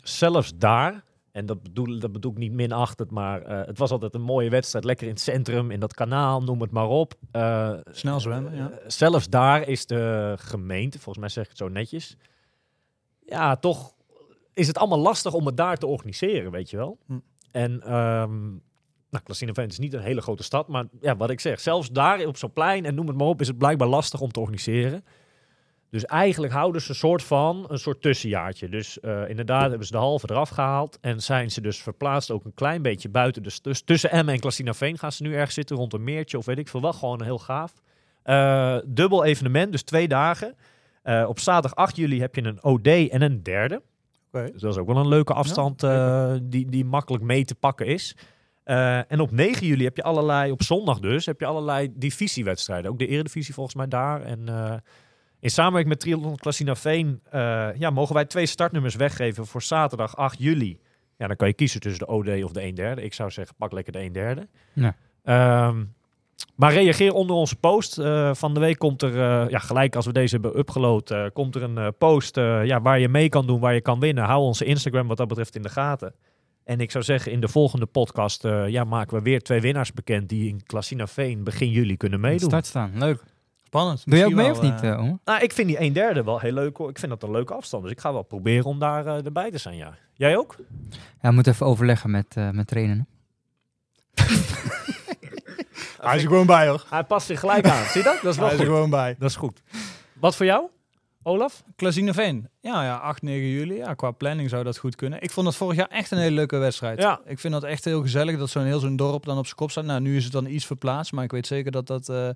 [0.02, 4.14] zelfs daar, en dat bedoel, dat bedoel ik niet minachtend, maar eh, het was altijd
[4.14, 4.84] een mooie wedstrijd.
[4.84, 7.14] Lekker in het centrum, in dat kanaal, noem het maar op.
[7.30, 8.70] Eh, Snel zwemmen, ja.
[8.86, 12.16] zelfs daar is de gemeente, volgens mij zeg ik het zo netjes.
[13.26, 13.94] Ja, toch
[14.54, 16.98] is het allemaal lastig om het daar te organiseren, weet je wel.
[17.06, 17.18] Hm.
[17.50, 18.50] En ehm
[19.10, 22.36] nou, is niet een hele grote stad, maar ja, wat ik zeg, zelfs daar op
[22.36, 25.04] zo'n plein en noem het maar op, is het blijkbaar lastig om te organiseren.
[25.90, 28.68] Dus eigenlijk houden ze een soort van een soort tussenjaartje.
[28.68, 32.44] Dus eh, inderdaad hebben ze de halve eraf gehaald en zijn ze dus verplaatst ook
[32.44, 33.42] een klein beetje buiten.
[33.42, 36.44] Dus, dus tussen Emmen en Klassinaveen gaan ze nu ergens zitten rond een meertje of
[36.44, 36.96] weet ik veel wat.
[36.96, 37.72] Gewoon heel gaaf.
[38.22, 40.56] Eh, dubbel evenement, dus twee dagen.
[41.06, 43.82] Eh, op zaterdag 8 juli heb je een OD en een derde.
[44.32, 44.52] Oké.
[44.52, 47.86] Dus dat is ook wel een leuke afstand eh, die, die makkelijk mee te pakken
[47.86, 48.16] is.
[48.64, 52.90] Eh, en op 9 juli heb je allerlei, op zondag dus, heb je allerlei divisiewedstrijden.
[52.90, 54.22] Ook de Eredivisie volgens mij daar.
[54.22, 54.74] En eh,
[55.40, 60.38] in samenwerking met Triathlon Klassinaveen eh ja, mogen wij twee startnummers weggeven voor zaterdag 8
[60.38, 60.78] juli.
[61.16, 63.02] Ja, dan kan je kiezen tussen de OD of de 1 derde.
[63.02, 64.48] Ik zou zeggen, pak lekker de 1 derde.
[64.72, 64.96] Ja.
[65.22, 65.84] Ehm,
[66.56, 67.98] maar reageer onder onze post.
[67.98, 71.24] Eh, van de week komt er, eh, ja, gelijk als we deze hebben upgeload, eh,
[71.32, 74.24] komt er een post eh, ja, waar je mee kan doen, waar je kan winnen.
[74.24, 76.14] Hou onze Instagram wat dat betreft in de gaten.
[76.64, 79.92] En ik zou zeggen, in de volgende podcast eh, ja, maken we weer twee winnaars
[79.92, 82.48] bekend die in Klassina Veen begin juli kunnen meedoen.
[82.48, 83.22] Start staan, leuk.
[83.64, 84.02] Spannend.
[84.04, 85.18] Doe je ook mee Misschien of wel, niet?
[85.24, 86.76] Nou, ik vind die 1 derde wel heel leuk.
[86.76, 86.88] hoor.
[86.88, 87.82] Ik vind dat een leuke afstand.
[87.82, 89.94] Dus ik ga wel proberen om daar eh, erbij te zijn, ja.
[90.14, 90.56] Jij ook?
[90.90, 93.06] Ja, we moeten even overleggen met, eh met trainen.
[96.06, 96.84] Hij is er gewoon bij, hoor.
[96.90, 97.84] Hij past zich gelijk aan.
[97.84, 98.18] Zie je dat?
[98.22, 98.74] Dat is wel Hij is er goed.
[98.74, 99.16] gewoon bij.
[99.18, 99.62] Dat is goed.
[100.20, 100.66] Wat voor jou,
[101.22, 101.62] Olaf?
[101.76, 102.48] Klazineveen.
[102.60, 103.74] Ja, ja, 8, 9 juli.
[103.74, 105.22] Ja, qua planning zou dat goed kunnen.
[105.22, 106.98] Ik vond dat vorig jaar echt een hele leuke wedstrijd.
[106.98, 107.20] Ja.
[107.24, 109.70] Ik vind dat echt heel gezellig dat zo'n heel zo'n dorp dan op zijn kop
[109.70, 109.84] staat.
[109.84, 112.28] Nou, nu is het dan iets verplaatst, maar ik weet zeker dat dat eh,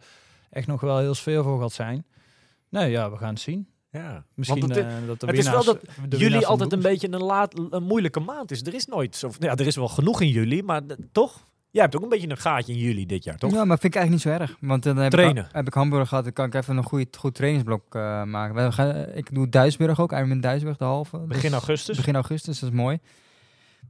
[0.50, 2.06] echt nog wel heel sfeervol gaat zijn.
[2.68, 3.68] Nee, ja, we gaan het zien.
[3.90, 4.24] Ja.
[4.34, 5.78] Misschien Want het, eh, dat de het is wel dat
[6.08, 8.62] van altijd het een beetje een, laat, een moeilijke maand is.
[8.62, 9.30] Er is nooit zo...
[9.38, 10.80] Ja, er is wel genoeg in juli, maar
[11.12, 11.48] toch?
[11.72, 13.50] Jij hebt ook een beetje een gaatje in juli dit jaar, toch?
[13.52, 14.56] Ja, maar vind ik eigenlijk niet zo erg.
[14.60, 15.44] Want dan heb, Trainen.
[15.44, 18.54] Ik, heb ik Hamburg gehad, dan kan ik even een goed, goed trainingsblok eh, maken.
[18.54, 21.18] We gaan, ik doe Duisburg ook, Ironman Duisburg, de halve.
[21.18, 21.96] Begin Dus augustus.
[21.96, 22.98] Begin augustus, dat is mooi.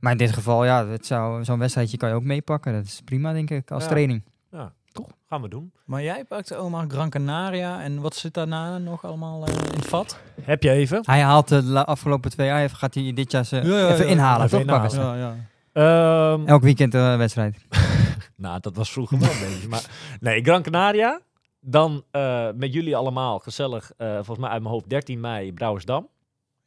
[0.00, 2.72] Maar in dit geval, ja, het zou- zo'n wedstrijdje kan je ook meepakken.
[2.72, 3.88] Dat is prima, denk ik, als Ja.
[3.88, 4.22] training.
[4.50, 5.06] Ja, toch?
[5.28, 5.72] Gaan we doen.
[5.84, 9.86] Maar jij pakt Omar Gran Canaria en wat zit daarna nog allemaal eh, in het
[9.86, 10.18] vat?
[10.42, 11.00] Heb je even?
[11.02, 14.04] Hij haalt de afgelopen twee jaar, even, gaat hij dit jaar ze Ja, ja, even
[14.04, 14.10] ja.
[14.10, 14.66] inhalen, Even toch?
[14.68, 14.90] inhalen.
[14.90, 15.00] ze?
[15.00, 15.34] ja.
[15.72, 17.56] Ehm, Elk weekend een wedstrijd.
[18.36, 19.68] Nou, dat was vroeger wel een beetje.
[19.68, 21.20] Maar nee, Gran Canaria.
[21.60, 23.92] Dan eh, met jullie allemaal gezellig.
[23.96, 26.08] eh, volgens mij uit mijn hoofd 13 mei Brouwersdam.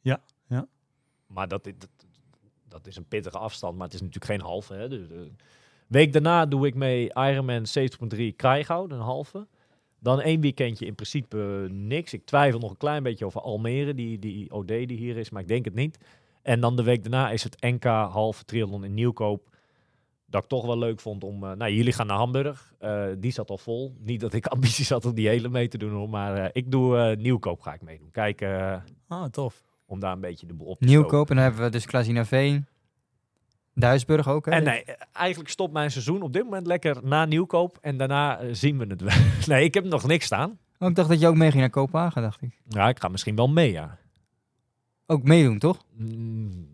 [0.00, 0.66] Ja, ja.
[1.26, 1.88] Maar dat, dat,
[2.68, 3.74] dat is een pittige afstand.
[3.76, 4.74] Maar het is natuurlijk geen halve.
[4.74, 4.88] Hè?
[4.88, 5.16] Dus, eh,
[5.86, 9.46] week daarna doe ik mee Ironman 70.3 Krijghout, een halve.
[9.98, 12.12] Dan één weekendje in principe eh, niks.
[12.12, 15.30] Ik twijfel nog een klein beetje over Almere, die, die OD die hier is.
[15.30, 15.98] Maar ik denk het niet.
[16.44, 19.48] En dan de week daarna is het NK halve triathlon in Nieuwkoop
[20.26, 21.44] dat ik toch wel leuk vond om...
[21.44, 22.72] eh, nou, jullie gaan naar Hamburg.
[22.78, 23.96] Eh, die zat al vol.
[24.00, 26.08] Niet dat ik ambities had om die hele mee te doen, hoor.
[26.08, 28.10] Maar eh, ik doe eh, Nieuwkoop ga ik meedoen.
[28.10, 29.62] Kijken eh, Ah, tof.
[29.86, 31.00] om daar een beetje de boel op te stoken.
[31.00, 32.66] Nieuwkoop, en dan hebben we dus Klasina Veen.
[33.74, 34.50] Duisburg ook, hè?
[34.50, 37.78] En nee, eigenlijk stopt mijn seizoen op dit moment lekker na Nieuwkoop.
[37.80, 39.14] En daarna zien we het wel.
[39.56, 40.58] nee, ik heb nog niks staan.
[40.78, 42.60] Oh, ik dacht dat je ook meeging naar Kopenhagen, dacht ik.
[42.68, 43.98] Ja, ik ga misschien wel mee, ja.
[45.06, 45.78] Ook meedoen, toch?
[45.96, 46.66] Mm,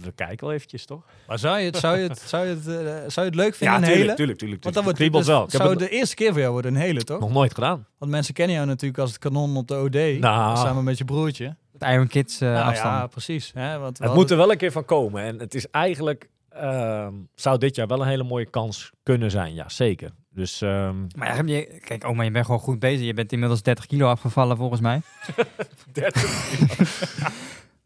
[0.00, 1.02] we kijken wel eventjes, toch?
[1.26, 2.74] Maar zou je het, zou je het, zou je het, eh,
[3.10, 4.14] zou je het leuk vinden, een tuurlijk, hele?
[4.14, 4.62] tuurlijk, tuurlijk.
[4.62, 5.44] Want dan wordt kriebelt dus wel.
[5.44, 7.20] Ik heb zou het het de eerste keer voor jou worden, een hele, toch?
[7.20, 7.86] nog nooit gedaan.
[7.98, 10.56] Want mensen kennen jou natuurlijk als het kanon op de OD, Nou.
[10.56, 11.56] samen met je broertje.
[11.72, 12.94] Het Iron Kids eh Nou afstand.
[12.94, 13.50] ja, precies.
[13.54, 13.78] Hè?
[13.78, 15.22] Want Het moet er wel een keer van komen.
[15.22, 16.28] En het is eigenlijk...
[16.48, 19.54] ehm, zou dit jaar wel een hele mooie kans kunnen zijn.
[19.54, 20.10] Ja, zeker.
[20.30, 23.06] Dus ehm, Maar ja, heb je, kijk, oma, je bent gewoon goed bezig.
[23.06, 25.00] Je bent inmiddels 30 kilo afgevallen, volgens mij.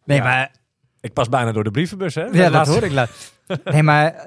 [0.09, 0.25] Nee, Ja.
[0.25, 0.51] maar
[1.01, 2.23] ik pas bijna door de brievenbus, hè?
[2.25, 2.93] Ja, dat hoor ik.
[2.93, 3.07] La
[3.65, 4.25] nee, maar eh,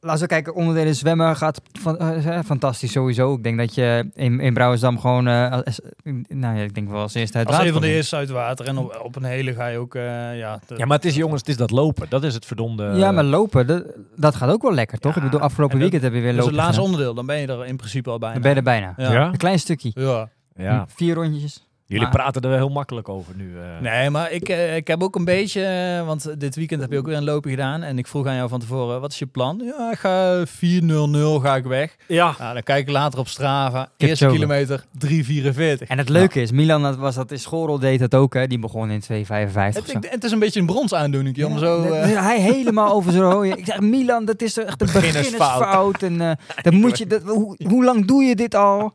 [0.00, 0.54] laten we kijken.
[0.54, 3.34] Onderdelen zwemmen gaat van, eh, fantastisch sowieso.
[3.34, 5.26] Ik denk dat je in, in Brouwersdam gewoon...
[5.28, 5.80] eh, als-
[6.28, 8.30] nou ja, ik denk wel als eerste uit Als water een van de eerste uit
[8.30, 10.02] water en op, op een hele ga je ook, eh,
[10.38, 10.60] ja...
[10.66, 12.06] de- Ja, maar het is, jongens, het is dat lopen.
[12.08, 12.84] Dat is het verdomde...
[12.94, 13.84] Ja, maar lopen, dat,
[14.16, 15.14] dat gaat ook wel lekker, toch?
[15.14, 16.92] Ja, ik bedoel, afgelopen dat- weekend heb je weer dat is lopen het laatste gedaan.
[16.92, 18.32] onderdeel, dan ben je er in principe al bijna.
[18.34, 18.94] Dan ben je er bijna.
[18.96, 19.12] Ja.
[19.12, 19.26] Ja?
[19.26, 19.90] Een klein stukje.
[19.94, 20.28] Ja.
[20.56, 20.86] Ja.
[20.94, 21.66] Vier rondjes.
[21.92, 23.52] Jullie Maar- praten er wel heel makkelijk over nu.
[23.58, 23.80] eh.
[23.92, 26.98] Nee, maar ik, eh, ik heb ook een beetje, eh, want dit weekend heb je
[26.98, 27.82] ook weer een loopje gedaan.
[27.82, 29.60] En ik vroeg aan jou van tevoren, wat is je plan?
[29.78, 31.96] Ja, ik ga 4.00 ga ik weg.
[32.08, 32.34] Ja.
[32.38, 33.80] Nou, dan kijk ik later op Strava.
[33.96, 34.06] Kipchoge.
[34.08, 35.88] Eerste kilometer 3.44.
[35.88, 38.46] En het leuke is, Milan dat was dat in schoolrol deed dat ook, hè?
[38.46, 39.98] Die begon in 2,55 of Het, zo.
[39.98, 41.82] ik- het is een beetje een brons aandoening, Ja, zo...
[41.88, 43.48] dat- hij helemaal over zijn rode.
[43.48, 45.58] Ik zeg, Milan, dat is echt een Beginnersfout.
[45.58, 46.02] beginnersfout.
[46.02, 46.30] En eh
[46.64, 48.92] dan moet je, dat, hoe, hoe lang doe je dit al?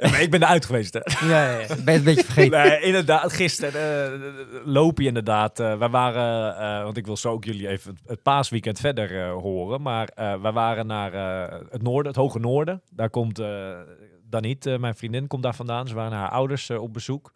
[0.00, 1.26] Maar ik ben eruit geweest, hè.
[1.28, 1.47] Ja,
[1.84, 2.60] ben je een beetje vergeten.
[2.60, 3.32] Nee, inderdaad.
[3.32, 5.60] Gisteren eh, loop je inderdaad.
[5.60, 9.28] eh wij waren, eh, want ik wil zo ook jullie even het, het paasweekend verder
[9.28, 9.82] horen.
[9.82, 11.12] Maar wij waren naar
[11.70, 12.82] het noorden, het hoge noorden.
[12.90, 13.42] Daar komt
[14.30, 15.88] Daniet, mijn vriendin, komt daar vandaan.
[15.88, 17.32] Ze waren naar haar ouders op bezoek.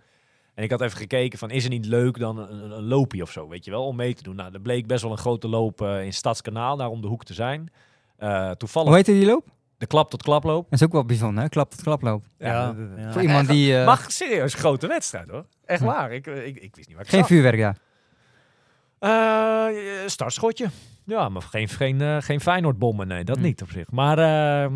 [0.54, 3.30] En ik had even gekeken van, is het niet leuk dan een, een, loopje of
[3.30, 4.36] zo, weet je wel, om mee te doen.
[4.36, 7.34] Nou, er bleek best wel een grote loop in Stadskanaal, daar om de hoek te
[7.34, 7.72] zijn.
[8.56, 9.44] Toevallig Hoe heet die loop?
[9.82, 10.64] De klap tot klaploop.
[10.70, 11.48] Dat is ook wel bijzonder, hè?
[11.48, 12.24] Klap tot klaploop.
[12.38, 13.12] ja, ja.
[13.12, 13.78] Voor iemand die...
[13.78, 15.44] eh, Mag serieus grote wedstrijd hoor.
[15.64, 15.86] Echt Hm.
[15.86, 16.12] waar.
[16.12, 17.28] Ik, ik, ik wist niet waar ik geen zat.
[17.28, 17.76] vuurwerk daar.
[18.98, 19.66] Eh,
[20.06, 20.66] startschotje.
[21.04, 23.06] Ja, maar geen, geen, eh, geen Feyenoordbommen.
[23.08, 23.42] Nee, dat Hm.
[23.42, 23.90] niet op zich.
[23.90, 24.74] Maar ehm,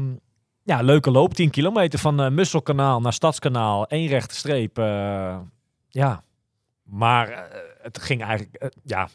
[0.62, 1.34] ja, leuke loop.
[1.34, 3.84] 10 kilometer van eh Musselkanaal naar Stadskanaal.
[3.88, 4.78] Eén rechte streep.
[4.78, 5.38] eh,
[5.88, 6.22] ja,
[6.82, 7.40] maar eh,
[7.82, 8.54] het ging eigenlijk...
[8.54, 9.08] eh, ja,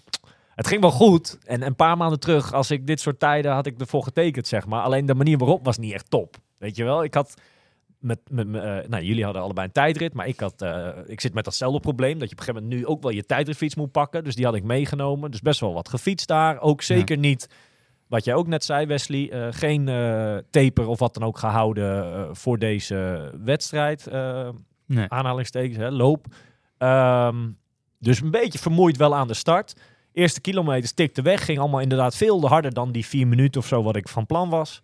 [0.55, 1.37] het ging wel goed.
[1.43, 4.65] En een paar maanden terug, als ik dit soort tijden had ik ervoor getekend, zeg
[4.65, 4.81] maar.
[4.81, 6.37] Alleen de manier waarop was niet echt top.
[6.57, 7.03] Weet je wel?
[7.03, 7.33] Ik had...
[7.99, 11.21] Met, met, met, eh, nou, jullie hadden allebei een tijdrit, maar ik, had, eh, ik
[11.21, 12.19] zit met datzelfde probleem.
[12.19, 14.23] Dat je op een gegeven moment nu ook wel je tijdritfiets moet pakken.
[14.23, 15.31] Dus die had ik meegenomen.
[15.31, 16.59] Dus best wel wat gefietst daar.
[16.59, 17.47] Ook zeker niet,
[18.11, 19.85] wat jij ook net zei Wesley, eh, geen
[20.49, 24.07] taper of wat dan ook gehouden eh, voor deze wedstrijd.
[24.85, 25.05] Nee.
[25.07, 26.25] aanhalingstekens, hè, loop.
[26.77, 27.49] Ehm,
[27.99, 29.73] dus een beetje vermoeid wel aan de start.
[30.13, 31.45] Eerste kilometer stikte weg.
[31.45, 34.49] Ging allemaal inderdaad veel harder dan die vier minuten of zo wat ik van plan
[34.49, 34.81] was.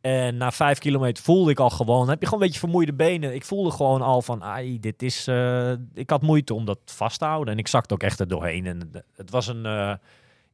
[0.00, 3.34] En na vijf kilometer voelde ik al gewoon, heb je gewoon een beetje vermoeide benen.
[3.34, 7.18] Ik voelde gewoon al van, ai, dit is, eh, ik had moeite om dat vast
[7.18, 7.52] te houden.
[7.52, 8.66] En ik zakte ook echt er doorheen.
[8.66, 9.92] En het- was een, eh,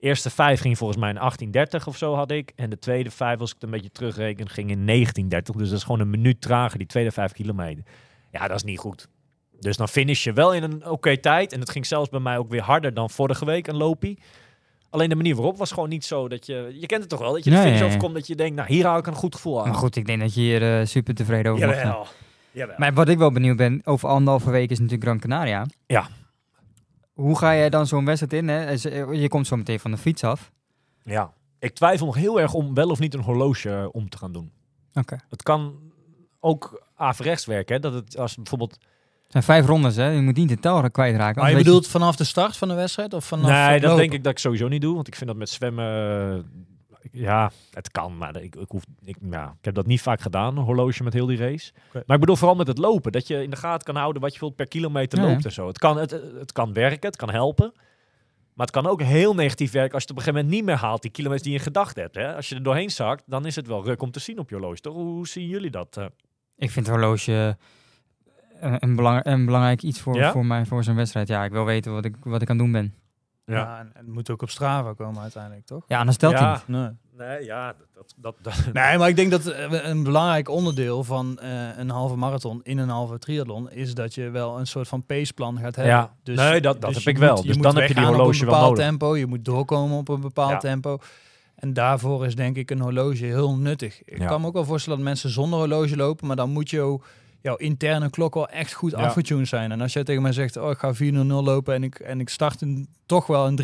[0.01, 2.53] eerste vijf ging volgens mij in 18.30 of zo had ik.
[2.57, 5.57] En de tweede vijf, als ik het een beetje terugreken, ging in 19.30.
[5.57, 7.85] Dus dat is gewoon een minuut trager, die tweede vijf kilometer.
[8.33, 9.09] Ja, dat is niet goed.
[9.67, 11.53] Dus dan finish je wel in een oké tijd.
[11.53, 14.19] En het ging zelfs bij mij ook weer harder dan vorige week, een loopie.
[14.91, 16.77] Alleen de manier waarop was gewoon niet zo dat je...
[16.81, 18.57] Je kent het toch wel, dat je de finish overkomt dat je denkt...
[18.57, 19.69] Nou, hier hou ik een goed gevoel aan.
[19.69, 21.69] Maar goed, ik denk dat je hier eh, super tevreden over.
[21.69, 22.07] Jawel.
[22.51, 22.75] Jawel.
[22.79, 25.67] Maar wat ik wel benieuwd ben, over anderhalve week is natuurlijk Gran Canaria.
[25.87, 26.09] Ja.
[27.13, 28.49] Hoe ga jij dan zo'n wedstrijd in?
[28.49, 28.65] Hè?
[28.65, 30.53] Eh, Je komt zo meteen van de fiets af.
[31.05, 31.33] Ja.
[31.59, 34.33] Ik twijfel nog heel erg om wel of niet een horloge eh, om te gaan
[34.33, 34.53] doen.
[34.95, 35.17] Oké.
[35.29, 35.79] Het kan
[36.41, 37.75] ook averechts werken.
[37.75, 37.81] Hè?
[37.81, 38.79] Dat het als bijvoorbeeld...
[39.27, 40.09] Het zijn vijf rondes, hè?
[40.09, 41.43] Je moet niet de tel kwijtraken.
[41.43, 43.15] Maar je bedoelt vanaf de start van de wedstrijd?
[43.15, 43.97] Of vanaf nee, het dat lopen?
[43.97, 44.95] denk ik dat ik sowieso niet doe.
[44.95, 45.85] Want ik vind dat met zwemmen...
[47.01, 50.21] eh, Ja, het kan, maar ik, ik, hoef, ik, ja, ik heb dat niet vaak
[50.21, 51.73] gedaan, een horloge met heel die race.
[51.93, 54.33] Maar ik bedoel vooral met het lopen, dat je in de gaten kan houden wat
[54.33, 55.49] je bijvoorbeeld per kilometer Ja, loopt ja.
[55.49, 55.67] en zo.
[55.67, 57.73] Het kan, het, het kan werken, het kan helpen.
[58.55, 60.75] Maar het kan ook heel negatief werken als je het op een gegeven moment niet
[60.75, 62.15] meer haalt, die kilometers die je in gedachten hebt.
[62.15, 62.35] Hè?
[62.37, 64.55] Als je er doorheen zakt, dan is het wel ruk om te zien op je
[64.57, 64.95] horloge, toch?
[64.95, 65.97] Hoe zien jullie dat?
[65.97, 66.05] eh?
[66.57, 67.57] Ik vind het horloge
[68.61, 70.33] een, belang, een belangrijk iets voor, Ja?
[70.33, 71.29] voor, mij, voor zo'n wedstrijd.
[71.29, 72.95] Ja, ik wil weten wat ik, wat ik aan het doen ben.
[73.47, 75.85] Ja, en het moet ook op Strava komen uiteindelijk, toch?
[75.87, 76.53] Ja, anders telt hij Ja.
[76.53, 76.67] niet.
[76.67, 76.89] Nee.
[77.29, 78.15] Nee, ja, dat...
[78.17, 82.17] dat, dat Nee, maar ik denk dat eh, een belangrijk onderdeel van eh, een halve
[82.17, 85.95] marathon in een halve triathlon is dat je wel een soort van paceplan gaat hebben.
[85.95, 86.13] Ja.
[86.25, 87.35] Nee, dat- dat dus heb ik wel.
[87.37, 88.85] moet- Dus dan heb je die weggaan op horloge een wel bepaald nodig.
[88.89, 89.17] tempo.
[89.17, 90.59] Je moet doorkomen op een bepaald Ja.
[90.59, 90.99] tempo.
[91.55, 94.03] En daarvoor is denk ik een horloge heel nuttig.
[94.05, 94.27] Ik Ja.
[94.27, 96.99] kan me ook wel voorstellen dat mensen zonder horloge lopen, maar dan moet je
[97.47, 98.97] jouw interne klok wel echt goed Ja.
[98.97, 99.73] afgetuned zijn.
[99.73, 102.29] En als jij tegen mij zegt, oh ik ga 4.00 lopen en ik, en ik
[102.29, 103.57] start in, toch wel een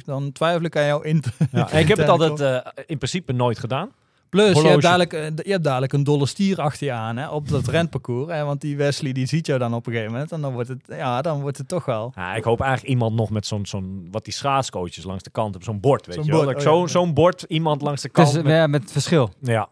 [0.00, 3.32] 3.44, dan twijfel ik aan jouw in Ja, ik heb het altijd eh, in principe
[3.32, 3.90] nooit gedaan.
[4.28, 7.28] Plus, je hebt, dadelijk, eh, je hebt dadelijk een dolle stier achter je aan hè,
[7.28, 8.32] op dat renparcours.
[8.32, 10.32] Hè, want die Wesley die ziet jou dan op een gegeven moment.
[10.32, 12.12] En dan wordt het, ja, dan wordt het toch wel.
[12.16, 15.48] Ja, ik hoop eigenlijk iemand nog met zo'n, zo'n wat die schaatscoaches langs de kant
[15.54, 15.64] hebben.
[15.72, 16.42] Zo'n bord, weet Zo'n je wel.
[16.44, 16.68] bord, oh ja.
[16.68, 18.32] zo'n, zo'n bord, iemand langs de kant.
[18.32, 19.30] Dus, met- ja, met verschil.
[19.40, 19.68] ja.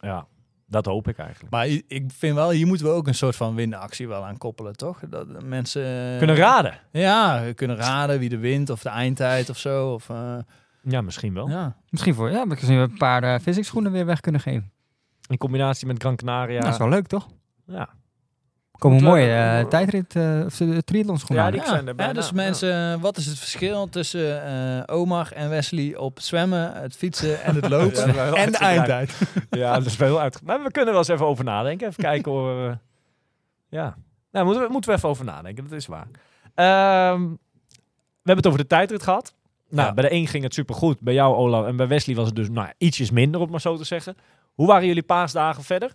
[0.00, 0.26] ja,
[0.74, 1.50] dat hoop ik eigenlijk.
[1.50, 4.76] Maar ik vind wel, hier moeten we ook een soort van winactie wel aan koppelen,
[4.76, 5.00] toch?
[5.08, 6.78] Dat mensen Kunnen raden.
[6.90, 9.92] Ja, kunnen raden wie de wint of de eindtijd of zo.
[9.92, 10.36] Of, eh,
[10.82, 11.48] Ja, misschien wel.
[11.48, 11.76] ja.
[11.88, 14.72] Misschien voor, ja, gezien we een paar uh, physics schoenen weer weg kunnen geven.
[15.28, 16.60] In combinatie met Gran Canaria.
[16.60, 17.28] Dat is wel leuk, toch?
[17.66, 17.88] ja.
[18.78, 21.88] Komen Moet, mooie eh, eh, tijdrit, eh of de triathlon schoenen Ja, die- Ja, zijn
[21.88, 22.34] er ja, dus ja.
[22.34, 24.44] mensen, wat is het verschil tussen
[24.86, 29.18] eh, Omar en Wesley op zwemmen, het fietsen en het lopen Ja, en de eindtijd?
[29.50, 30.40] Ja, dat is wel heel uit.
[30.44, 31.88] Maar we kunnen wel eens even over nadenken.
[31.88, 32.78] Even kijken hoe we...
[33.68, 33.96] Ja.
[34.30, 35.64] Nou, moeten we, moeten we even over nadenken.
[35.64, 36.06] Dat is waar.
[36.54, 39.34] Ehm, we hebben het over de tijdrit gehad.
[39.68, 39.94] Nou, Ja.
[39.94, 41.00] bij de een ging het supergoed.
[41.00, 41.66] Bij jou, Olaf.
[41.66, 44.16] En bij Wesley was het dus nou, ietsjes minder, om het maar zo te zeggen.
[44.54, 45.92] Hoe waren jullie paasdagen verder?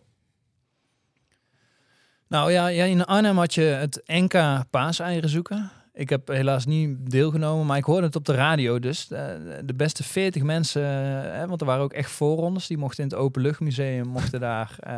[2.29, 5.71] Nou ja, ja, in Arnhem had je het NK paaseieren zoeken.
[5.93, 8.79] Ik heb helaas niet deelgenomen, maar ik hoorde het op de radio.
[8.79, 9.25] Dus eh,
[9.65, 13.09] de beste 40 mensen, eh, hè, want er waren ook echt voorrondes, die mochten in
[13.09, 14.93] het Openluchtmuseum mochten daar eh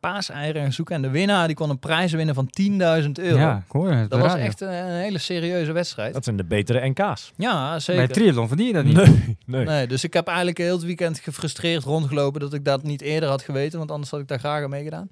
[0.00, 0.94] paaseieren gaan zoeken.
[0.94, 3.38] En de winnaar die kon een prijs winnen van 10.000 euro.
[3.38, 4.10] Ja, ik hoor het.
[4.10, 4.44] Dat was radio.
[4.44, 6.14] echt een, een hele serieuze wedstrijd.
[6.14, 7.32] Dat zijn de betere NK's.
[7.36, 8.06] Ja, zeker.
[8.06, 8.96] Bij triathlon verdien je dat niet.
[8.96, 9.64] Nee, nee.
[9.64, 13.28] Nee, dus ik heb eigenlijk heel het weekend gefrustreerd rondgelopen dat ik dat niet eerder
[13.28, 15.08] had geweten, want anders had ik daar graag aan meegedaan.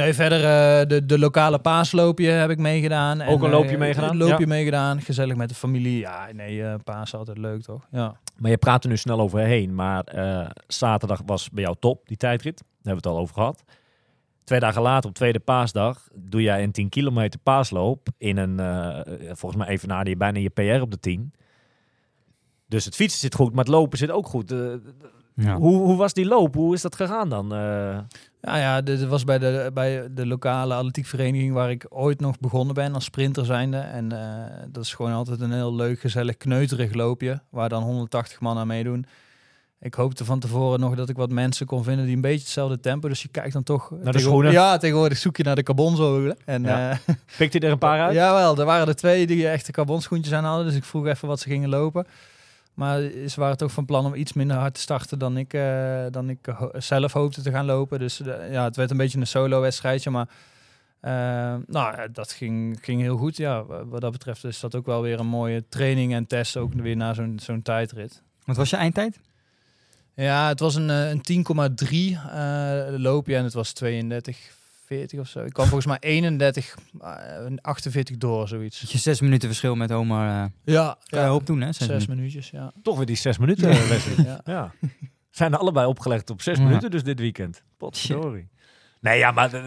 [0.00, 3.22] Nee, verder eh, de, de lokale paasloopje heb ik meegedaan.
[3.22, 4.10] Ook een eh, loopje meegedaan?
[4.10, 4.46] Een loopje Ja.
[4.46, 5.98] meegedaan, gezellig met de familie.
[5.98, 7.86] Ja, nee, eh paas altijd leuk toch?
[7.90, 8.16] Ja.
[8.36, 9.74] Maar je praat er nu snel overheen.
[9.74, 10.04] Maar
[10.66, 12.56] zaterdag was bij jou top, die tijdrit.
[12.58, 13.64] Daar hebben we het al over gehad.
[14.44, 18.08] Twee dagen later, op tweede paasdag, doe jij een 10 kilometer paasloop.
[18.18, 18.56] In een,
[19.36, 21.32] volgens mij even na je bijna je PR op de 10.
[22.68, 24.54] Dus het fietsen zit goed, maar het lopen zit ook goed.
[25.40, 25.56] Ja.
[25.56, 26.54] hoe, hoe was die loop?
[26.54, 27.52] Hoe is dat gegaan dan?
[27.54, 27.98] Eh,
[28.42, 32.74] Ja, ja, dit was bij de, bij de lokale atletiekvereniging waar ik ooit nog begonnen
[32.74, 33.76] ben als sprinter zijnde.
[33.76, 38.40] En eh, dat is gewoon altijd een heel leuk, gezellig, kneuterig loopje, waar dan 180
[38.40, 39.06] man aan meedoen.
[39.80, 42.80] Ik hoopte van tevoren nog dat ik wat mensen kon vinden die een beetje hetzelfde
[42.80, 43.08] tempo.
[43.08, 43.92] Dus je kijkt dan toch...
[44.02, 44.52] de schoenen?
[44.52, 46.36] Ja, tegenwoordig zoek je naar de carbonzolen.
[46.44, 46.90] En Ja.
[46.90, 46.96] eh,
[47.36, 48.14] pikt hij er een paar uit?
[48.20, 50.66] Jawel, er waren er twee die echte carbonschoentjes aan hadden.
[50.66, 52.06] Dus ik vroeg even wat ze gingen lopen.
[52.80, 56.04] Maar ze waren toch van plan om iets minder hard te starten dan ik, eh,
[56.10, 57.98] dan ik ho- zelf hoopte te gaan lopen.
[57.98, 60.10] Dus eh, ja, het werd een beetje een solo-wedstrijdje.
[60.10, 60.28] Maar
[61.00, 61.12] eh,
[61.66, 63.36] nou, dat ging, ging heel goed.
[63.36, 66.56] Ja, wa- wat dat betreft is dat ook wel weer een mooie training en test.
[66.56, 68.22] Ook weer na zo'n zo'n tijdrit.
[68.44, 69.18] Wat was je eindtijd?
[70.14, 74.38] Ja, het was een, een 10,3 eh loopje en het was 32,
[74.90, 75.44] 40 of zo.
[75.44, 78.80] Ik kwam volgens mij 31, eh, 48 door, zoiets.
[78.80, 80.28] Dat je zes minuten verschil met Omar.
[80.44, 81.66] eh Ja, kan je hoop doen, hè?
[81.66, 82.16] Zes Zes minuten.
[82.16, 82.72] minuutjes, ja.
[82.82, 84.24] Toch weer die zes minuten, Wesley.
[84.24, 84.40] ja.
[84.44, 84.72] Ja.
[85.30, 86.64] Zijn er allebei opgelegd op zes Ja.
[86.64, 87.62] minuten dus dit weekend.
[87.76, 88.48] Potverdorie.
[89.00, 89.64] Nee, ja, maar uh,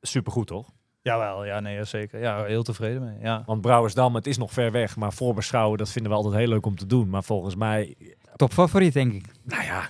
[0.00, 0.70] supergoed toch?
[1.02, 2.20] Jawel, ja, nee, ja, zeker.
[2.20, 3.18] Ja, heel tevreden mee.
[3.20, 3.42] Ja.
[3.46, 4.96] Want Brouwersdam, het is nog ver weg.
[4.96, 7.08] Maar voorbeschouwen, dat vinden we altijd heel leuk om te doen.
[7.08, 7.96] Maar volgens mij,
[8.36, 9.24] Top favoriet, denk ik.
[9.44, 9.88] nou ja,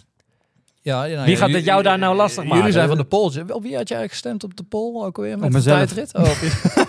[0.83, 2.73] Ja, ja, nou Wie gaat het jou daar nou lastig Jullie maken?
[2.73, 3.37] zijn van de polls.
[3.37, 6.15] Wel, wie had jij gestemd op de poll ook alweer met de tijdrit?
[6.15, 6.85] Oh, op je-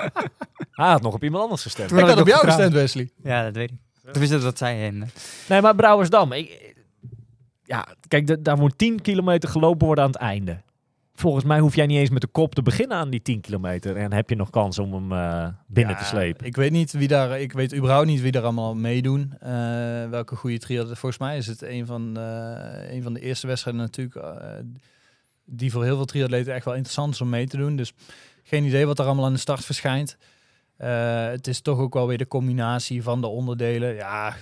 [0.82, 1.88] hij had nog op iemand anders gestemd.
[1.88, 3.10] Toen ik had had op ik jou gestemd, Wesley.
[3.22, 3.76] Ja, dat weet ik.
[4.22, 5.04] Ik dat zij heen.
[5.48, 6.74] Nee, maar Brouwersdam, ik,
[7.64, 10.60] ja, kijk, da- daar moet 10 kilometer gelopen worden aan het einde.
[11.20, 13.96] Volgens mij hoef jij niet eens met de kop te beginnen aan die 10 kilometer.
[13.96, 16.46] En heb je nog kans om hem eh, binnen te slepen.
[16.46, 19.32] Ik weet niet wie daar, ik weet überhaupt niet wie er allemaal meedoen.
[19.40, 19.50] Eh,
[20.08, 20.96] welke goede triathleten.
[20.96, 24.16] Volgens mij is het een van, eh, een van de eerste wedstrijden natuurlijk.
[25.44, 27.76] die voor heel veel triatleten echt wel interessant is om mee te doen.
[27.76, 27.92] Dus
[28.42, 30.16] geen idee wat er allemaal aan de start verschijnt.
[30.76, 33.94] Het is toch ook wel weer de combinatie van de onderdelen.
[33.94, 34.36] Ja,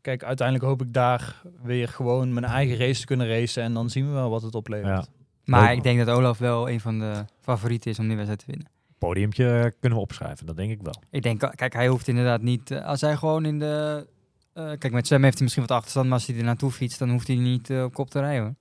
[0.00, 3.62] kijk, uiteindelijk hoop ik daar weer gewoon mijn eigen race te kunnen racen.
[3.62, 5.06] En dan zien we wel wat het oplevert.
[5.06, 5.23] Ja.
[5.44, 8.46] Maar ik denk dat Olaf wel een van de favorieten is om die wedstrijd te
[8.50, 8.68] winnen.
[8.98, 10.94] Podiumpje eh, kunnen we opschrijven, dat denk ik wel.
[11.10, 12.70] Ik denk, kijk, hij hoeft inderdaad niet...
[12.70, 14.06] eh, als hij gewoon in de...
[14.52, 16.98] eh, kijk, met Sam heeft hij misschien wat achterstand, maar als hij er naartoe fietst,
[16.98, 18.42] dan hoeft hij niet eh, op kop te rijden.
[18.42, 18.54] Hoor.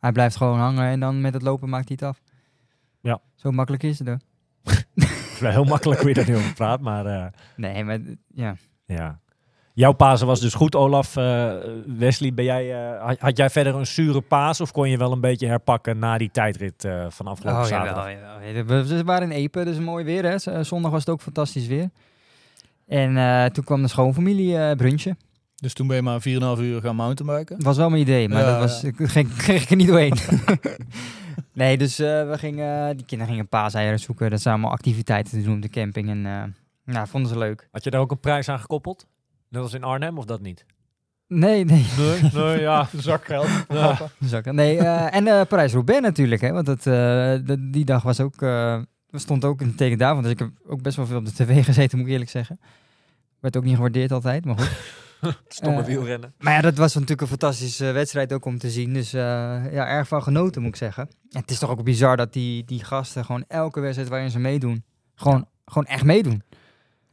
[0.00, 2.22] Hij blijft gewoon hangen en dan met het lopen maakt hij het af.
[3.00, 3.20] Ja.
[3.34, 4.18] Zo makkelijk is het hoor.
[4.94, 7.98] Het is wel heel makkelijk hoe je daar nu over praat, maar eh, Nee, maar
[8.28, 8.56] ja.
[8.84, 9.20] ja.
[9.74, 11.16] Jouw Pasen was dus goed, Olaf.
[11.16, 11.52] Eh,
[11.86, 15.12] Wesley, ben jij, eh, had, had jij verder een zure paas of kon je wel
[15.12, 18.10] een beetje herpakken na die tijdrit eh, van afgelopen Oh, zaterdag?
[18.10, 18.84] jawel, jawel.
[18.86, 20.64] We, waren in Epe, dus mooi weer hè.
[20.64, 21.90] Zondag was het ook fantastisch weer.
[22.86, 25.18] En eh, toen kwam de schoonfamilie eh brunchen.
[25.54, 26.20] Dus toen ben je maar
[26.56, 27.62] 4,5 uur gaan mountainbiken.
[27.62, 30.16] was wel mijn idee, maar Ja, dat was, ik ging, kreeg ik er niet doorheen.
[31.52, 34.30] nee, dus eh, we gingen, die kinderen gingen paaseieren zoeken.
[34.30, 36.08] Dat zijn allemaal activiteiten te doen op de camping.
[36.08, 36.42] En eh
[36.94, 37.68] nou, vonden ze leuk.
[37.72, 39.06] Had je daar ook een prijs aan gekoppeld?
[39.54, 40.64] Net als in Arnhem of dat niet?
[41.28, 41.86] Nee, nee.
[41.98, 42.88] Nee, nee, ja.
[42.96, 43.48] Zakgeld.
[43.68, 43.98] Ja.
[44.24, 46.52] Zak- Nee, eh, en eh Parijs-Roubaix natuurlijk, hè.
[46.52, 46.84] Want dat, eh,
[47.44, 48.42] de- die dag was ook...
[48.42, 48.78] eh
[49.10, 50.22] stond ook in het teken daarvan.
[50.22, 52.60] Dus ik heb ook best wel veel op de tv gezeten, moet ik eerlijk zeggen.
[53.40, 54.70] Werd ook niet gewaardeerd altijd, maar goed.
[55.48, 56.34] Stomme wielrennen.
[56.38, 58.92] Maar ja, dat was natuurlijk een fantastische wedstrijd ook om te zien.
[58.92, 59.20] Dus eh,
[59.72, 61.08] ja, erg van genoten, moet ik zeggen.
[61.30, 64.38] En het is toch ook bizar dat die, die gasten gewoon elke wedstrijd waarin ze
[64.38, 64.84] meedoen,
[65.14, 66.42] gewoon, gewoon echt meedoen.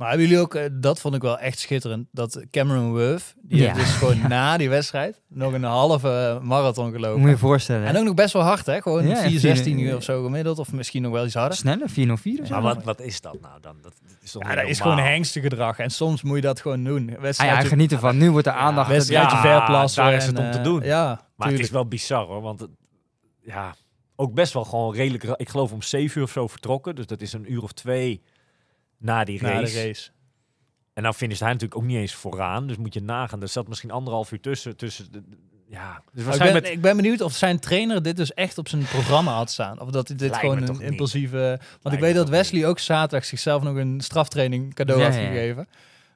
[0.01, 3.61] Maar hebben jullie ook, eh, dat vond ik wel echt schitterend, dat Cameron Worth, die
[3.61, 3.65] Ja.
[3.73, 7.21] heeft dus gewoon na die wedstrijd nog een halve eh, marathon Moet gelopen.
[7.21, 7.87] je je voorstellen.
[7.87, 8.81] En ook nog best wel hard, hè?
[8.81, 11.57] Gewoon Ja, 4,16 vier- uur of zo gemiddeld, of misschien nog wel iets harder.
[11.57, 12.53] Sneller, 404 of zo.
[12.53, 13.75] Maar wat, wat is dat nou dan?
[13.81, 15.79] Dat, is toch Ja, niet dat is gewoon hengstengedrag.
[15.79, 17.17] En soms moet je dat gewoon doen.
[17.21, 18.17] Ah, ja, geniet ervan.
[18.17, 18.89] Nu wordt de aandacht...
[18.89, 20.03] wedstrijdje Ja, verplassen.
[20.03, 20.81] daar is en, het om te eh, doen.
[20.83, 22.69] Ja, Maar het is wel bizar hoor, want het-
[23.41, 23.75] ja,
[24.15, 25.23] ook best wel gewoon redelijk.
[25.23, 28.21] Ik geloof om 7 uur of zo vertrokken, dus dat is een uur of twee
[29.01, 29.73] na die Na race.
[29.73, 30.09] de race.
[30.93, 33.41] En dan finisht hij natuurlijk ook niet eens vooraan, dus moet je nagaan.
[33.41, 34.77] Er zat misschien anderhalf uur tussen.
[34.77, 35.23] tussen de,
[35.67, 38.67] ja, dus ik, ben, met, ik ben benieuwd of zijn trainer dit dus echt op
[38.67, 39.79] zijn programma had staan.
[39.79, 40.81] Of dat hij dit Lijkt gewoon een niet.
[40.81, 41.59] impulsieve...
[41.81, 45.65] Want ik weet dat Wesley ook zaterdag zichzelf nog een straftraining cadeau Ja, had ja.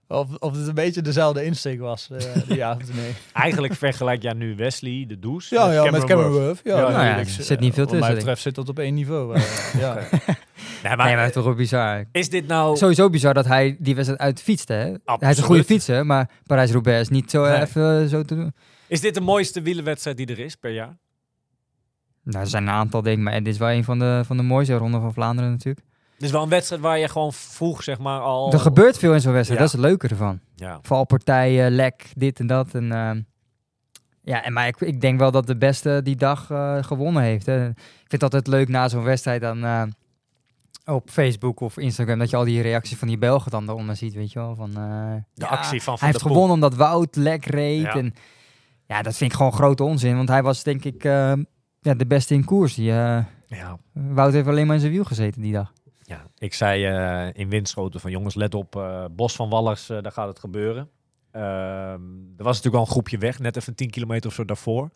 [0.08, 2.96] Of, of het een beetje dezelfde insteek was, eh die avond.
[2.96, 3.14] Nee.
[3.34, 5.56] eigenlijk vergelijk jij nu Wesley, de douche.
[5.56, 6.62] Ja, ja, met Cameron Worth.
[6.64, 8.80] Ja, Ja, nou ja, er zit niet veel Wat mij tussen, betreft zit dat op
[8.80, 9.36] één niveau.
[9.36, 9.42] eh,
[9.84, 9.94] ja.
[9.94, 12.06] Nee, maar, Nee, maar het is toch ook bizar.
[12.12, 12.78] is dit nou...
[12.78, 14.74] Sowieso bizar dat hij die wedstrijd uitfietste.
[14.74, 14.94] Hè?
[15.18, 17.62] Hij is een goede fietser, maar Parijs-Roubaix is niet zo Nee.
[17.62, 18.54] even zo te doen.
[18.88, 20.98] Is dit de mooiste wielerwedstrijd die er is per jaar?
[22.24, 24.44] Nou, er zijn een aantal dingen, maar dit is wel een van de, van de
[24.44, 25.86] mooiste ronde van Vlaanderen natuurlijk.
[26.16, 28.54] Het is wel een wedstrijd waar je gewoon vroeg, zeg maar, al...
[28.54, 29.66] Er gebeurt veel in zo'n wedstrijd, Ja.
[29.66, 30.40] dat is het leuke ervan.
[30.56, 30.80] Ja.
[30.82, 32.74] Valpartijen, lek, dit en dat.
[32.74, 33.22] En, ehm,
[34.22, 37.46] ja, en maar ik, ik denk wel dat de beste die dag eh, gewonnen heeft.
[37.46, 37.68] Hè.
[37.68, 39.84] Ik vind het altijd leuk na zo'n wedstrijd dan eh,
[40.86, 44.14] op Facebook of Instagram dat je al die reacties van die Belgen dan daaronder ziet,
[44.14, 44.56] weet je wel.
[44.56, 46.32] Van, eh, De ja, actie van Van Hij heeft Poel.
[46.32, 47.82] gewonnen omdat Wout lek reed.
[47.82, 47.94] Ja.
[47.96, 48.14] En,
[48.86, 52.34] ja, dat vind ik gewoon grote onzin, want hij was denk ik ja, de beste
[52.34, 52.74] in koers.
[52.76, 53.28] Die, Ja.
[53.94, 55.74] Wout heeft alleen maar in zijn wiel gezeten die dag.
[56.08, 60.02] Ja, ik zei eh, in windschoten van jongens, let op, eh, Bos van Wallers, eh,
[60.02, 60.90] daar gaat het gebeuren.
[61.32, 62.02] Ehm,
[62.38, 64.90] er was natuurlijk al een groepje weg, net even 10 kilometer of zo daarvoor.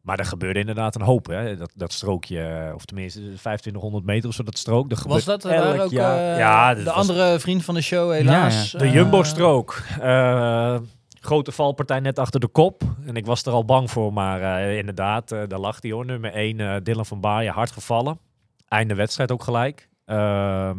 [0.00, 1.26] Maar er gebeurde inderdaad een hoop.
[1.26, 1.56] Hè?
[1.56, 4.90] Dat, dat strookje, of tenminste 2500 meter of zo, dat strook.
[4.90, 8.12] Er Was dat elk ook jaar- eh, ja, de was andere vriend van de show
[8.12, 8.70] helaas?
[8.72, 9.82] Ja, de Jumbo-strook.
[10.00, 10.76] Eh,
[11.20, 12.82] grote valpartij net achter de kop.
[13.06, 16.06] En ik was er al bang voor, maar eh, inderdaad, eh, daar lag hij hoor.
[16.06, 18.18] Nummer 1, Dylan van Baaien, hard gevallen.
[18.68, 19.88] Einde wedstrijd ook gelijk.
[20.06, 20.78] Ehm,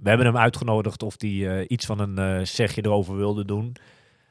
[0.00, 3.76] we hebben hem uitgenodigd of hij eh, iets van een eh zegje erover wilde doen.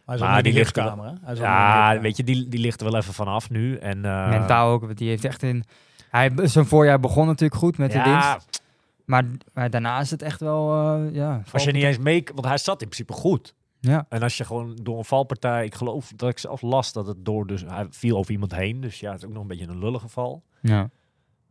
[0.06, 0.94] Hij is Maar die ligt is Ja,
[1.30, 2.02] lichtkamer.
[2.02, 3.76] weet je, die, die ligt er wel even vanaf nu.
[3.76, 5.64] En, eh, Mentaal ook, want die heeft echt in...
[6.10, 8.62] Hij, zijn voorjaar begon natuurlijk goed met de winst.
[9.06, 11.42] Maar, maar daarna is het echt wel, eh, ja...
[11.52, 12.24] als je niet eens mee...
[12.34, 13.56] Want hij zat in principe goed.
[13.80, 15.66] Ja, En als je gewoon door een valpartij...
[15.66, 17.48] Ik geloof dat ik zelf last dat het door...
[17.48, 18.82] Dus hij viel over iemand heen.
[18.82, 20.44] Dus ja, het is ook nog een beetje een lullig geval.
[20.62, 20.90] ja.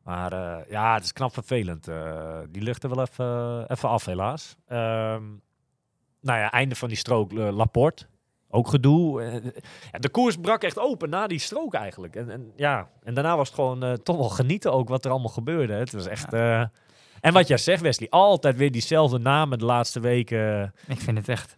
[0.04, 1.88] Maar eh, ja, het is knap vervelend.
[1.88, 4.56] Eh, die ligt er wel even, even af, helaas.
[4.68, 5.22] Ehm,
[6.20, 8.06] nou ja, einde van die strook, eh, Laporte.
[8.48, 9.22] Ook gedoe.
[9.92, 12.16] Ja, de koers brak echt open na die strook eigenlijk.
[12.16, 15.28] En, en, ja, en daarna was het gewoon toch wel genieten ook wat er allemaal
[15.28, 15.72] gebeurde.
[15.72, 16.32] Het was echt...
[16.32, 20.74] en wat jij zegt, Wesley, altijd weer diezelfde namen de laatste weken.
[20.88, 21.54] Ik vind het echt...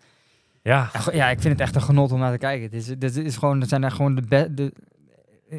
[0.62, 2.64] Ja, Ja, ik vind het echt een genot om naar te kijken.
[2.64, 4.72] Het is, dit is gewoon, het zijn echt gewoon de, be- de,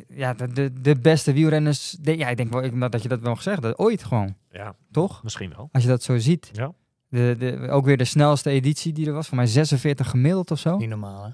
[0.07, 1.91] ja, de, de, de beste wielrenners.
[1.99, 3.79] De- ja, ik denk wel ik, dat je dat wel gezegd hebt.
[3.79, 5.23] Ooit gewoon, ja, toch?
[5.23, 5.69] misschien wel.
[5.71, 6.49] Als je dat zo ziet.
[6.53, 6.71] Ja.
[7.09, 9.27] De, de, ook weer de snelste editie die er was.
[9.27, 10.77] Voor mij 46 gemiddeld of zo.
[10.77, 11.29] Niet normaal, hè?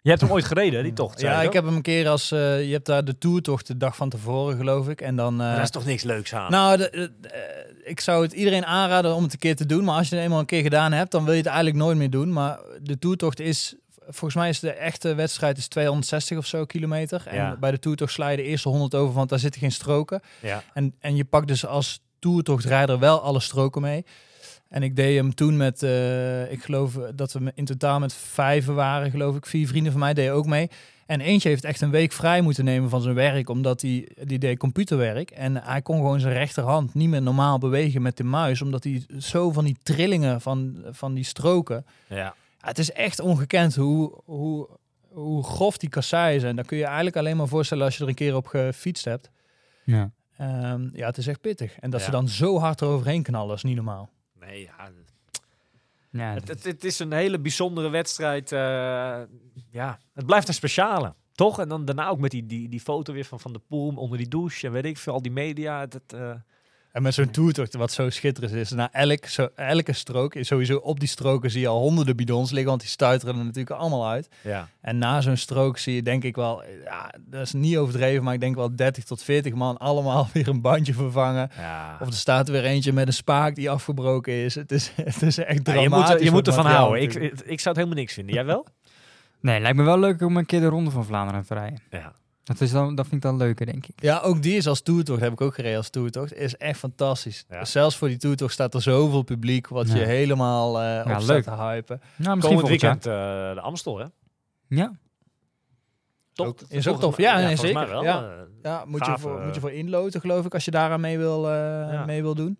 [0.00, 1.20] Je hebt hem ooit gereden, die tocht.
[1.20, 2.30] zei Ja, je ik heb hem een keer als...
[2.32, 5.00] eh, je hebt daar de toertocht de dag van tevoren, geloof ik.
[5.00, 5.40] En dan...
[5.40, 6.50] eh, dat is toch niks leuks aan?
[6.50, 6.90] Nou, de-
[7.20, 9.84] de- ik zou het iedereen aanraden om het een keer te doen.
[9.84, 11.96] Maar als je het eenmaal een keer gedaan hebt, dan wil je het eigenlijk nooit
[11.96, 12.32] meer doen.
[12.32, 13.74] Maar de toertocht is...
[14.08, 17.22] Volgens mij is de echte wedstrijd is 260 of zo kilometer.
[17.26, 17.56] En Ja.
[17.56, 20.20] bij de toertocht sla je de eerste 100 over, want daar zitten geen stroken.
[20.40, 20.62] ja.
[20.74, 24.04] En, en je pakt dus als toertochtrijder wel alle stroken mee.
[24.68, 28.66] En ik deed hem toen met, eh, ik geloof dat we in totaal met vijf
[28.66, 29.46] waren, geloof ik.
[29.46, 30.70] Vier vrienden van mij deden ook mee.
[31.06, 34.38] En eentje heeft echt een week vrij moeten nemen van zijn werk, omdat hij die
[34.38, 35.30] deed computerwerk.
[35.30, 39.02] En hij kon gewoon zijn rechterhand niet meer normaal bewegen met de muis, omdat hij
[39.18, 41.84] zo van die trillingen van, van die stroken.
[42.08, 42.34] ja.
[42.62, 44.68] Ja, het is echt ongekend hoe, hoe,
[45.08, 46.56] hoe grof die kasseien zijn.
[46.56, 49.30] Dat kun je eigenlijk alleen maar voorstellen als je er een keer op gefietst hebt.
[49.84, 50.10] Ja.
[50.36, 51.78] Ehm, ja, het is echt pittig.
[51.78, 52.06] En dat Ja.
[52.06, 54.10] ze dan zo hard eroverheen knallen, is niet normaal.
[54.40, 54.90] Nee, ja,
[56.10, 58.52] Ja, Het, het, het is een hele bijzondere wedstrijd.
[58.52, 58.58] eh,
[59.70, 61.14] ja, het blijft een speciale.
[61.32, 61.58] Toch?
[61.60, 64.18] En dan daarna ook met die, die, die foto weer van Van de Poel onder
[64.18, 64.66] die douche.
[64.66, 65.80] En weet ik veel, al die media.
[65.80, 66.34] Het, het, eh,
[66.92, 71.00] En met zo'n toertocht, wat zo schitterend is, na elk, zo, elke strook, sowieso op
[71.00, 74.28] die stroken zie je al honderden bidons liggen, want die stuiteren er natuurlijk allemaal uit.
[74.42, 74.68] Ja.
[74.80, 78.34] En na zo'n strook zie je denk ik wel, ja, dat is niet overdreven, maar
[78.34, 81.50] ik denk wel 30 tot 40 man allemaal weer een bandje vervangen.
[81.56, 81.96] ja.
[82.00, 84.54] Of er staat weer eentje met een spaak die afgebroken is.
[84.54, 85.88] Het is, het is echt Ja, dramatisch.
[85.88, 87.02] je moet, er- je moet ervan houden.
[87.02, 88.34] Ik, ik, ik zou het helemaal niks vinden.
[88.34, 88.66] Jij wel?
[89.40, 91.80] Nee, lijkt me wel leuk om een keer de Ronde van Vlaanderen te rijden.
[91.90, 92.12] Ja.
[92.44, 94.02] Dat, is dan, dat vind ik dan leuker, denk ik.
[94.02, 97.44] Ja, ook die is als toertocht, heb ik ook gereden als toertocht, is echt fantastisch.
[97.48, 97.64] Ja.
[97.64, 100.04] Zelfs voor die toertocht staat er zoveel publiek, wat je Ja.
[100.04, 101.42] helemaal eh op staat leuk.
[101.42, 102.00] te hypen.
[102.16, 103.12] Nou, misschien Komend weekend eh,
[103.54, 104.06] de Amstel, hè?
[104.68, 104.92] Ja.
[106.32, 106.46] Toch?
[106.46, 107.16] Ook- is ook tof.
[107.16, 107.74] Ja, nee, zeker.
[107.74, 108.02] mij wel.
[108.04, 108.22] Ja.
[108.30, 111.18] Eh, Ja, moet, je voor, moet je voor inloten, geloof ik, als je daaraan mee
[111.18, 111.52] wil, eh,
[111.92, 112.04] Ja.
[112.04, 112.58] mee wil doen.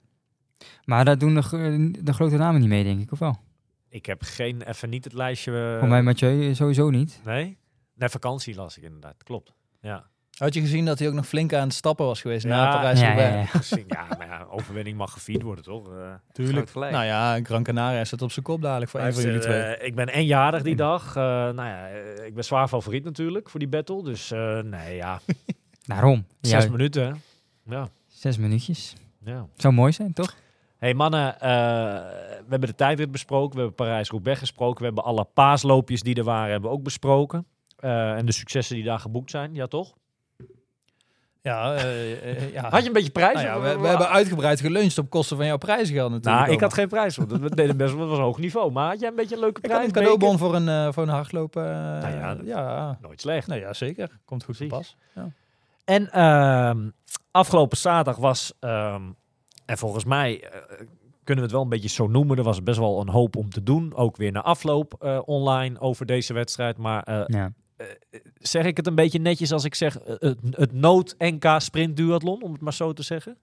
[0.85, 3.37] Maar daar doen de, de grote namen niet mee, denk ik, of wel?
[3.89, 5.77] ik heb geen, even niet het lijstje.
[5.79, 7.21] Voor mij Mathieu sowieso niet.
[7.25, 7.59] Nee?
[7.95, 9.23] Nee, vakantie las ik inderdaad.
[9.23, 9.53] Klopt.
[9.83, 10.05] Ja.
[10.39, 12.71] Had je gezien dat hij ook nog flink aan het stappen was geweest na Ja,
[12.71, 13.29] parijs Ja, ja,
[13.89, 14.07] ja.
[14.19, 15.89] Maar ja, overwinning mag gevierd worden, toch?
[15.93, 16.75] Eh, Tuurlijk.
[16.75, 19.61] Nou ja, Gran Canaria staat op zijn kop dadelijk voor een van jullie twee.
[19.61, 21.09] eh, ik ben en jarig die dag.
[21.17, 21.87] Eh, nou ja,
[22.25, 24.03] ik ben zwaar favoriet natuurlijk voor die battle.
[24.05, 25.21] Dus eh, nee, ja,
[25.87, 26.27] Daarom.
[26.41, 27.05] zes minuten.
[27.07, 27.13] hè.
[27.75, 28.95] Ja, zes minuutjes.
[29.25, 29.47] ja.
[29.57, 30.35] Zou mooi zijn, toch?
[30.79, 31.51] hey mannen, eh,
[32.45, 33.51] we hebben de tijdrit besproken.
[33.57, 34.79] We hebben Parijs-Roubaix gesproken.
[34.79, 37.47] We hebben alle paasloopjes die er waren, hebben we ook besproken.
[37.83, 39.55] Eh, en de successen die daar geboekt zijn.
[39.55, 39.93] Ja, toch?
[41.41, 42.69] Ja, eh, eh, ja.
[42.71, 43.35] Had je een beetje prijs?
[43.35, 46.43] Nou ja, we, we hebben uitgebreid geluncht op kosten van jouw prijzengeld natuurlijk.
[46.43, 47.29] Nou, ik had geen prijs voor.
[47.29, 48.73] Dat we deden best wel, dat was een hoog niveau.
[48.73, 49.79] Maar had jij een beetje een leuke Ik prijs?
[49.79, 51.65] had een cadeaubon voor een, eh, voor een hardlopen.
[52.01, 53.47] Nou ja, ja, Nooit slecht.
[53.47, 54.19] nou ja, zeker.
[54.25, 54.97] Komt goed te Precies.
[55.15, 55.25] pas.
[55.85, 56.91] En ehm,
[57.31, 59.03] afgelopen zaterdag was, ehm,
[59.67, 60.51] en volgens mij
[61.25, 63.51] kunnen we het wel een beetje zo noemen, er was best wel een hoop om
[63.51, 63.95] te doen.
[63.95, 66.77] Ook weer na afloop eh, online over deze wedstrijd.
[66.79, 67.53] Maar eh, Ja.
[68.39, 72.43] Zeg ik het een beetje netjes als ik zeg eh, het, het nood-NK sprint duathlon,
[72.43, 73.37] om het maar zo te zeggen?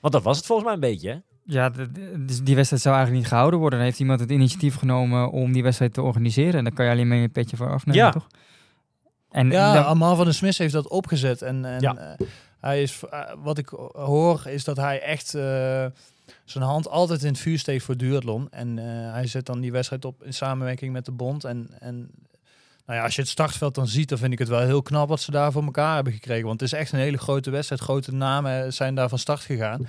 [0.00, 1.18] Want dat was het volgens mij een beetje, hè?
[1.44, 3.78] Ja, de- de- dus die wedstrijd zou eigenlijk niet gehouden worden.
[3.78, 6.54] Dan heeft iemand het initiatief genomen om die wedstrijd te organiseren.
[6.54, 8.10] En dan kan je alleen maar een petje voor afnemen, Ja.
[8.10, 8.26] toch?
[9.30, 11.42] En Ja, dan- Amal van der Smis heeft dat opgezet.
[11.42, 11.96] En, en Ja.
[11.96, 12.26] eh,
[12.60, 15.86] hij is, eh, wat ik hoor, is dat hij echt eh,
[16.44, 18.50] zijn hand altijd in het vuur steekt voor duathlon.
[18.50, 21.44] En eh, hij zet dan die wedstrijd op in samenwerking met de bond.
[21.44, 22.10] En, en
[22.86, 25.08] nou ja, als je het startveld dan ziet, dan vind ik het wel heel knap
[25.08, 26.46] wat ze daar voor elkaar hebben gekregen.
[26.46, 27.80] Want het is echt een hele grote wedstrijd.
[27.80, 29.86] Grote namen zijn daar van start gegaan.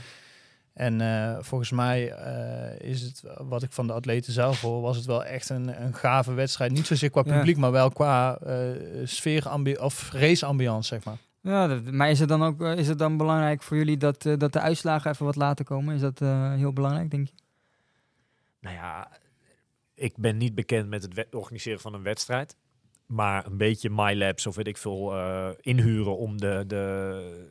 [0.73, 4.97] En eh, volgens mij eh, is het, wat ik van de atleten zelf hoor, was
[4.97, 6.71] het wel echt een, een gave wedstrijd.
[6.71, 7.35] Niet zozeer qua Ja.
[7.37, 8.57] publiek, maar wel qua eh
[9.03, 11.17] sfeer of raceambiance, zeg maar.
[11.41, 14.25] ja, dat- maar is het dan ook eh, is het dan belangrijk voor jullie dat,
[14.25, 15.95] eh, dat de uitslagen even wat later komen?
[15.95, 17.33] Is dat eh, heel belangrijk, denk je?
[18.59, 19.07] Nou ja,
[19.93, 22.55] ik ben niet bekend met het organiseren van een wedstrijd.
[23.11, 27.47] Maar een beetje MyLabs of weet ik veel eh, inhuren om de, de,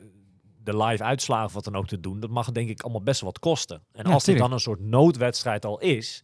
[0.63, 2.19] de live uitslagen of wat dan ook te doen.
[2.19, 3.75] Dat mag denk ik allemaal best wat kosten.
[3.91, 4.43] En Ja, als dit tuurlijk.
[4.45, 6.23] dan een soort noodwedstrijd al is,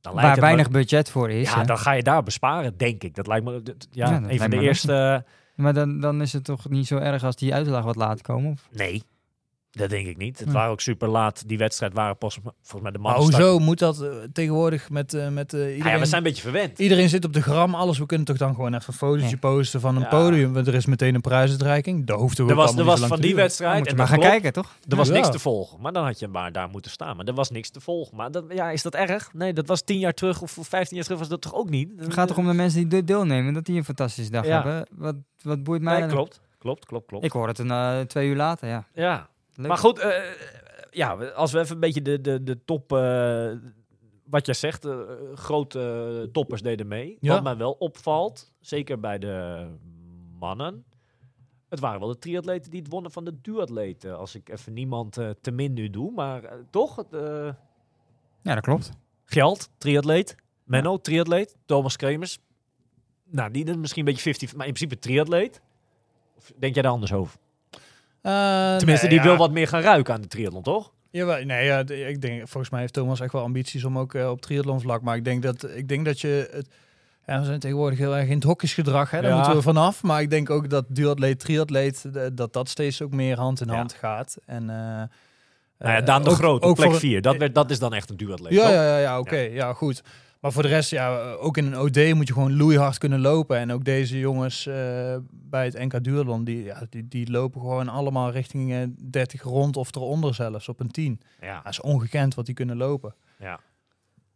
[0.00, 1.50] dan lijkt Waar het me- weinig budget voor is.
[1.50, 1.64] ja, hè?
[1.64, 3.14] dan ga je daar besparen, denk ik.
[3.14, 5.24] Dat lijkt me dat- ja, Ja, dat een van de eerste.
[5.54, 8.50] Maar dan, dan is het toch niet zo erg als die uitslagen wat later komen?
[8.52, 8.68] Of?
[8.72, 9.02] Nee,
[9.74, 10.38] dat denk ik niet.
[10.38, 10.54] Het Hm.
[10.54, 11.48] waren ook super laat.
[11.48, 13.38] Die wedstrijd waren pas volgens mij de Maar mannen.
[13.38, 15.92] hoezo moet dat eh, tegenwoordig met, eh, met eh, Ja, iedereen...
[15.92, 16.78] ja, we zijn een beetje verwend.
[16.78, 17.98] Iedereen zit op de gram, alles.
[17.98, 19.36] We kunnen toch dan gewoon even een fotootje Ja.
[19.36, 20.08] posten van een Ja.
[20.08, 20.52] podium.
[20.52, 22.06] Want er is meteen een prijsuitreiking.
[22.06, 23.76] Dat hoeft Er ook was, er was zo van die wedstrijd.
[23.76, 24.74] moet je en maar gaan klopt, kijken, toch?
[24.88, 25.14] Er was Ja.
[25.14, 27.16] niks te volgen, maar dan had je maar daar moeten staan.
[27.16, 28.16] Maar er was niks te volgen.
[28.16, 29.30] Maar dat, ja, is dat erg?
[29.32, 31.88] Nee, dat was tien jaar terug of vijftien jaar terug was dat toch ook niet?
[31.96, 34.54] Het gaat toch om de mensen die de- deelnemen, dat die een fantastische dag Ja.
[34.54, 34.86] hebben.
[34.90, 36.00] Wat, wat boeit mij?
[36.00, 36.40] Nee, klopt.
[36.58, 37.24] Klopt, klopt, klopt.
[37.24, 38.86] Ik hoor het een, eh, twee uur later, ja.
[38.94, 39.28] ja.
[39.54, 39.66] Leuk.
[39.68, 40.22] Maar goed, eh,
[40.90, 43.52] ja, als we even een beetje de, de, de top, eh,
[44.24, 44.98] wat jij zegt, eh,
[45.34, 47.16] grote toppers deden mee.
[47.20, 47.32] Ja.
[47.34, 49.66] Wat mij wel opvalt, zeker bij de
[50.38, 50.84] mannen,
[51.74, 54.18] het waren wel de triatleten die het wonnen van de duatleten.
[54.18, 57.20] Als ik even niemand eh, te min nu doe, maar eh, toch, eh,
[58.42, 58.90] Ja, dat klopt.
[59.24, 60.36] Gjald, triatleet.
[60.64, 61.56] Menno, triatleet.
[61.66, 62.38] Thomas Kremers.
[63.24, 65.60] Nou, die is misschien een beetje 50, maar in principe triatleet.
[66.36, 67.38] Of denk jij daar anders over?
[68.24, 69.24] Eh, Tenminste, nee, die ja.
[69.24, 70.92] wil wat meer gaan ruiken aan de triathlon, toch?
[71.10, 74.30] Jawel, nee, ja, ik denk, volgens mij heeft Thomas echt wel ambities om ook eh,
[74.30, 75.02] op triathlon vlak.
[75.02, 76.68] Maar ik denk dat, ik denk dat je het.
[77.26, 79.20] Ja, we zijn tegenwoordig heel erg in het hokjesgedrag, hè?
[79.20, 79.36] daar Ja.
[79.36, 80.02] moeten we vanaf.
[80.02, 83.74] Maar ik denk ook dat duatleet, triatleet, dat dat steeds ook meer hand in Ja.
[83.74, 84.36] hand gaat.
[84.46, 85.02] En, eh,
[85.78, 87.20] Nou ja, Daan de Groot op plek voor- 4.
[87.22, 89.36] Dat, werd- dat is dan echt een duatleet, Ja, ja, ja, ja oké.
[89.36, 89.72] Ja.
[89.72, 90.02] goed.
[90.44, 93.20] Maar voor de rest, ja, eh, ook in een OD moet je gewoon loeihard kunnen
[93.20, 93.56] lopen.
[93.58, 97.88] En ook deze jongens eh, bij het NK Duathlon, die, ja, die, die lopen gewoon
[97.88, 98.78] allemaal richting eh,
[99.10, 101.20] 30 rond of eronder zelfs, op een 10.
[101.40, 103.14] Ja, Dat is ongekend wat die kunnen lopen.
[103.38, 103.60] ja.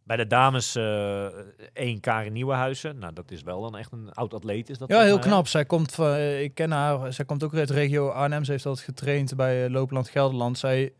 [0.03, 1.25] Bij de dames eh
[1.73, 2.97] één Karin Nieuwenhuizen.
[2.97, 4.69] Nou, dat is wel dan echt een oud atleet.
[4.69, 5.47] Is dat Ja, heel knap.
[5.47, 8.43] Zij komt van, eh, ik ken haar, zij komt ook uit de regio Arnhem.
[8.43, 10.57] Ze heeft altijd getraind bij eh, Loopland Gelderland.
[10.57, 10.93] Zij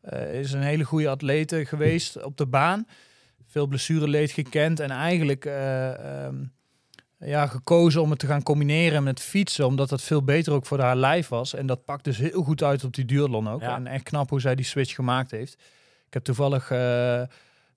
[0.00, 2.86] Eh, is een hele goede atlete geweest op de baan.
[3.50, 6.36] Veel blessureleed gekend en eigenlijk eh, ehm,
[7.18, 9.66] ja, gekozen om het te gaan combineren met fietsen.
[9.66, 11.54] Omdat dat veel beter ook voor haar lijf was.
[11.54, 13.60] En dat pakt dus heel goed uit op die duurlon ook.
[13.60, 13.74] Ja.
[13.74, 15.52] En echt knap hoe zij die switch gemaakt heeft.
[16.06, 16.70] Ik heb toevallig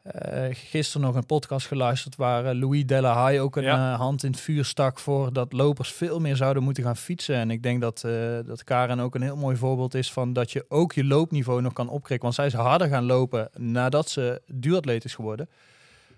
[0.03, 3.93] eh, gisteren nog een podcast geluisterd waar eh, Louis Delahaye ook een Ja.
[3.93, 7.35] eh, hand in het vuur stak voor dat lopers veel meer zouden moeten gaan fietsen.
[7.35, 8.01] En ik denk dat,
[8.45, 11.73] dat Karen ook een heel mooi voorbeeld is van dat je ook je loopniveau nog
[11.73, 12.21] kan opkrikken.
[12.21, 15.49] Want zij is harder gaan lopen nadat ze duuratleet is geworden.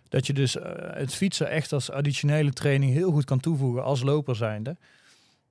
[0.10, 0.58] Dat je dus
[0.94, 4.78] het fietsen echt als additionele training heel goed kan toevoegen als loper zijnde.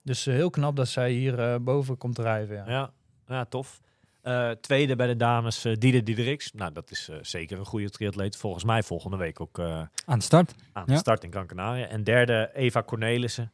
[0.02, 2.56] Dus heel knap dat zij hier boven komt drijven.
[2.56, 2.64] Ja.
[2.66, 2.90] Ja,
[3.26, 3.80] ja tof.
[4.22, 6.38] Eh, tweede bij de dames, uh, Diede.
[6.54, 8.36] Nou, dat is eh, zeker een goede triatleet.
[8.36, 10.54] Volgens mij volgende week ook Aan de start.
[10.72, 10.98] aan de Ja.
[10.98, 11.86] start in Gran Canaria.
[11.86, 13.52] En derde, Eva Cornelissen.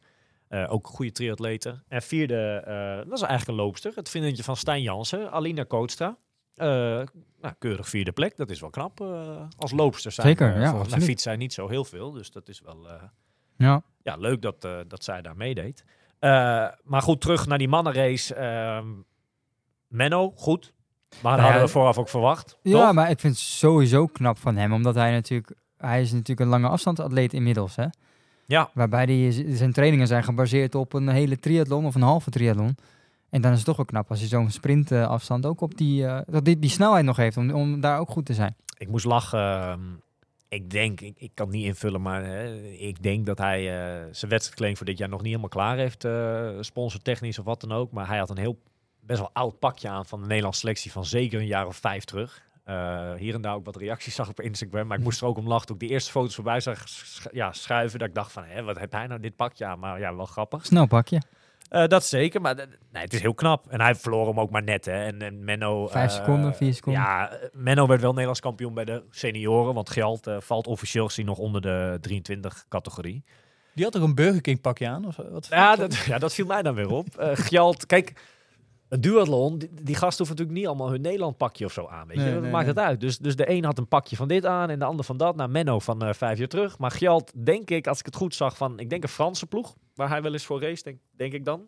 [0.67, 1.83] Ook een goede triatlete.
[1.87, 2.61] En vierde,
[3.07, 3.91] dat is eigenlijk een loopster.
[3.95, 6.17] Het vriendinnetje van Stijn Jansen, Alina Kootstra.
[6.55, 8.37] Nou, keurig vierde plek.
[8.37, 9.01] Dat is wel knap.
[9.57, 10.27] als loopster zijn.
[10.27, 11.05] Zeker, ja, volgens mij absoluut.
[11.05, 12.11] fietst zij niet zo heel veel.
[12.11, 12.87] Dus dat is wel...
[13.57, 13.81] Ja.
[14.01, 15.83] ja, leuk dat, dat zij daar meedeed.
[16.83, 18.35] Maar goed, terug naar die mannenrace.
[19.89, 20.73] Menno, goed.
[21.09, 22.57] Maar dat Nou ja, hadden we vooraf ook verwacht.
[22.61, 22.93] Ja, toch?
[22.93, 26.47] maar ik vind het sowieso knap van hem, omdat hij natuurlijk, hij is natuurlijk een
[26.47, 27.85] lange afstandsatleet inmiddels, hè.
[28.45, 28.69] Ja.
[28.73, 32.77] Waarbij die, zijn trainingen zijn gebaseerd op een hele triathlon of een halve triathlon.
[33.29, 36.19] En dan is het toch wel knap als je zo'n sprintafstand ook op die, eh,
[36.25, 38.55] dat die, die snelheid nog heeft om, om daar ook goed te zijn.
[38.77, 39.39] Ik moest lachen.
[39.39, 39.79] ehm,
[40.47, 44.05] ik denk, ik, ik kan het niet invullen, maar hè, ik denk dat hij eh,
[44.11, 46.05] zijn wedstrijdkleding voor dit jaar nog niet helemaal klaar heeft.
[46.05, 47.91] eh sponsortechnisch of wat dan ook.
[47.91, 48.59] Maar hij had een heel
[49.09, 52.03] best wel oud pakje aan van de Nederlandse selectie van zeker een jaar of vijf
[52.03, 52.41] terug.
[52.63, 54.87] Eh, hier en daar ook wat reacties zag op Instagram.
[54.87, 57.25] Maar ik moest er ook om lachen toen ik die eerste foto's voorbij zag sch-
[57.31, 57.99] ja, schuiven.
[57.99, 59.79] Dat ik dacht van, hè, wat heb hij nou dit pakje aan?
[59.79, 60.65] Maar ja, wel grappig.
[60.65, 61.21] Snel pakje.
[61.69, 63.67] Eh, dat zeker, maar nee, het is heel knap.
[63.69, 64.85] En hij verloor hem ook maar net.
[64.85, 65.03] Hè.
[65.05, 65.87] En, en Menno...
[65.87, 67.01] Vijf eh, seconden, vier seconden.
[67.01, 69.73] Ja, Menno werd wel Nederlands kampioen bij de senioren.
[69.73, 73.23] Want Gjalt eh, valt officieel gezien nog onder de 23 categorie.
[73.73, 75.05] Die had toch een Burger King pakje aan?
[75.05, 77.17] Of wat Ja dat, ja, dat viel mij dan weer op.
[77.17, 78.37] Eh Gjalt, kijk...
[78.89, 82.07] Een duathlon, die, die gasten hoeven natuurlijk niet allemaal hun Nederland pakje of zo aan.
[82.07, 82.23] Weet je?
[82.23, 82.73] Nee, dat nee, maakt nee.
[82.75, 82.99] het uit.
[83.01, 85.35] Dus, dus de een had een pakje van dit aan en de ander van dat.
[85.35, 86.77] Nou, Menno van eh, vijf jaar terug.
[86.77, 89.75] Maar Gjalt, denk ik, als ik het goed zag, van ik denk een Franse ploeg.
[89.95, 91.67] Waar hij wel eens voor race, denk, denk ik dan.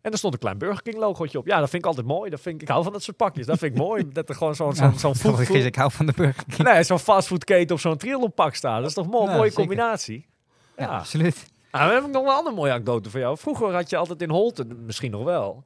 [0.00, 1.46] En er stond een klein Burger King logootje op.
[1.46, 2.30] Ja, dat vind ik altijd mooi.
[2.30, 3.46] Dat vind ik, ik hou van dat soort pakjes.
[3.46, 4.08] Dat vind ik mooi.
[4.12, 6.68] Dat er gewoon zo'n zo'n zo'n food- is- ik hou van de Burger King.
[6.68, 8.78] Nee, zo'n fastfoodketen op zo'n triathlonpak staan.
[8.80, 9.64] Dat is toch mooi, Ja, mooie zeker.
[9.66, 10.26] combinatie.
[10.76, 10.98] Ja, Ja.
[10.98, 11.46] absoluut.
[11.72, 13.36] Nou, dan heb ik nog een andere mooie anekdote voor jou.
[13.38, 15.64] Vroeger had je altijd in Holten, misschien nog wel,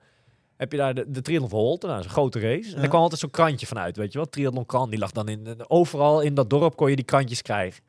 [0.56, 1.88] heb je daar de, de triathlon van Holten.
[1.88, 2.74] Nou, dat is een grote race.
[2.74, 4.28] En daar kwam altijd zo'n krantje van uit, weet je wel.
[4.28, 7.82] Triathlon krant, die lag dan in, overal in dat dorp kon je die krantjes krijgen.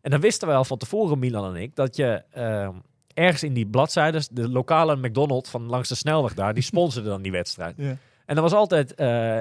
[0.00, 2.74] En dan wisten wij al van tevoren, Milan en ik, dat je ehm,
[3.14, 7.22] ergens in die bladzijden, de lokale McDonald's van langs de snelweg daar, die sponsorde dan
[7.22, 7.74] die wedstrijd.
[7.76, 7.96] Ja.
[8.26, 9.38] En er was altijd, eh,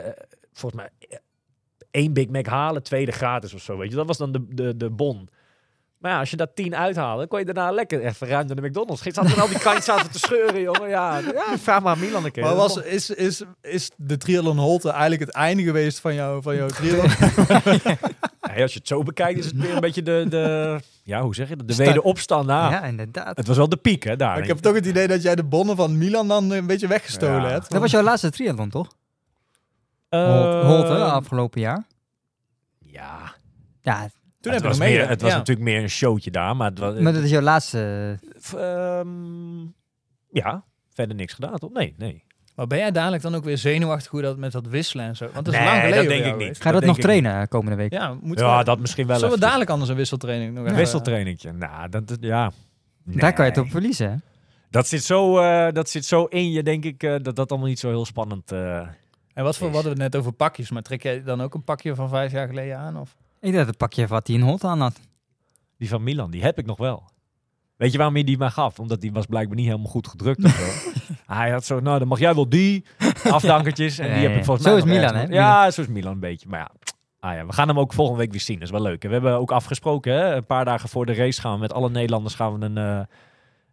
[0.54, 1.18] volgens mij, eh,
[1.92, 3.96] één Big Mac halen, tweede gratis of zo, weet je.
[3.96, 5.30] Dat was dan de, de, de bon.
[6.00, 8.62] Maar ja, als je dat tien uithaalde, kon je daarna lekker even ruim naar de
[8.62, 9.02] McDonald's.
[9.02, 10.90] Ging zaten dan al die kantjes zaten te scheuren, jongen.
[10.90, 12.44] Ja, ja vraag maar aan Milan een keer.
[12.44, 16.56] Maar was, is, is, is de triathlon Holte eigenlijk het einde geweest van, jou, van
[16.56, 17.10] jouw triathlon?
[18.56, 21.36] Ja, als je het zo bekijkt, is het weer een beetje de, de ja, hoe
[21.36, 21.68] zeg je dat?
[21.68, 22.70] De Sta- wederopstand na.
[22.72, 23.38] Ja, inderdaad.
[23.38, 24.38] Het was wel de piek, hè, daar.
[24.38, 27.42] ik heb toch het idee dat jij de bonnen van Milan dan een beetje weggestolen
[27.42, 27.50] Ja.
[27.50, 27.72] hebt.
[27.72, 28.88] Dat was jouw laatste triathlon, toch?
[30.10, 31.84] Eh, Holt, Holt, hè, afgelopen jaar.
[32.80, 33.34] Ja,
[33.82, 34.10] Ja,
[34.42, 35.08] Toen het heb was, meer, mee.
[35.08, 35.38] het was ja.
[35.38, 37.00] natuurlijk meer een showtje daar, maar het was...
[37.00, 38.18] maar dat is jouw laatste...
[38.58, 39.60] ehm,
[40.32, 40.64] ja,
[40.94, 41.72] verder niks gedaan, toch?
[41.72, 42.24] Nee, nee.
[42.56, 45.30] Maar ben jij dadelijk dan ook weer zenuwachtig hoe dat met dat wisselen en zo?
[45.34, 46.62] Want dat is Nee, lang geleden dat denk ik niet.
[46.62, 47.92] Ga je dat, nog trainen komende week?
[47.94, 50.78] Ja, moeten Ja, we, dat misschien wel Zullen we dadelijk anders een wisseltraining nog even-
[50.78, 51.52] Wisseltrainingje.
[51.52, 52.52] Nou, dat, dat- ja.
[53.04, 54.16] Daar kan je het op verliezen, hè?
[54.70, 57.68] Dat zit zo, eh, dat zit zo in je, denk ik, eh, dat dat allemaal
[57.70, 58.78] niet zo heel spannend eh
[59.34, 59.74] En wat voor, Is.
[59.74, 62.10] we hadden we het net over pakjes, maar trek jij dan ook een pakje van
[62.10, 62.98] vijf jaar geleden aan?
[63.00, 63.16] Of?
[63.42, 65.00] Ik dacht het pakje wat hij in Holt aan had.
[65.78, 67.04] Die van Milan, die heb ik nog wel.
[67.76, 68.80] Weet je waarom hij die mij gaf?
[68.80, 70.92] Omdat die was blijkbaar niet helemaal goed gedrukt of zo.
[71.34, 72.86] hij had zo, nou dan mag jij wel die
[73.24, 74.00] afdankertjes.
[74.00, 75.24] En Ja, die heb ik volgens Zo mij is nog Milan, hè?
[75.24, 76.50] Ja, zo is Milan een beetje.
[76.50, 76.72] Maar ja,
[77.20, 78.56] ah, ja, we gaan hem ook volgende week weer zien.
[78.60, 79.04] Dat is wel leuk.
[79.04, 80.36] En we hebben ook afgesproken, hè?
[80.36, 82.78] een paar dagen voor de race gaan we met alle Nederlanders gaan we een...
[82.78, 83.00] eh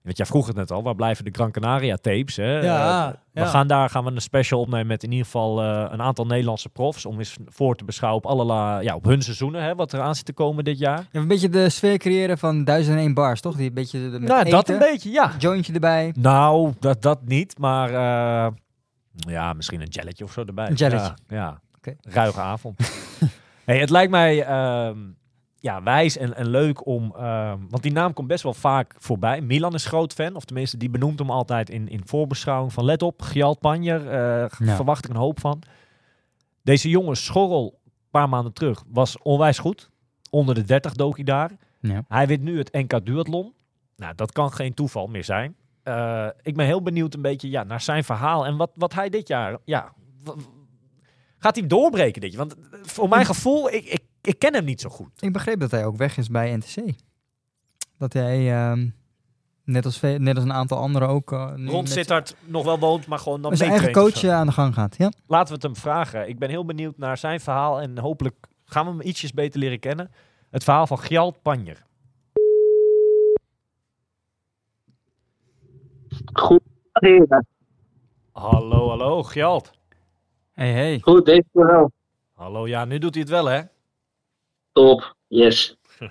[0.07, 2.37] want jij vroeg het net al, waar blijven de Gran Canaria tapes?
[2.37, 2.61] Hè?
[2.61, 3.43] Ja, Eh, ja.
[3.43, 6.27] We gaan daar gaan we een special opnemen met in ieder geval eh, een aantal
[6.27, 7.07] Nederlandse profs.
[7.07, 10.15] Om eens voor te beschouwen op, allerlei, ja, op hun seizoenen, hè, wat er aan
[10.15, 11.07] zit te komen dit jaar.
[11.13, 13.57] Ja, een beetje de sfeer creëren van 1001 bars, toch?
[13.57, 15.33] Die een beetje met nou, eten, dat een beetje, ja.
[15.39, 16.15] jointje erbij.
[16.19, 18.53] Nou, dat, dat niet, maar eh,
[19.13, 20.69] ja, misschien een jelletje of zo erbij.
[20.69, 21.15] Een jelletje.
[21.29, 21.95] Ja, ja.
[22.01, 22.79] Ruige avond.
[23.65, 24.99] hey, het lijkt mij ehm,
[25.67, 29.41] ja, wijs en, en leuk om, ehm, want die naam komt best wel vaak voorbij.
[29.41, 33.03] Milan is groot fan, of tenminste die benoemt hem altijd in, in voorbeschouwing van let
[33.03, 34.75] op, Gjalt Panjer, eh, Ja.
[34.77, 35.63] verwacht ik een hoop van.
[36.63, 39.91] Deze jongen Schorrel, een paar maanden terug, was onwijs goed.
[40.31, 41.51] Onder de 30 dook hij daar.
[41.81, 42.05] Ja.
[42.09, 43.55] Hij wint nu het NK Duathlon.
[43.97, 45.57] Nou, dat kan geen toeval meer zijn.
[45.83, 49.09] Eh, ik ben heel benieuwd een beetje ja, naar zijn verhaal en wat, wat hij
[49.09, 49.59] dit jaar...
[49.65, 49.93] Ja,
[51.39, 52.47] gaat hij doorbreken dit jaar?
[52.47, 55.23] Want eh, voor mijn gevoel, ik, ik, ik ken hem niet zo goed.
[55.23, 56.93] Ik begreep dat hij ook weg is bij NTC.
[57.99, 58.89] Dat hij, ehm,
[59.65, 61.33] net, als net als een aantal anderen ook...
[61.33, 64.27] eh, nu Rond Sittard nog wel woont, maar gewoon dan met zijn eigen coach zo.
[64.27, 64.97] eh, aan de gang gaat.
[64.97, 65.13] Ja.
[65.27, 66.29] Laten we het hem vragen.
[66.29, 69.79] Ik ben heel benieuwd naar zijn verhaal en hopelijk gaan we hem ietsjes beter leren
[69.81, 70.11] kennen.
[70.51, 71.85] Het verhaal van Gjalt Panjer.
[76.33, 76.61] Goed.
[78.33, 79.73] Hallo, hallo, Gjalt.
[80.53, 81.01] Hey, hey.
[81.03, 81.93] Goed, deze wel.
[82.35, 83.63] Hallo, ja, nu doet hij het wel, hè?
[84.77, 85.77] Top, yes.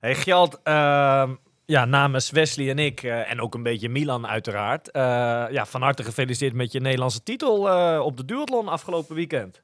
[0.00, 1.34] Hey Gjalt, ehm,
[1.64, 5.02] ja, namens Wesley en ik, eh, en ook een beetje Milan uiteraard, eh,
[5.50, 9.62] ja, van harte gefeliciteerd met je Nederlandse titel eh, op de duathlon afgelopen weekend.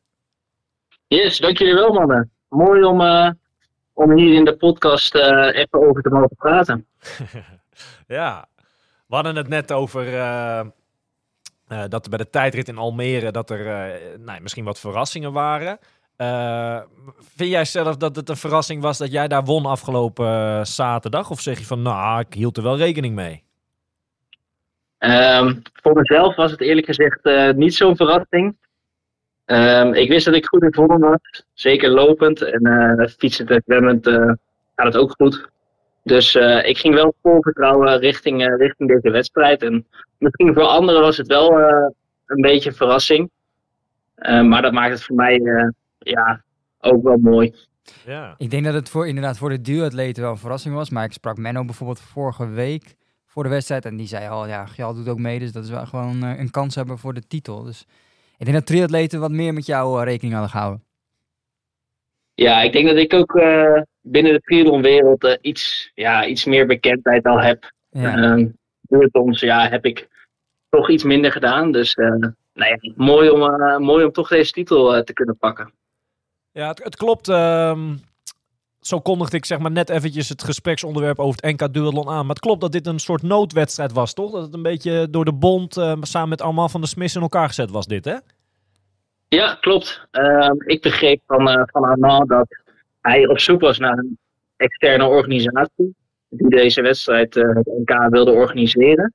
[1.07, 2.31] Yes, dank jullie wel, mannen.
[2.49, 3.01] Mooi om,
[3.93, 6.87] om hier in de podcast even over te mogen praten.
[8.07, 8.49] Ja,
[9.07, 10.15] we hadden het net over
[11.69, 15.79] eh, dat er bij de tijdrit in Almere dat er nou, misschien wat verrassingen waren.
[16.17, 16.81] Eh,
[17.19, 21.31] vind jij zelf dat het een verrassing was dat jij daar won afgelopen eh, zaterdag?
[21.31, 23.45] Of zeg je van, nou, ik hield er wel rekening mee?
[24.99, 28.57] Ehm, voor mezelf was het eerlijk gezegd eh, niet zo'n verrassing.
[29.45, 32.43] Ehm, ik wist dat ik goed in vorm was, zeker lopend.
[32.43, 34.07] En fietsend en zwemmend
[34.75, 35.49] gaat het ook goed.
[36.03, 39.63] Dus ik ging wel vol vertrouwen richting, richting deze wedstrijd.
[39.63, 39.87] En
[40.19, 41.53] misschien voor anderen was het wel
[42.27, 43.31] een beetje een verrassing.
[44.15, 45.41] Eh, maar dat maakt het voor mij
[46.11, 46.45] ja,
[46.81, 47.55] ook wel mooi.
[48.05, 48.35] Ja.
[48.39, 50.91] Ik denk dat het voor, inderdaad voor de duatleten wel een verrassing was.
[50.91, 52.95] Maar ik sprak Menno bijvoorbeeld vorige week
[53.27, 53.85] voor de wedstrijd.
[53.85, 55.39] En die zei al, ja, Gjal doet ook mee.
[55.39, 57.63] Dus dat is wel gewoon eh, een kans hebben voor de titel.
[57.63, 57.87] Dus
[58.37, 60.85] ik denk dat triatleten wat meer met jou eh, rekening hadden gehouden.
[62.35, 66.67] Ja, ik denk dat ik ook eh, binnen de triathlonwereld eh, iets, ja, iets meer
[66.67, 67.73] bekendheid al heb.
[67.91, 68.17] Ja.
[68.17, 68.47] Ehm
[68.89, 70.09] duathlons, ja, heb ik
[70.69, 71.73] toch iets minder gedaan.
[71.73, 75.73] Dus eh, nou ja, mooi, om, eh, mooi om toch deze titel te kunnen pakken.
[76.57, 77.29] Ja, het, klopt.
[77.29, 77.97] ehm,
[78.81, 82.27] zo kondigde ik zeg maar net eventjes het gespreksonderwerp over het NK Duathlon aan.
[82.27, 84.33] Maar het klopt dat dit een soort noodwedstrijd was, toch?
[84.33, 87.21] Dat het een beetje door de bond eh, samen met Armand van der Smis in
[87.21, 88.17] elkaar gezet was dit, hè?
[89.29, 90.07] Ja, klopt.
[90.11, 92.47] Ehm, ik begreep van, eh, van Armand dat
[93.01, 94.19] hij op zoek was naar een
[94.57, 95.95] externe organisatie
[96.29, 99.15] die deze wedstrijd, eh, het NK, wilde organiseren.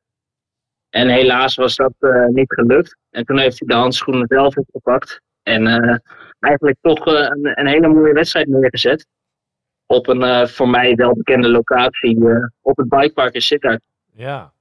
[0.89, 1.93] En helaas was dat
[2.27, 2.97] niet gelukt.
[3.09, 5.21] En toen heeft hij de handschoenen zelf opgepakt.
[5.43, 6.01] En
[6.41, 9.07] eigenlijk toch eh, een, een hele mooie wedstrijd neergezet.
[9.85, 13.81] Op een eh, voor mij wel bekende locatie eh, op het bikepark in Sittard.
[14.13, 14.51] Ja.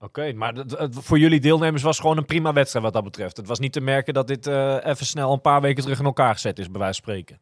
[0.00, 3.36] Oké, maar het- het- voor jullie deelnemers was gewoon een prima wedstrijd wat dat betreft.
[3.36, 4.46] Het was niet te merken dat dit
[4.84, 7.38] even snel een paar weken terug in elkaar gezet is, bij wijze van spreken.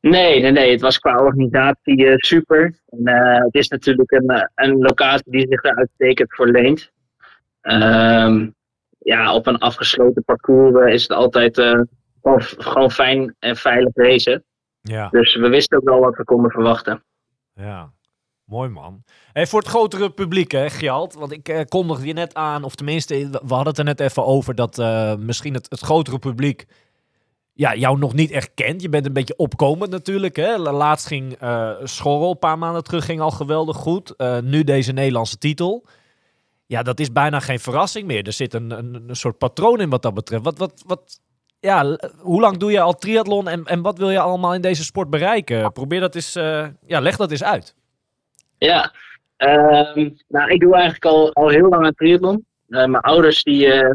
[0.00, 0.70] Nee, nee, nee.
[0.70, 2.80] Het was qua organisatie super.
[2.88, 3.06] En,
[3.42, 6.90] het is natuurlijk een, een locatie die zich daar uitstekend voor leent.
[7.60, 8.48] Ehm,
[8.98, 11.56] ja, op een afgesloten parcours is het altijd
[12.22, 14.44] gewoon, gewoon fijn en veilig racen.
[14.80, 15.08] Ja.
[15.08, 17.04] Dus we wisten ook wel wat we konden verwachten.
[17.54, 17.92] Ja,
[18.44, 19.02] mooi man.
[19.32, 21.14] Hey, voor het grotere publiek, hè, Gjalt.
[21.14, 24.24] Want ik eh, kondigde je net aan, of tenminste, we hadden het er net even
[24.24, 26.66] over dat eh, misschien het, het grotere publiek
[27.54, 28.82] ja, jou nog niet echt kent.
[28.82, 30.36] Je bent een beetje opkomend natuurlijk.
[30.36, 30.56] Hè.
[30.56, 34.16] La- Laatst ging eh Schorrel, een paar maanden terug, ging al geweldig goed.
[34.16, 35.86] Eh, nu deze Nederlandse titel.
[36.66, 38.26] Ja, dat is bijna geen verrassing meer.
[38.26, 40.44] Er zit een, een, een soort patroon in wat dat betreft.
[40.44, 41.20] Wat, wat, wat,
[41.62, 44.84] ja, hoe lang doe je al triathlon en, en wat wil je allemaal in deze
[44.84, 45.72] sport bereiken?
[45.72, 47.74] Probeer dat eens, eh, ja, leg dat eens uit.
[48.58, 48.92] Ja,
[49.36, 52.46] ehm, nou, ik doe eigenlijk al, al heel lang aan triathlon.
[52.68, 53.94] Eh, mijn ouders die, eh,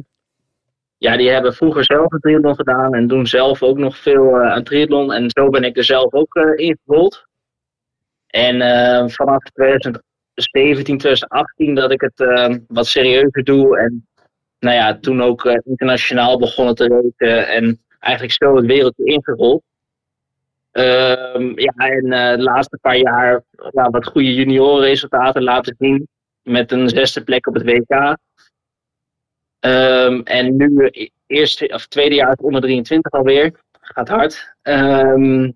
[0.98, 4.64] ja, die hebben vroeger zelf een triathlon gedaan en doen zelf ook nog veel aan
[4.64, 5.14] triathlon.
[5.14, 7.26] En zo ben ik er zelf ook eh ingerold.
[8.28, 8.60] En
[9.12, 13.80] vanaf 2017, 2018 dat ik het wat serieuzer doe.
[13.80, 14.08] En
[14.60, 19.64] nou ja, toen ook eh, internationaal begonnen te racen en eigenlijk zo het wereldje ingerold.
[20.72, 26.08] Ehm, ja, en eh, de laatste paar jaar ja, wat goede juniorenresultaten laten zien.
[26.42, 28.18] Met een zesde plek op het WK.
[29.60, 33.52] Ehm, en nu eh, eerste of tweede jaar onder 23 alweer.
[33.82, 34.56] Gaat hard.
[34.62, 35.52] Ehm,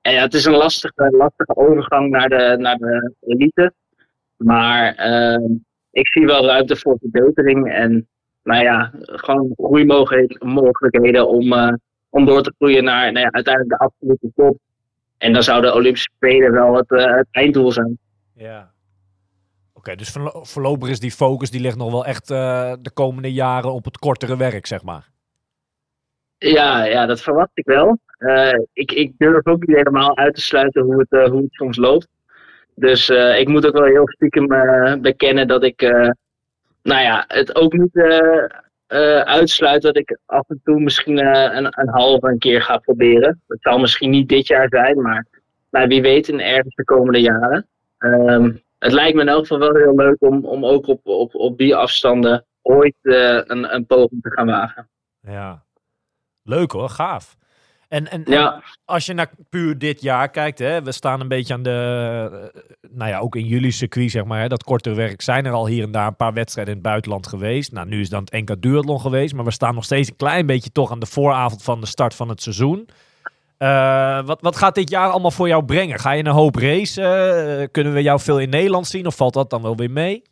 [0.00, 3.72] en ja, het is een lastige, lastige overgang naar de, naar de elite.
[4.36, 4.88] Maar
[5.90, 7.72] ik zie wel ruimte voor verbetering.
[7.72, 8.08] En
[8.44, 11.72] nou ja, gewoon groeimogelijkheden om, eh,
[12.08, 14.58] om door te groeien naar nou ja, uiteindelijk de absolute top.
[15.18, 17.98] En dan zou de Olympische Spelen wel het, eh, het einddoel zijn.
[18.34, 18.72] Ja.
[19.72, 23.32] Oké, dus voorlo- voorlopig is die focus, die ligt nog wel echt eh, de komende
[23.32, 25.08] jaren op het kortere werk, zeg maar.
[26.38, 27.98] Ja, ja, dat verwacht ik wel.
[28.72, 32.08] Ik, ik durf ook niet helemaal uit te sluiten hoe het, hoe het soms loopt.
[32.74, 34.46] Dus ik moet ook wel heel stiekem
[35.00, 35.82] bekennen dat ik,
[36.84, 37.96] nou ja, het ook niet
[38.86, 42.78] eh, uitsluit dat ik af en toe misschien eh, een, een halve een keer ga
[42.78, 43.42] proberen.
[43.48, 45.26] Het zal misschien niet dit jaar zijn, maar
[45.88, 47.66] wie weet in ergens de komende jaren.
[47.98, 51.34] Ehm, het lijkt me in elk geval wel heel leuk om, om ook op, op,
[51.34, 54.88] op die afstanden ooit een, een poging te gaan wagen.
[55.20, 55.62] Ja.
[56.42, 57.36] Leuk hoor, gaaf.
[57.88, 58.62] En, en, Ja.
[58.84, 61.70] als je naar puur dit jaar kijkt, hè, we staan een beetje aan de,
[62.52, 62.60] eh,
[62.90, 65.66] nou ja, ook in jullie circuit, zeg maar, hè, dat kortere werk, zijn er al
[65.66, 67.72] hier en daar een paar wedstrijden in het buitenland geweest.
[67.72, 70.46] Nou, nu is dan het NK Duathlon geweest, maar we staan nog steeds een klein
[70.46, 72.88] beetje toch aan de vooravond van de start van het seizoen.
[73.58, 75.98] Eh, wat, wat gaat dit jaar allemaal voor jou brengen?
[75.98, 77.04] Ga je een hoop racen?
[77.60, 80.22] Eh, kunnen we jou veel in Nederland zien of valt dat dan wel weer mee?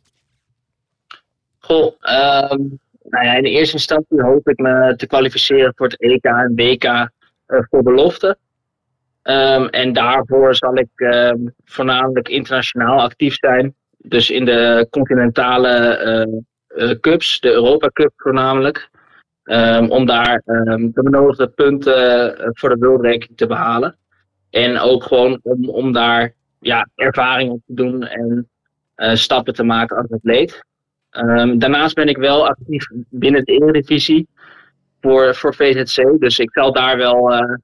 [1.59, 2.59] Goh, ehm,
[3.03, 6.53] nou ja, in de eerste instantie hoop ik me te kwalificeren voor het EK en
[6.55, 7.09] WK
[7.69, 8.37] voor belofte.
[9.21, 13.75] Ehm, en daarvoor zal ik ehm, voornamelijk internationaal actief zijn.
[13.97, 16.25] Dus in de continentale eh,
[16.73, 18.89] eh, cups, de Europa Cup voornamelijk.
[19.43, 23.97] Ehm, om daar de benodigde punten eh, voor de World Ranking te behalen.
[24.49, 28.49] En ook gewoon om, om daar ja, ervaring op te doen en
[28.95, 30.65] eh, stappen te maken als atleet.
[31.57, 34.27] Daarnaast ben ik wel actief binnen de Eredivisie
[35.03, 36.19] voor, voor VZC.
[36.19, 37.55] Dus ik zal daar wel eh,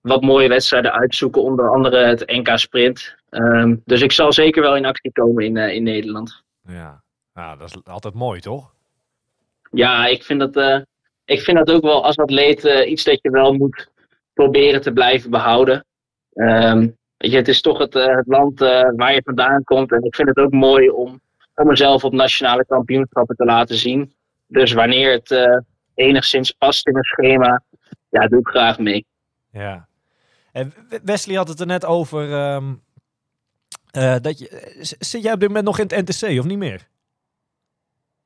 [0.00, 3.14] wat mooie wedstrijden uitzoeken, onder andere het NK Sprint.
[3.28, 6.42] Ehm, dus ik zal zeker wel in actie komen in, eh, in Nederland.
[6.68, 7.02] Ja.
[7.34, 8.70] ja, dat is altijd mooi, toch?
[9.70, 10.80] Ja, ik vind dat, eh,
[11.24, 13.90] ik vind dat ook wel als atleet iets dat je wel moet
[14.32, 15.84] proberen te blijven behouden.
[16.32, 18.58] Ehm, weet je, het is toch het, het land
[18.96, 19.92] waar je vandaan komt.
[19.92, 21.20] En ik vind het ook mooi om,
[21.54, 24.14] om mezelf op nationale kampioenschappen te laten zien.
[24.46, 25.30] Dus wanneer het
[26.00, 27.62] enigszins past in een schema,
[28.08, 29.06] ja, doe ik graag mee.
[29.52, 29.88] Ja.
[30.52, 30.72] En
[31.04, 32.32] Wesley had het er net over.
[32.32, 32.72] ehm,
[33.90, 36.58] eh, dat je, eh, zit jij op dit moment nog in het NTC of niet
[36.58, 36.88] meer?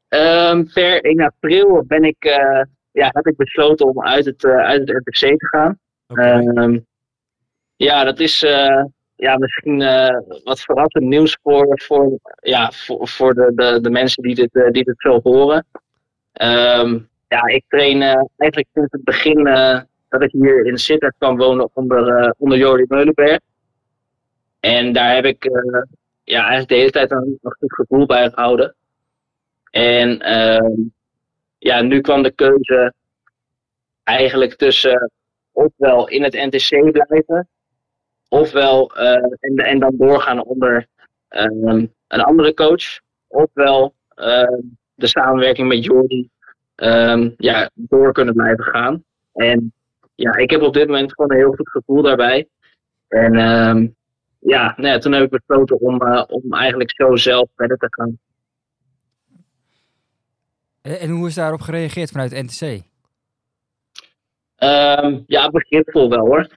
[0.09, 4.81] Ehm, per 1 april ben ik, eh, ja, heb ik besloten om uit het, uit
[4.81, 5.79] het RTC te gaan.
[6.07, 6.23] Oké.
[6.23, 6.79] Ehm,
[7.77, 8.41] ja, dat is
[9.17, 9.79] ja, misschien
[10.45, 14.85] wat verrassend nieuws voor, voor, ja, voor, voor de, de, de mensen die dit, die
[14.85, 15.67] dit zo horen.
[16.33, 16.99] Ehm,
[17.35, 21.37] ja, ik train eh, eigenlijk sinds het begin eh, dat ik hier in Sittard kan
[21.37, 23.39] wonen onder, eh onder Jordi Meulenberg.
[24.61, 25.51] En daar heb ik
[26.25, 28.75] ja, eigenlijk tijd een, goed gevoel bij gehouden.
[29.71, 30.73] En ehm,
[31.59, 32.93] ja, nu kwam de keuze
[34.03, 35.11] eigenlijk tussen
[35.53, 37.49] ofwel in het NTC blijven,
[38.29, 38.95] ofwel
[39.41, 40.87] en, en dan doorgaan onder
[41.29, 44.61] ehm, een andere coach, ofwel ehm,
[44.95, 46.31] de samenwerking met Jordi
[46.75, 49.05] ehm, ja, door kunnen blijven gaan.
[49.33, 49.73] En
[50.15, 52.49] ja, ik heb op dit moment gewoon een heel goed gevoel daarbij.
[53.09, 53.87] En ehm,
[54.39, 57.87] ja, nou ja, toen heb ik besloten om, eh, om eigenlijk zo zelf verder te
[57.91, 58.19] gaan.
[60.83, 62.83] En, hoe is daarop gereageerd vanuit NTC?
[64.57, 66.49] Ehm, ja, begripvol wel hoor.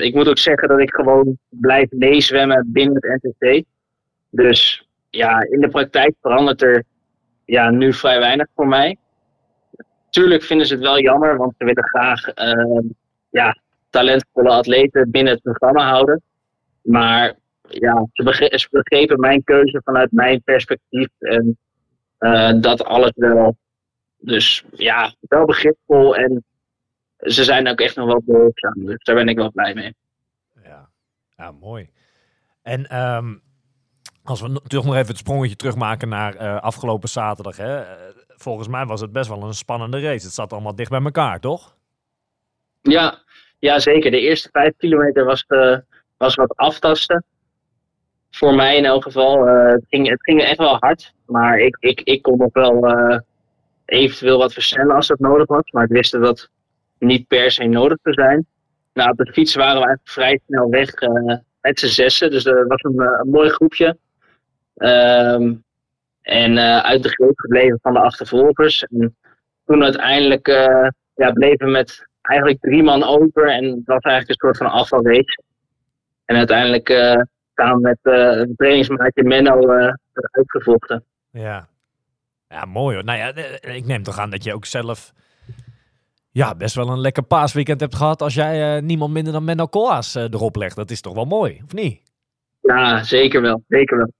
[0.00, 3.64] Ik moet ook zeggen dat ik gewoon blijf meezwemmen binnen het NTC.
[4.30, 6.84] Dus ja, in de praktijk verandert er
[7.44, 8.96] ja, nu vrij weinig voor mij.
[10.10, 12.86] Tuurlijk vinden ze het wel jammer, want ze willen graag ehm,
[13.30, 13.56] ja,
[13.90, 16.22] talentvolle atleten binnen het programma houden.
[16.82, 17.34] Maar
[17.68, 21.58] ja, ze, begre- ze begrepen mijn keuze vanuit mijn perspectief en
[22.18, 23.56] eh, dat alles wel.
[24.18, 26.44] Dus ja, wel begripvol en
[27.18, 28.86] ze zijn ook echt nog wel behulpzaam.
[28.86, 29.94] Dus daar ben ik wel blij mee.
[30.64, 30.88] Ja,
[31.36, 31.90] ja mooi.
[32.62, 33.34] En ehm,
[34.22, 37.56] als we toch nog even het sprongetje terugmaken naar eh, afgelopen zaterdag.
[37.56, 37.82] Hè?
[38.42, 40.24] Volgens mij was het best wel een spannende race.
[40.24, 41.76] Het zat allemaal dicht bij elkaar, toch?
[42.82, 43.18] Ja,
[43.58, 44.10] ja zeker.
[44.10, 45.76] De eerste vijf kilometer was, eh,
[46.16, 47.24] was wat aftasten.
[48.30, 49.46] Voor mij in elk geval.
[49.48, 51.14] Eh, het, ging, het ging echt wel hard.
[51.26, 53.18] Maar ik, ik, ik kon nog wel eh,
[53.84, 55.70] eventueel wat versnellen als dat nodig was.
[55.70, 56.50] Maar ik wist dat dat
[56.98, 58.46] niet per se nodig zou zijn.
[58.92, 60.94] Nou, op de fiets waren we eigenlijk vrij snel weg
[61.60, 62.30] met z'n zessen.
[62.30, 63.96] Dus er was een, een mooi groepje.
[64.76, 65.52] Ehm,
[66.22, 68.82] en eh, uit de greep gebleven van de achtervolgers.
[68.82, 69.16] En
[69.64, 73.48] toen uiteindelijk eh, ja, bleven we met eigenlijk drie man over.
[73.48, 75.42] En het was eigenlijk een soort van afvalrace.
[76.24, 77.20] En uiteindelijk eh
[77.54, 81.04] samen met een trainingsmaatje Menno eh eruit gevochten.
[81.30, 81.68] Ja.
[82.48, 83.04] Ja, mooi hoor.
[83.04, 85.12] Nou ja, ik neem toch aan dat je ook zelf
[86.32, 90.22] ja, best wel een lekker paasweekend hebt gehad als jij niemand minder dan Menno eh,
[90.22, 90.76] erop legt.
[90.76, 92.02] Dat is toch wel mooi, of niet?
[92.60, 93.64] Ja, zeker wel.
[93.68, 94.12] Zeker wel.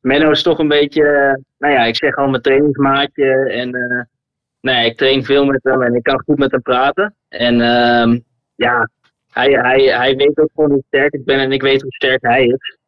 [0.00, 3.50] Menno is toch een beetje, eh, nou ja, ik zeg al mijn trainingsmaatje.
[3.50, 4.02] En eh,
[4.60, 7.14] nee, ik train veel met hem en ik kan goed met hem praten.
[7.28, 8.18] En ehm,
[8.54, 8.90] ja,
[9.32, 12.22] hij, hij, hij weet ook gewoon hoe sterk ik ben en ik weet hoe sterk
[12.22, 12.78] hij is.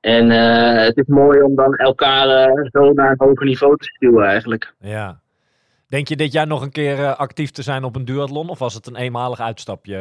[0.00, 4.26] En eh, het is mooi om dan elkaar zo naar een hoger niveau te stuwen
[4.26, 4.74] eigenlijk.
[4.78, 5.20] Ja.
[5.88, 8.48] Denk je dit jaar nog een keer actief te zijn op een duathlon?
[8.48, 9.96] Of was het een eenmalig uitstapje?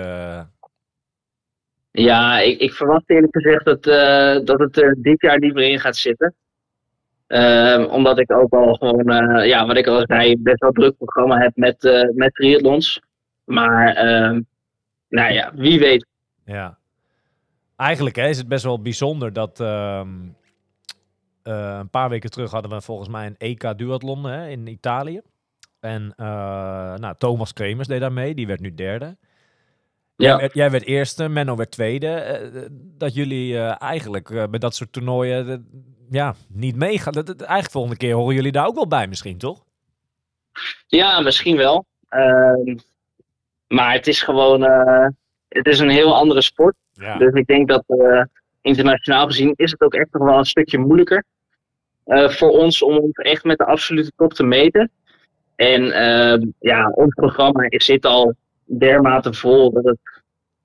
[1.99, 2.05] Eh?
[2.05, 5.69] Ja, ik, ik verwacht eerlijk gezegd dat, eh, dat het er dit jaar niet meer
[5.69, 6.35] in gaat zitten.
[7.27, 10.97] Ehm, omdat ik ook al gewoon, eh, ja, wat ik al zei, best wel druk
[10.97, 13.01] programma heb met, eh met triathlons.
[13.43, 14.41] Maar, ehm,
[15.07, 16.05] nou ja, wie weet.
[16.45, 16.77] Ja.
[17.75, 20.09] Eigenlijk hè, is het best wel bijzonder dat ehm,
[21.43, 25.21] eh, een paar weken terug hadden we volgens mij een EK duathlon in Italië.
[25.79, 29.17] En eh, nou, Thomas Kremers deed daar mee, die werd nu derde.
[30.19, 30.37] Jij, Ja.
[30.37, 32.07] werd, jij werd eerste, Menno werd tweede.
[32.07, 32.61] Eh,
[32.97, 35.57] dat jullie eh, eigenlijk eh, bij dat soort toernooien eh,
[36.09, 37.13] ja, niet meegaan.
[37.13, 39.63] Dat, dat- eigenlijk volgende keer horen jullie daar ook wel bij misschien, toch?
[40.87, 41.85] Ja, misschien wel.
[42.09, 42.77] Ehm,
[43.67, 45.07] maar het is gewoon, eh,
[45.47, 46.75] het is een heel andere sport.
[46.91, 47.17] Ja.
[47.17, 48.21] Dus ik denk dat eh,
[48.61, 51.23] internationaal gezien is het ook echt nog wel een stukje moeilijker
[52.03, 54.91] eh, voor ons om ons echt met de absolute top te meten.
[55.55, 58.33] En ehm, ja, ons programma is, zit al
[58.77, 59.99] dermate vol dat het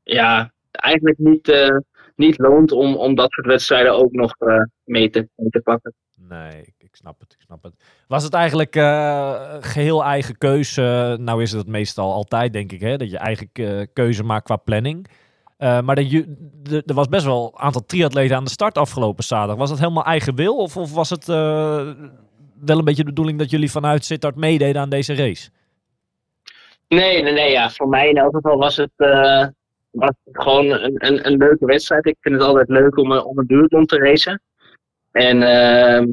[0.02, 1.76] ja, eigenlijk niet, eh,
[2.16, 5.94] niet loont om, om dat soort wedstrijden ook nog eh, mee, te, mee te pakken.
[6.14, 7.72] Nee, ik, snap het, ik snap het.
[8.08, 11.16] Was het eigenlijk eh, geheel eigen keuze?
[11.20, 13.50] Nou is het meestal altijd, denk ik, hè, dat je eigen
[13.92, 15.06] keuze maakt qua planning.
[15.58, 16.36] Maar je,
[16.86, 19.56] er was best wel een aantal triatleten aan de start afgelopen zaterdag.
[19.56, 20.56] Was dat helemaal eigen wil?
[20.56, 24.88] Of, of was het wel een beetje de bedoeling dat jullie vanuit Sittard meededen aan
[24.88, 25.50] deze race?
[26.94, 27.50] Nee, nee, nee.
[27.50, 27.70] Ja.
[27.70, 29.46] Voor mij in elk geval was het, eh,
[29.90, 32.06] was het gewoon een, een, een leuke wedstrijd.
[32.06, 34.42] Ik vind het altijd leuk om, een- om een duurton te racen.
[35.10, 36.06] En ehm,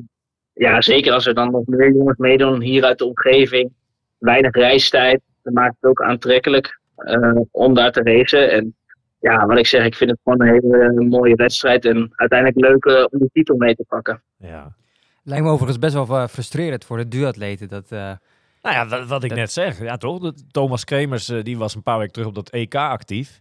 [0.53, 3.71] ja, zeker als er dan nog meer jongens meedoen hier uit de omgeving.
[4.17, 5.21] Weinig reistijd.
[5.43, 8.51] Dat maakt het ook aantrekkelijk eh, om daar te racen.
[8.51, 8.75] En
[9.19, 11.85] ja, wat ik zeg, ik vind het gewoon een hele eh, mooie wedstrijd.
[11.85, 14.21] En uiteindelijk leuk eh, om die titel mee te pakken.
[14.37, 14.75] Ja.
[15.23, 17.67] Lijkt me overigens best wel eh, frustrerend voor de duatleten.
[17.67, 18.11] Dat, eh,
[18.61, 19.79] Nou ja, wat, wat ik Dat- net zeg.
[19.79, 20.19] Ja, toch?
[20.19, 23.39] De- Thomas Kremers, eh, die was een paar weken terug op dat EK actief.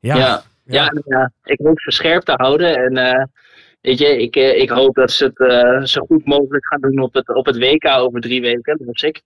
[0.00, 0.42] Ja, Ja.
[1.06, 2.76] Ja, ik hoop ze scherp te houden.
[2.76, 3.24] En eh,
[3.80, 6.98] weet je, ik, eh, ik hoop dat ze het eh, zo goed mogelijk gaan doen
[6.98, 8.76] op het, op het WK over drie weken.
[8.78, 9.22] Dat was ik.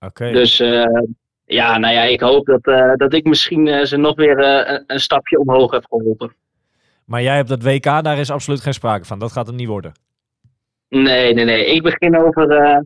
[0.00, 0.30] oké.
[0.32, 0.84] Dus eh,
[1.44, 4.84] ja, nou ja, ik hoop dat, eh, dat ik misschien eh, ze nog weer een,
[4.86, 6.34] een stapje omhoog heb geholpen.
[7.04, 9.18] Maar jij hebt dat WK, daar is absoluut geen sprake van.
[9.18, 9.92] Dat gaat hem niet worden.
[10.88, 11.66] Nee, nee, nee.
[11.66, 12.78] Ik begin over, eh,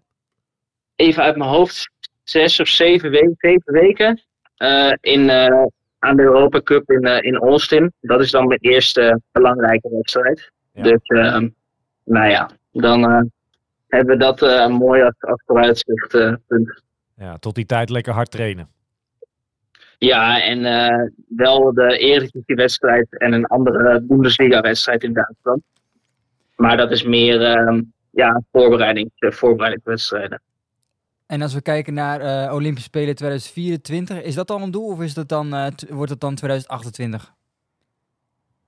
[1.02, 1.90] even uit mijn hoofd,
[2.22, 4.22] zes of zeven, weken, zeven weken
[4.56, 5.64] eh, in, eh,
[5.98, 7.92] aan de Europa Cup in, eh, in Austin.
[8.00, 10.50] Dat is dan mijn eerste belangrijke wedstrijd.
[10.72, 10.82] Ja.
[10.82, 11.00] Dus,
[12.04, 13.30] nou ja, dan
[13.88, 15.84] hebben we dat eh, mooi als.
[17.16, 18.68] Ja, tot die tijd lekker hard trainen.
[19.98, 20.62] Ja, en
[21.28, 25.62] wel de Eredivisie-wedstrijd en een andere Bundesliga-wedstrijd in Duitsland.
[26.56, 27.40] Maar dat is meer
[28.10, 30.40] ja, voorbereiding, voorbereidingswedstrijden.
[31.32, 35.00] En als we kijken naar eh, Olympische Spelen 2024, is dat dan een doel of
[35.00, 37.32] is dat dan, eh, wordt het dan 2028?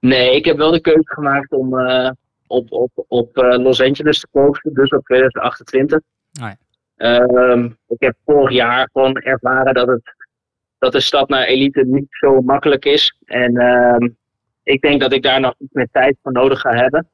[0.01, 2.11] Nee, ik heb wel de keuze gemaakt om eh,
[2.47, 6.01] op, op, op Los Angeles te focussen, dus op 2028.
[6.41, 6.57] Ah ja.
[6.97, 10.15] Ehm, ik heb vorig jaar gewoon ervaren dat, het,
[10.79, 13.19] dat de stap naar elite niet zo makkelijk is.
[13.25, 14.09] En ehm,
[14.63, 17.09] ik denk dat ik daar nog iets meer tijd voor nodig ga hebben.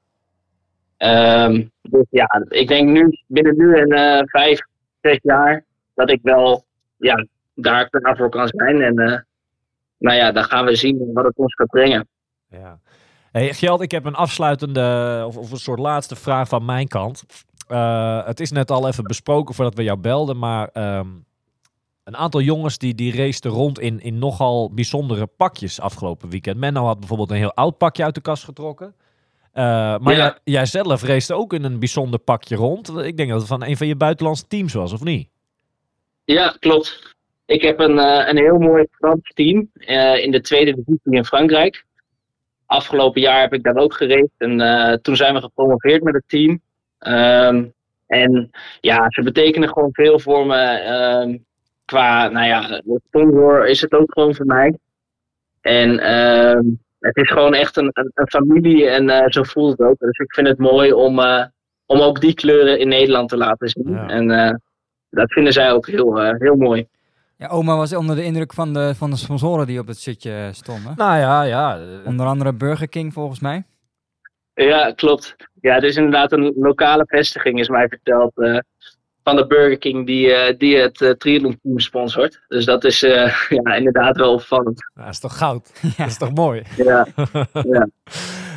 [0.97, 4.69] Ehm, dus ja, ik denk nu, binnen nu en vijf,
[5.01, 5.65] zes jaar,
[5.95, 6.65] dat ik wel
[6.97, 8.83] ja, daar klaar voor kan zijn.
[8.83, 9.19] En eh,
[9.99, 12.09] nou ja, dan gaan we zien wat het ons gaat brengen.
[12.49, 12.81] Ja.
[13.33, 17.25] Hey, Gjeld, ik heb een afsluitende of, of een soort laatste vraag van mijn kant.
[17.69, 21.09] Eh, het is net al even besproken voordat we jou belden, maar ehm,
[22.05, 26.57] een aantal jongens die, die rond in, in nogal bijzondere pakjes afgelopen weekend.
[26.57, 28.95] Menno had bijvoorbeeld een heel oud pakje uit de kast getrokken.
[29.53, 30.39] Eh, maar Ja.
[30.45, 32.89] jij, zelf racete ook in een bijzonder pakje rond.
[32.99, 35.29] Ik denk dat het van een van je buitenlandse teams was, of niet?
[36.25, 37.15] Ja, klopt.
[37.47, 41.25] Ik heb een, eh, een heel mooi Frans team eh, in de tweede divisie in
[41.25, 41.85] Frankrijk.
[42.67, 46.61] Afgelopen jaar heb ik daar ook gereden en toen zijn we gepromoveerd met het team.
[46.99, 47.65] Ehm,
[48.07, 48.51] en
[48.81, 50.63] ja, ze betekenen gewoon veel voor me.
[50.65, 51.39] ehm,
[51.85, 54.79] qua, nou ja, sponsor is het ook gewoon voor mij.
[55.61, 56.65] En ehm,
[57.01, 59.99] het is gewoon echt een, een, een familie en eh, zo voelt het ook.
[59.99, 61.45] Dus ik vind het mooi om, eh,
[61.87, 63.91] om ook die kleuren in Nederland te laten zien.
[63.91, 64.09] Ja.
[64.09, 64.55] En eh,
[65.11, 66.89] dat vinden zij ook heel, eh, heel mooi.
[67.37, 70.49] Ja, oma was onder de indruk van de, van de sponsoren die op het shirtje
[70.53, 70.93] stonden.
[70.97, 71.79] Nou ja, ja.
[72.05, 73.65] Onder andere Burger King volgens mij.
[74.55, 75.37] Ja, klopt.
[75.61, 78.33] Ja, het is inderdaad een lokale vestiging, is mij verteld.
[79.23, 82.41] Van de Burger King die, eh, die het uh, triathlon team sponsort.
[82.49, 83.35] Dus dat is eh,
[83.65, 84.91] ja, inderdaad wel opvallend.
[84.95, 85.73] Nou, dat is toch goud?
[85.97, 86.63] Dat is toch mooi?
[86.77, 87.07] Ja,
[87.53, 87.89] ja.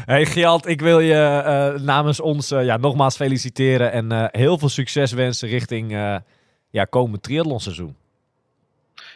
[0.06, 4.58] Hey Gjalt, ik wil je eh, namens ons eh, ja, nogmaals feliciteren en eh, heel
[4.58, 6.16] veel succes wensen richting eh
[6.70, 7.96] ja, komend triathlonseizoen.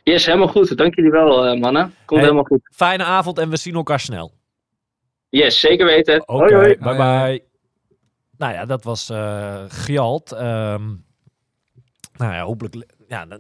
[0.04, 0.78] Yes, helemaal goed.
[0.78, 1.82] Dank jullie wel, eh, mannen.
[1.84, 2.20] Komt Hey.
[2.20, 2.60] helemaal goed.
[2.76, 4.32] Fijne avond en we zien elkaar snel.
[5.30, 6.28] Yes, zeker weten.
[6.28, 6.78] Oké, Hoi, hoi.
[6.78, 7.44] bye bye.
[8.38, 10.32] Nou ja, dat was eh Gjalt.
[10.32, 10.84] Ehm,
[12.18, 12.86] nou ja, hopelijk...
[13.08, 13.40] Ja, dan,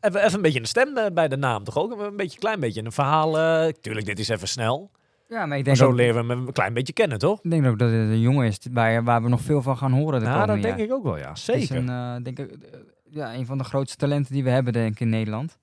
[0.00, 2.00] even, even een beetje een stem eh, bij de naam toch ook?
[2.00, 3.38] Een beetje, klein beetje een verhaal.
[3.38, 4.90] eh, tuurlijk, dit is even snel.
[5.28, 7.38] Ja, maar ik Maar denk, zo ook, leren we hem een klein beetje kennen, toch?
[7.42, 9.92] ik denk ook dat het een jongen is waar, waar we nog veel van gaan
[9.92, 10.86] horen de Ja, dat denk jaar.
[10.86, 11.34] ik ook wel, ja.
[11.34, 11.76] Zeker.
[11.76, 12.56] een, eh, denk ik,
[13.10, 15.58] ja, een van de grootste talenten die we hebben denk ik in Nederland.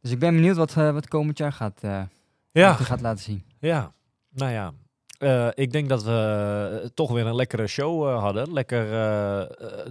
[0.00, 1.80] Dus ik ben benieuwd wat, wat komend jaar gaat,
[2.50, 3.44] Ja, gaat laten zien.
[3.58, 3.92] ja.
[4.30, 4.72] Nou ja.
[5.54, 8.52] Ik denk dat we toch weer een lekkere show hadden.
[8.52, 8.86] Lekker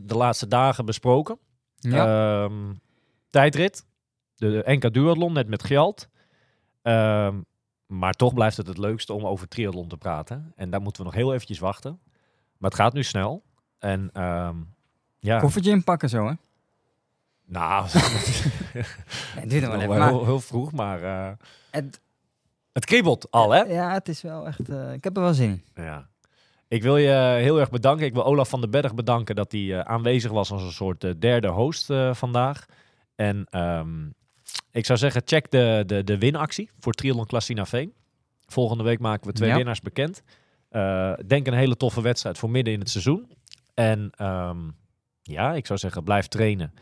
[0.04, 1.38] de laatste dagen besproken.
[1.92, 2.74] Ja, Ehm,
[3.30, 3.86] tijdrit.
[4.36, 6.10] De, NK Duathlon, net met Gjalt.
[6.82, 7.42] Ehm,
[7.86, 10.52] maar toch blijft het het leukste om over triathlon te praten.
[10.56, 12.00] En daar moeten we nog heel eventjes wachten.
[12.58, 13.44] Maar het gaat nu snel.
[13.80, 14.56] En ehm,
[15.20, 16.34] ja, koffertje inpakken zo, hè?
[17.46, 17.86] nou,
[19.44, 20.08] nog wel even.
[20.08, 21.32] Heel, heel vroeg, maar eh,
[21.72, 22.02] het,
[22.72, 23.62] het kriebelt al, hè?
[23.62, 24.70] ja, het is wel echt...
[24.70, 25.84] eh, ik heb er wel zin in.
[25.84, 26.10] Ja.
[26.74, 28.06] Ik wil je heel erg bedanken.
[28.06, 31.04] Ik wil Olaf van den Berg bedanken dat hij eh, aanwezig was als een soort
[31.04, 32.66] eh, derde host eh, vandaag.
[33.16, 34.06] En ehm,
[34.72, 37.94] ik zou zeggen, check de, de, de winactie voor Triathlon Klassina Veen.
[38.46, 39.56] Volgende week maken we twee Ja.
[39.56, 40.24] winnaars bekend.
[40.70, 43.32] Eh, denk een hele toffe wedstrijd voor midden in het seizoen.
[43.74, 44.58] En ehm,
[45.22, 46.74] ja, ik zou zeggen, blijf trainen.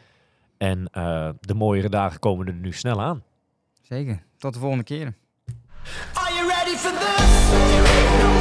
[0.57, 3.23] En eh, de mooiere dagen komen er nu snel aan.
[3.81, 4.23] Zeker.
[4.38, 5.13] Tot de volgende keer.
[6.13, 8.40] Are you ready for this?